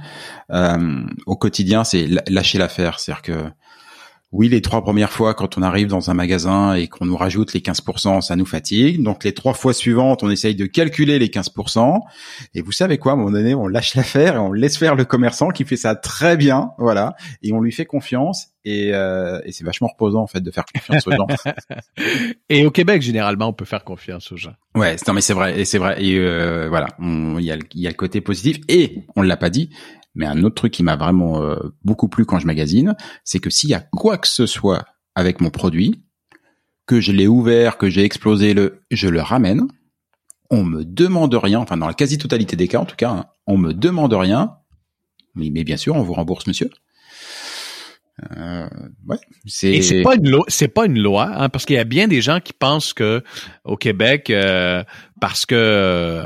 au 1.25 1.35
quotidien, 1.37 1.85
c'est 1.85 2.05
lâcher 2.27 2.57
l'affaire. 2.57 2.99
C'est-à-dire 2.99 3.21
que 3.21 3.43
Oui, 4.33 4.49
les 4.49 4.61
trois 4.61 4.81
premières 4.81 5.11
fois, 5.11 5.35
quand 5.35 5.59
on 5.59 5.61
arrive 5.61 5.87
dans 5.87 6.09
un 6.09 6.15
magasin 6.15 6.73
et 6.73 6.87
qu'on 6.87 7.05
nous 7.05 7.15
rajoute 7.15 7.53
les 7.53 7.59
15%, 7.59 8.21
ça 8.21 8.35
nous 8.35 8.47
fatigue. 8.47 9.03
Donc 9.03 9.23
les 9.23 9.33
trois 9.35 9.53
fois 9.53 9.73
suivantes, 9.73 10.23
on 10.23 10.29
essaye 10.31 10.55
de 10.55 10.65
calculer 10.65 11.19
les 11.19 11.27
15%. 11.27 11.99
Et 12.55 12.63
vous 12.63 12.71
savez 12.71 12.97
quoi, 12.97 13.11
à 13.11 13.15
un 13.15 13.17
moment 13.19 13.29
donné, 13.29 13.53
on 13.53 13.67
lâche 13.67 13.93
l'affaire 13.93 14.33
et 14.33 14.39
on 14.39 14.51
laisse 14.51 14.75
faire 14.75 14.95
le 14.95 15.05
commerçant 15.05 15.49
qui 15.49 15.65
fait 15.65 15.77
ça 15.77 15.93
très 15.93 16.35
bien, 16.35 16.71
voilà. 16.79 17.15
Et 17.43 17.53
on 17.53 17.61
lui 17.61 17.71
fait 17.71 17.85
confiance. 17.85 18.47
Et, 18.65 18.91
euh, 18.93 19.39
et 19.45 19.51
c'est 19.51 19.65
vachement 19.65 19.87
reposant 19.87 20.21
en 20.21 20.27
fait 20.27 20.41
de 20.41 20.49
faire 20.49 20.65
confiance 20.73 21.05
aux 21.05 21.11
gens. 21.11 21.27
et 22.49 22.65
au 22.65 22.71
Québec, 22.71 23.03
généralement, 23.03 23.49
on 23.49 23.53
peut 23.53 23.65
faire 23.65 23.83
confiance 23.83 24.31
aux 24.31 24.37
gens. 24.37 24.53
Ouais, 24.73 24.95
non 25.07 25.13
mais 25.13 25.21
c'est 25.21 25.33
vrai, 25.33 25.59
et 25.59 25.65
c'est 25.65 25.77
vrai. 25.77 26.03
Et 26.03 26.17
euh, 26.17 26.69
voilà, 26.69 26.87
il 26.99 27.41
y 27.41 27.51
a, 27.51 27.57
y 27.75 27.85
a 27.85 27.89
le 27.89 27.95
côté 27.95 28.19
positif. 28.19 28.57
Et 28.67 29.03
on 29.15 29.21
l'a 29.21 29.37
pas 29.37 29.51
dit, 29.51 29.69
mais 30.15 30.25
un 30.25 30.43
autre 30.43 30.55
truc 30.55 30.73
qui 30.73 30.83
m'a 30.83 30.95
vraiment 30.95 31.41
euh, 31.41 31.55
beaucoup 31.83 32.07
plu 32.07 32.25
quand 32.25 32.39
je 32.39 32.47
magasine, 32.47 32.95
c'est 33.23 33.39
que 33.39 33.49
s'il 33.49 33.69
y 33.69 33.73
a 33.73 33.79
quoi 33.79 34.17
que 34.17 34.27
ce 34.27 34.45
soit 34.45 34.85
avec 35.15 35.41
mon 35.41 35.49
produit, 35.49 36.03
que 36.85 36.99
je 36.99 37.11
l'ai 37.11 37.27
ouvert, 37.27 37.77
que 37.77 37.89
j'ai 37.89 38.03
explosé 38.03 38.53
le, 38.53 38.81
je 38.91 39.07
le 39.07 39.21
ramène, 39.21 39.67
on 40.49 40.63
me 40.63 40.83
demande 40.83 41.33
rien, 41.33 41.59
enfin 41.59 41.77
dans 41.77 41.87
la 41.87 41.93
quasi-totalité 41.93 42.55
des 42.55 42.67
cas 42.67 42.79
en 42.79 42.85
tout 42.85 42.95
cas, 42.95 43.09
hein, 43.09 43.25
on 43.47 43.57
me 43.57 43.73
demande 43.73 44.13
rien, 44.13 44.57
mais, 45.35 45.49
mais 45.49 45.63
bien 45.63 45.77
sûr 45.77 45.95
on 45.95 46.03
vous 46.03 46.13
rembourse 46.13 46.47
monsieur. 46.47 46.69
Euh, 48.37 48.67
ouais, 49.07 49.17
c'est. 49.47 49.71
Et 49.71 49.81
c'est 49.81 50.03
pas 50.03 50.15
une 50.15 50.29
loi, 50.29 50.45
c'est 50.47 50.67
pas 50.67 50.85
une 50.85 50.99
loi, 50.99 51.31
hein, 51.33 51.49
parce 51.49 51.65
qu'il 51.65 51.75
y 51.75 51.79
a 51.79 51.83
bien 51.83 52.07
des 52.07 52.21
gens 52.21 52.39
qui 52.39 52.53
pensent 52.53 52.93
que 52.93 53.23
au 53.63 53.75
Québec, 53.75 54.29
euh, 54.29 54.83
parce 55.19 55.47
que 55.47 56.23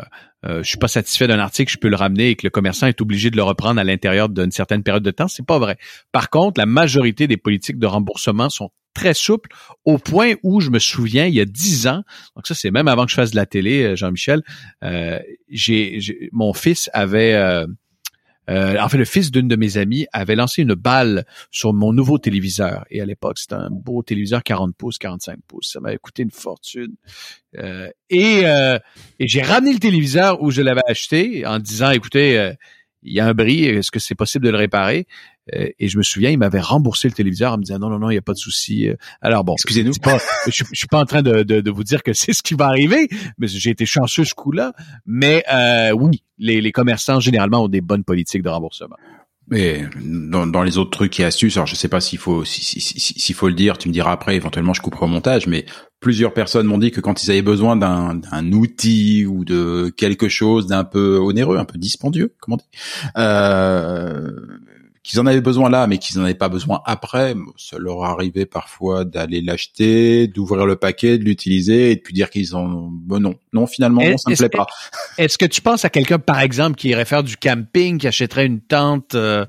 euh, 0.48 0.64
je 0.64 0.70
suis 0.70 0.78
pas 0.78 0.88
satisfait 0.88 1.28
d'un 1.28 1.40
article, 1.40 1.72
je 1.72 1.78
peux 1.78 1.90
le 1.90 1.96
ramener 1.96 2.30
et 2.30 2.36
que 2.36 2.46
le 2.46 2.50
commerçant 2.50 2.88
est 2.88 3.02
obligé 3.02 3.30
de 3.30 3.36
le 3.36 3.44
reprendre 3.44 3.80
à 3.80 3.84
l'intérieur 3.84 4.30
d'une 4.30 4.52
certaine 4.52 4.84
période 4.84 5.04
de 5.04 5.12
temps, 5.12 5.28
c'est 5.28 5.46
pas 5.46 5.60
vrai. 5.60 5.78
Par 6.12 6.30
contre, 6.30 6.60
la 6.60 6.66
majorité 6.66 7.28
des 7.28 7.38
politiques 7.38 7.80
de 7.80 7.88
remboursement 7.88 8.50
sont 8.50 8.70
très 8.98 9.14
souples 9.14 9.50
au 9.86 10.00
point 10.00 10.34
où 10.42 10.60
je 10.60 10.72
me 10.72 10.80
souviens 10.80 11.28
il 11.28 11.36
y 11.36 11.40
a 11.40 11.46
dix 11.46 11.88
ans, 11.88 12.02
donc 12.36 12.48
ça 12.48 12.56
c'est 12.56 12.72
même 12.72 12.88
avant 12.88 13.06
que 13.06 13.12
je 13.12 13.16
fasse 13.16 13.32
de 13.32 13.36
la 13.36 13.46
télé, 13.46 13.84
euh, 13.84 13.96
Jean-Michel, 13.96 14.42
euh, 14.84 15.20
j'ai, 15.50 16.00
mon 16.32 16.54
fils 16.54 16.90
avait 16.94 17.34
euh, 17.34 17.68
euh, 18.50 18.80
en 18.80 18.90
fait, 18.90 18.98
le 18.98 19.06
fils 19.06 19.32
d'une 19.32 19.48
de 19.48 19.56
mes 19.56 19.78
amies 19.78 20.08
avait 20.14 20.36
lancé 20.36 20.62
une 20.62 20.74
balle 20.74 21.26
sur 21.52 21.74
mon 21.74 21.94
nouveau 21.94 22.18
téléviseur. 22.18 22.86
Et 22.90 23.02
à 23.02 23.06
l'époque, 23.06 23.38
c'était 23.40 23.56
un 23.56 23.70
beau 23.70 24.02
téléviseur 24.04 24.44
40 24.44 24.76
pouces, 24.76 24.98
45 24.98 25.40
pouces. 25.48 25.72
Ça 25.74 25.80
m'avait 25.80 25.98
coûté 25.98 26.24
une 26.24 26.32
fortune. 26.32 26.96
Euh, 27.58 27.90
et, 28.10 28.42
euh, 28.46 28.80
et 29.20 29.28
j'ai 29.28 29.42
ramené 29.42 29.74
le 29.74 29.80
téléviseur 29.80 30.42
où 30.42 30.52
je 30.52 30.62
l'avais 30.62 30.82
acheté 30.88 31.46
en 31.46 31.60
disant, 31.60 31.92
écoutez, 31.92 32.54
il 33.04 33.14
y 33.14 33.20
a 33.20 33.28
un 33.28 33.34
bris, 33.34 33.66
est-ce 33.66 33.92
que 33.92 34.00
c'est 34.00 34.16
possible 34.16 34.46
de 34.46 34.52
le 34.52 34.58
réparer? 34.58 35.08
Euh, 35.56 35.70
et 35.80 35.88
je 35.88 35.98
me 35.98 36.04
souviens, 36.04 36.30
il 36.30 36.38
m'avait 36.38 36.60
remboursé 36.60 37.08
le 37.08 37.14
téléviseur 37.14 37.54
en 37.54 37.58
me 37.58 37.64
disant 37.64 37.80
non, 37.80 37.90
non, 37.90 38.00
non, 38.00 38.10
il 38.10 38.14
n'y 38.14 38.20
a 38.20 38.24
pas 38.24 38.34
de 38.34 38.38
souci. 38.38 38.90
Alors 39.22 39.44
bon, 39.44 39.54
excusez-nous, 39.54 39.94
je, 39.94 40.52
je, 40.52 40.64
suis 40.74 40.88
pas 40.88 41.00
en 41.00 41.06
train 41.06 41.22
de, 41.22 41.44
de, 41.44 41.62
de 41.62 41.72
vous 41.72 41.84
dire 41.84 42.04
que 42.04 42.14
c'est 42.14 42.34
ce 42.34 42.42
qui 42.44 42.54
va 42.54 42.68
arriver, 42.68 43.10
mais 43.38 43.48
j'ai 43.48 43.70
été 43.70 43.86
chanceux 43.86 44.26
ce 44.26 44.34
coup-là. 44.34 44.74
Mais 45.06 45.44
euh, 45.52 45.92
oui, 45.92 46.24
les, 46.38 46.62
les 46.62 46.72
commerçants 46.72 47.20
généralement 47.20 47.64
ont 47.64 47.70
des 47.70 47.82
bonnes 47.82 48.04
politiques 48.04 48.44
de 48.44 48.50
remboursement. 48.50 48.98
Mais 49.50 49.86
dans, 50.04 50.46
dans, 50.46 50.62
les 50.62 50.78
autres 50.78 50.90
trucs 50.90 51.18
et 51.22 51.24
astuces, 51.24 51.56
alors 51.56 51.68
je 51.68 51.76
sais 51.76 51.88
pas 51.88 52.02
s'il 52.02 52.20
faut 52.20 52.44
s'il 52.44 52.82
si, 52.82 53.00
si, 53.00 53.34
faut 53.34 53.48
le 53.48 53.54
dire, 53.54 53.78
tu 53.78 53.88
me 53.88 53.94
diras 53.94 54.12
après, 54.12 54.36
éventuellement 54.36 54.74
je 54.74 54.82
couperai 54.82 55.06
au 55.06 55.08
montage, 55.08 55.48
mais 55.48 55.66
plusieurs 56.02 56.34
personnes 56.34 56.68
m'ont 56.68 56.78
dit 56.78 56.92
que 56.92 57.00
quand 57.00 57.24
ils 57.24 57.32
avaient 57.32 57.42
besoin 57.42 57.78
d'un 57.78 58.52
outil 58.52 59.26
ou 59.26 59.46
de 59.46 59.94
quelque 59.96 60.28
chose 60.28 60.68
d'un 60.68 60.84
peu 60.84 61.18
onéreux, 61.18 61.58
un 61.58 61.64
peu 61.64 61.78
dispendieux, 61.78 62.34
comment 62.42 62.58
on 62.58 62.58
dit, 62.58 62.80
euh, 63.18 64.32
qu'ils 65.08 65.22
en 65.22 65.26
avaient 65.26 65.42
besoin 65.42 65.70
là, 65.70 65.88
mais 65.88 66.00
qu'ils 66.00 66.18
n'en 66.18 66.26
avaient 66.26 66.34
pas 66.34 66.50
besoin 66.50 66.82
après, 66.86 67.34
ça 67.56 67.78
leur 67.78 68.04
arrivait 68.04 68.46
parfois 68.46 69.06
d'aller 69.06 69.42
l'acheter, 69.42 70.28
d'ouvrir 70.28 70.66
le 70.66 70.76
paquet, 70.76 71.18
de 71.18 71.24
l'utiliser 71.24 71.92
et 71.92 71.96
de 71.96 72.02
puis 72.02 72.14
dire 72.14 72.30
qu'ils 72.30 72.56
en, 72.56 72.90
bon, 72.92 73.22
non, 73.22 73.36
non, 73.54 73.68
finalement, 73.68 74.02
non, 74.04 74.18
ça 74.18 74.30
me 74.30 74.36
plaît 74.36 74.50
pas. 74.50 74.68
Est-ce 75.18 75.38
que 75.38 75.46
tu 75.46 75.62
penses 75.62 75.86
à 75.86 75.90
quelqu'un, 75.90 76.20
par 76.20 76.42
exemple, 76.42 76.76
qui 76.76 76.90
irait 76.90 77.06
faire 77.06 77.24
du 77.24 77.38
camping, 77.38 78.00
qui 78.00 78.08
achèterait 78.08 78.46
une 78.46 78.60
tente 78.60 79.16
euh, 79.16 79.46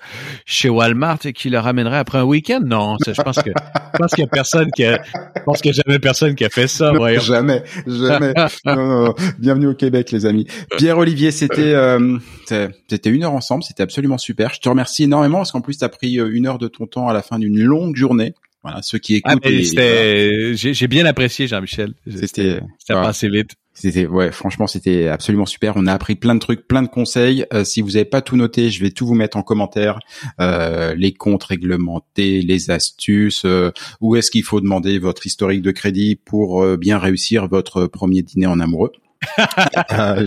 chez 0.46 0.68
Walmart 0.68 1.18
et 1.24 1.32
qui 1.32 1.50
le 1.50 1.59
ramènerait 1.59 1.98
après 1.98 2.18
un 2.18 2.24
week-end? 2.24 2.61
Non, 2.64 2.96
je 3.04 3.20
pense 3.20 3.42
que 3.42 3.50
je 3.50 3.98
pense 3.98 4.12
qu'il 4.12 4.22
y 4.22 4.26
a 4.26 4.30
personne 4.30 4.70
qui 4.70 4.84
a, 4.84 5.02
je 5.36 5.42
pense 5.44 5.61
qu'il 5.61 5.74
y 5.74 5.78
a 5.78 5.82
jamais 5.84 5.98
personne 5.98 6.36
qui 6.36 6.44
a 6.44 6.50
fait 6.50 6.68
ça. 6.68 6.92
jamais, 7.18 7.64
jamais. 7.86 8.32
non, 8.64 8.76
non, 8.76 9.14
Bienvenue 9.40 9.66
au 9.66 9.74
Québec, 9.74 10.12
les 10.12 10.24
amis. 10.24 10.46
Pierre 10.76 10.98
Olivier, 10.98 11.32
c'était 11.32 11.74
euh, 11.74 12.18
c'était 12.46 13.11
une 13.11 13.24
heure 13.24 13.32
ensemble, 13.32 13.64
c'était 13.64 13.82
absolument 13.82 14.18
super. 14.18 14.54
Je 14.54 14.61
te 14.61 14.68
remercie 14.68 15.04
énormément 15.04 15.44
parce 15.49 15.53
qu'en 15.53 15.61
plus, 15.62 15.78
tu 15.78 15.84
as 15.84 15.88
pris 15.88 16.20
euh, 16.20 16.30
une 16.30 16.46
heure 16.46 16.59
de 16.59 16.68
ton 16.68 16.86
temps 16.86 17.09
à 17.09 17.14
la 17.14 17.22
fin 17.22 17.38
d'une 17.38 17.59
longue 17.59 17.96
journée. 17.96 18.34
Voilà, 18.62 18.82
ceux 18.82 18.99
qui 18.99 19.22
ah, 19.24 19.34
écoutent. 19.34 19.46
Ah, 19.46 20.55
J'ai 20.55 20.88
bien 20.88 21.07
apprécié, 21.07 21.46
Jean-Michel. 21.46 21.94
C'était 22.07 22.61
ça 22.78 22.94
passé 22.94 23.28
vite. 23.28 23.53
C'était 23.72 24.07
ouais, 24.07 24.32
franchement, 24.32 24.66
c'était 24.66 25.07
absolument 25.07 25.46
super. 25.46 25.74
On 25.76 25.86
a 25.86 25.92
appris 25.92 26.16
plein 26.16 26.34
de 26.34 26.40
trucs, 26.40 26.66
plein 26.66 26.82
de 26.82 26.88
conseils. 26.88 27.46
Euh, 27.55 27.62
si 27.62 27.80
vous 27.80 27.92
n'avez 27.92 28.05
pas 28.05 28.20
tout 28.20 28.36
noté, 28.36 28.70
je 28.70 28.82
vais 28.82 28.90
tout 28.90 29.07
vous 29.07 29.14
mettre 29.14 29.36
en 29.36 29.42
commentaire. 29.42 30.01
Euh, 30.40 30.96
les 30.96 31.12
comptes 31.12 31.44
réglementés, 31.44 32.42
les 32.42 32.70
astuces, 32.72 33.44
euh, 33.44 33.70
où 34.01 34.16
est-ce 34.16 34.32
qu'il 34.32 34.42
faut 34.42 34.61
demander 34.61 34.99
votre 34.99 35.26
historique 35.26 35.62
de 35.62 35.70
crédit 35.70 36.16
pour 36.16 36.66
bien 36.76 36.99
réussir 36.99 37.46
votre 37.46 37.86
premier 37.86 38.22
dîner 38.22 38.46
en 38.46 38.59
amoureux. 38.59 38.90
Euh, 39.39 40.27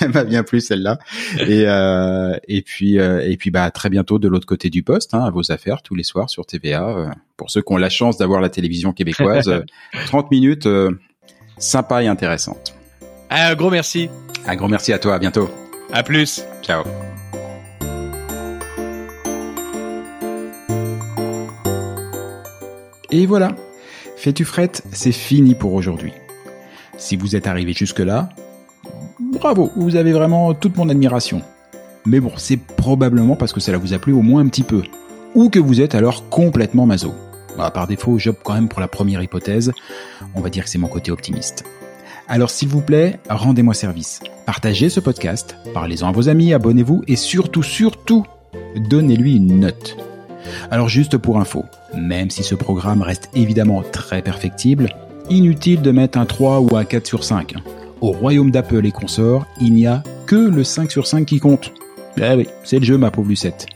elle 0.00 0.08
m'a 0.10 0.24
bien 0.24 0.42
plu 0.42 0.60
celle-là. 0.60 0.98
Et 1.40 1.64
euh, 1.66 2.36
et 2.48 2.62
puis 2.62 2.98
euh, 2.98 3.20
et 3.26 3.36
puis 3.36 3.50
bah 3.50 3.70
très 3.70 3.88
bientôt 3.88 4.18
de 4.18 4.28
l'autre 4.28 4.46
côté 4.46 4.70
du 4.70 4.82
poste, 4.82 5.14
hein, 5.14 5.24
à 5.24 5.30
vos 5.30 5.50
affaires 5.50 5.82
tous 5.82 5.94
les 5.94 6.02
soirs 6.02 6.30
sur 6.30 6.46
TVA. 6.46 7.14
Pour 7.36 7.50
ceux 7.50 7.62
qui 7.62 7.72
ont 7.72 7.76
la 7.76 7.90
chance 7.90 8.18
d'avoir 8.18 8.40
la 8.40 8.48
télévision 8.48 8.92
québécoise, 8.92 9.50
30 10.06 10.30
minutes 10.30 10.68
sympa 11.58 12.02
et 12.02 12.06
intéressante. 12.06 12.74
Un 13.30 13.54
gros 13.54 13.70
merci. 13.70 14.10
Un 14.46 14.56
gros 14.56 14.68
merci 14.68 14.92
à 14.92 14.98
toi. 14.98 15.14
À 15.14 15.18
bientôt. 15.18 15.50
À 15.92 16.02
plus. 16.02 16.44
Ciao. 16.62 16.84
Et 23.10 23.26
voilà. 23.26 23.54
Fais-tu 24.16 24.44
frette, 24.44 24.84
c'est 24.92 25.12
fini 25.12 25.54
pour 25.54 25.74
aujourd'hui. 25.74 26.12
Si 27.02 27.16
vous 27.16 27.34
êtes 27.34 27.48
arrivé 27.48 27.72
jusque-là, 27.72 28.28
bravo, 29.18 29.72
vous 29.74 29.96
avez 29.96 30.12
vraiment 30.12 30.54
toute 30.54 30.76
mon 30.76 30.88
admiration. 30.88 31.42
Mais 32.06 32.20
bon, 32.20 32.30
c'est 32.36 32.56
probablement 32.56 33.34
parce 33.34 33.52
que 33.52 33.58
cela 33.58 33.76
vous 33.76 33.92
a 33.92 33.98
plu 33.98 34.12
au 34.12 34.22
moins 34.22 34.40
un 34.40 34.46
petit 34.46 34.62
peu. 34.62 34.82
Ou 35.34 35.48
que 35.48 35.58
vous 35.58 35.80
êtes 35.80 35.96
alors 35.96 36.28
complètement 36.28 36.86
maso. 36.86 37.12
Bah, 37.58 37.72
par 37.72 37.88
défaut, 37.88 38.20
j'opte 38.20 38.44
quand 38.44 38.54
même 38.54 38.68
pour 38.68 38.78
la 38.78 38.86
première 38.86 39.20
hypothèse. 39.20 39.72
On 40.36 40.40
va 40.40 40.48
dire 40.48 40.62
que 40.62 40.70
c'est 40.70 40.78
mon 40.78 40.86
côté 40.86 41.10
optimiste. 41.10 41.64
Alors 42.28 42.50
s'il 42.50 42.68
vous 42.68 42.82
plaît, 42.82 43.18
rendez-moi 43.28 43.74
service. 43.74 44.20
Partagez 44.46 44.88
ce 44.88 45.00
podcast, 45.00 45.56
parlez-en 45.74 46.08
à 46.08 46.12
vos 46.12 46.28
amis, 46.28 46.54
abonnez-vous 46.54 47.02
et 47.08 47.16
surtout, 47.16 47.64
surtout, 47.64 48.24
donnez-lui 48.76 49.34
une 49.38 49.58
note. 49.58 49.96
Alors 50.70 50.88
juste 50.88 51.18
pour 51.18 51.40
info, 51.40 51.64
même 51.98 52.30
si 52.30 52.44
ce 52.44 52.54
programme 52.54 53.02
reste 53.02 53.28
évidemment 53.34 53.82
très 53.82 54.22
perfectible, 54.22 54.94
inutile 55.30 55.82
de 55.82 55.90
mettre 55.90 56.18
un 56.18 56.26
3 56.26 56.60
ou 56.60 56.76
un 56.76 56.84
4 56.84 57.06
sur 57.06 57.24
5. 57.24 57.54
Au 58.00 58.10
royaume 58.10 58.50
d'Apple 58.50 58.84
et 58.86 58.90
consorts, 58.90 59.46
il 59.60 59.74
n'y 59.74 59.86
a 59.86 60.02
que 60.26 60.36
le 60.36 60.64
5 60.64 60.90
sur 60.90 61.06
5 61.06 61.26
qui 61.26 61.40
compte. 61.40 61.72
Eh 62.16 62.34
oui, 62.34 62.46
c'est 62.64 62.78
le 62.78 62.84
jeu 62.84 62.98
ma 62.98 63.10
pauvre 63.10 63.28
Lucette. 63.28 63.66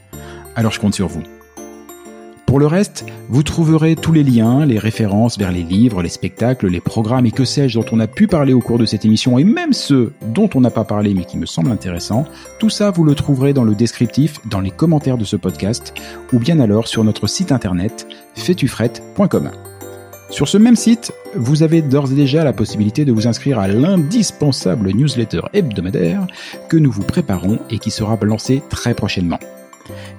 Alors 0.54 0.72
je 0.72 0.80
compte 0.80 0.94
sur 0.94 1.08
vous. 1.08 1.22
Pour 2.46 2.60
le 2.60 2.66
reste, 2.66 3.04
vous 3.28 3.42
trouverez 3.42 3.96
tous 3.96 4.12
les 4.12 4.22
liens, 4.22 4.64
les 4.64 4.78
références 4.78 5.36
vers 5.36 5.50
les 5.50 5.64
livres, 5.64 6.00
les 6.00 6.08
spectacles, 6.08 6.68
les 6.68 6.80
programmes 6.80 7.26
et 7.26 7.32
que 7.32 7.44
sais-je 7.44 7.78
dont 7.78 7.86
on 7.90 7.98
a 7.98 8.06
pu 8.06 8.28
parler 8.28 8.52
au 8.52 8.60
cours 8.60 8.78
de 8.78 8.86
cette 8.86 9.04
émission 9.04 9.36
et 9.36 9.44
même 9.44 9.72
ceux 9.72 10.12
dont 10.28 10.48
on 10.54 10.60
n'a 10.60 10.70
pas 10.70 10.84
parlé 10.84 11.12
mais 11.12 11.24
qui 11.24 11.38
me 11.38 11.46
semblent 11.46 11.72
intéressants. 11.72 12.24
Tout 12.60 12.70
ça, 12.70 12.92
vous 12.92 13.02
le 13.02 13.16
trouverez 13.16 13.52
dans 13.52 13.64
le 13.64 13.74
descriptif, 13.74 14.38
dans 14.48 14.60
les 14.60 14.70
commentaires 14.70 15.18
de 15.18 15.24
ce 15.24 15.36
podcast 15.36 15.92
ou 16.32 16.38
bien 16.38 16.60
alors 16.60 16.86
sur 16.86 17.02
notre 17.02 17.26
site 17.26 17.50
internet 17.50 18.06
fetufrette.com. 18.36 19.50
Sur 20.30 20.48
ce 20.48 20.58
même 20.58 20.76
site, 20.76 21.12
vous 21.36 21.62
avez 21.62 21.82
d'ores 21.82 22.10
et 22.10 22.16
déjà 22.16 22.42
la 22.42 22.52
possibilité 22.52 23.04
de 23.04 23.12
vous 23.12 23.28
inscrire 23.28 23.60
à 23.60 23.68
l'indispensable 23.68 24.90
newsletter 24.90 25.42
hebdomadaire 25.52 26.26
que 26.68 26.76
nous 26.76 26.90
vous 26.90 27.04
préparons 27.04 27.60
et 27.70 27.78
qui 27.78 27.90
sera 27.90 28.18
lancé 28.22 28.62
très 28.68 28.92
prochainement. 28.92 29.38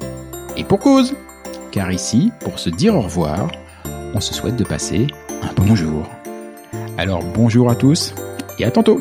Et 0.57 0.65
pour 0.65 0.81
cause 0.81 1.15
car 1.73 1.91
ici, 1.91 2.31
pour 2.41 2.59
se 2.59 2.71
dire 2.71 2.95
au 2.95 3.01
revoir, 3.01 3.51
on 4.15 4.21
se 4.21 4.35
souhaite 4.35 4.57
de 4.57 4.65
passer 4.65 5.07
un 5.43 5.53
bonjour. 5.57 6.07
Alors 6.99 7.23
bonjour 7.35 7.71
à 7.71 7.75
tous 7.75 8.15
et 8.59 8.65
à 8.65 8.71
tantôt 8.71 9.01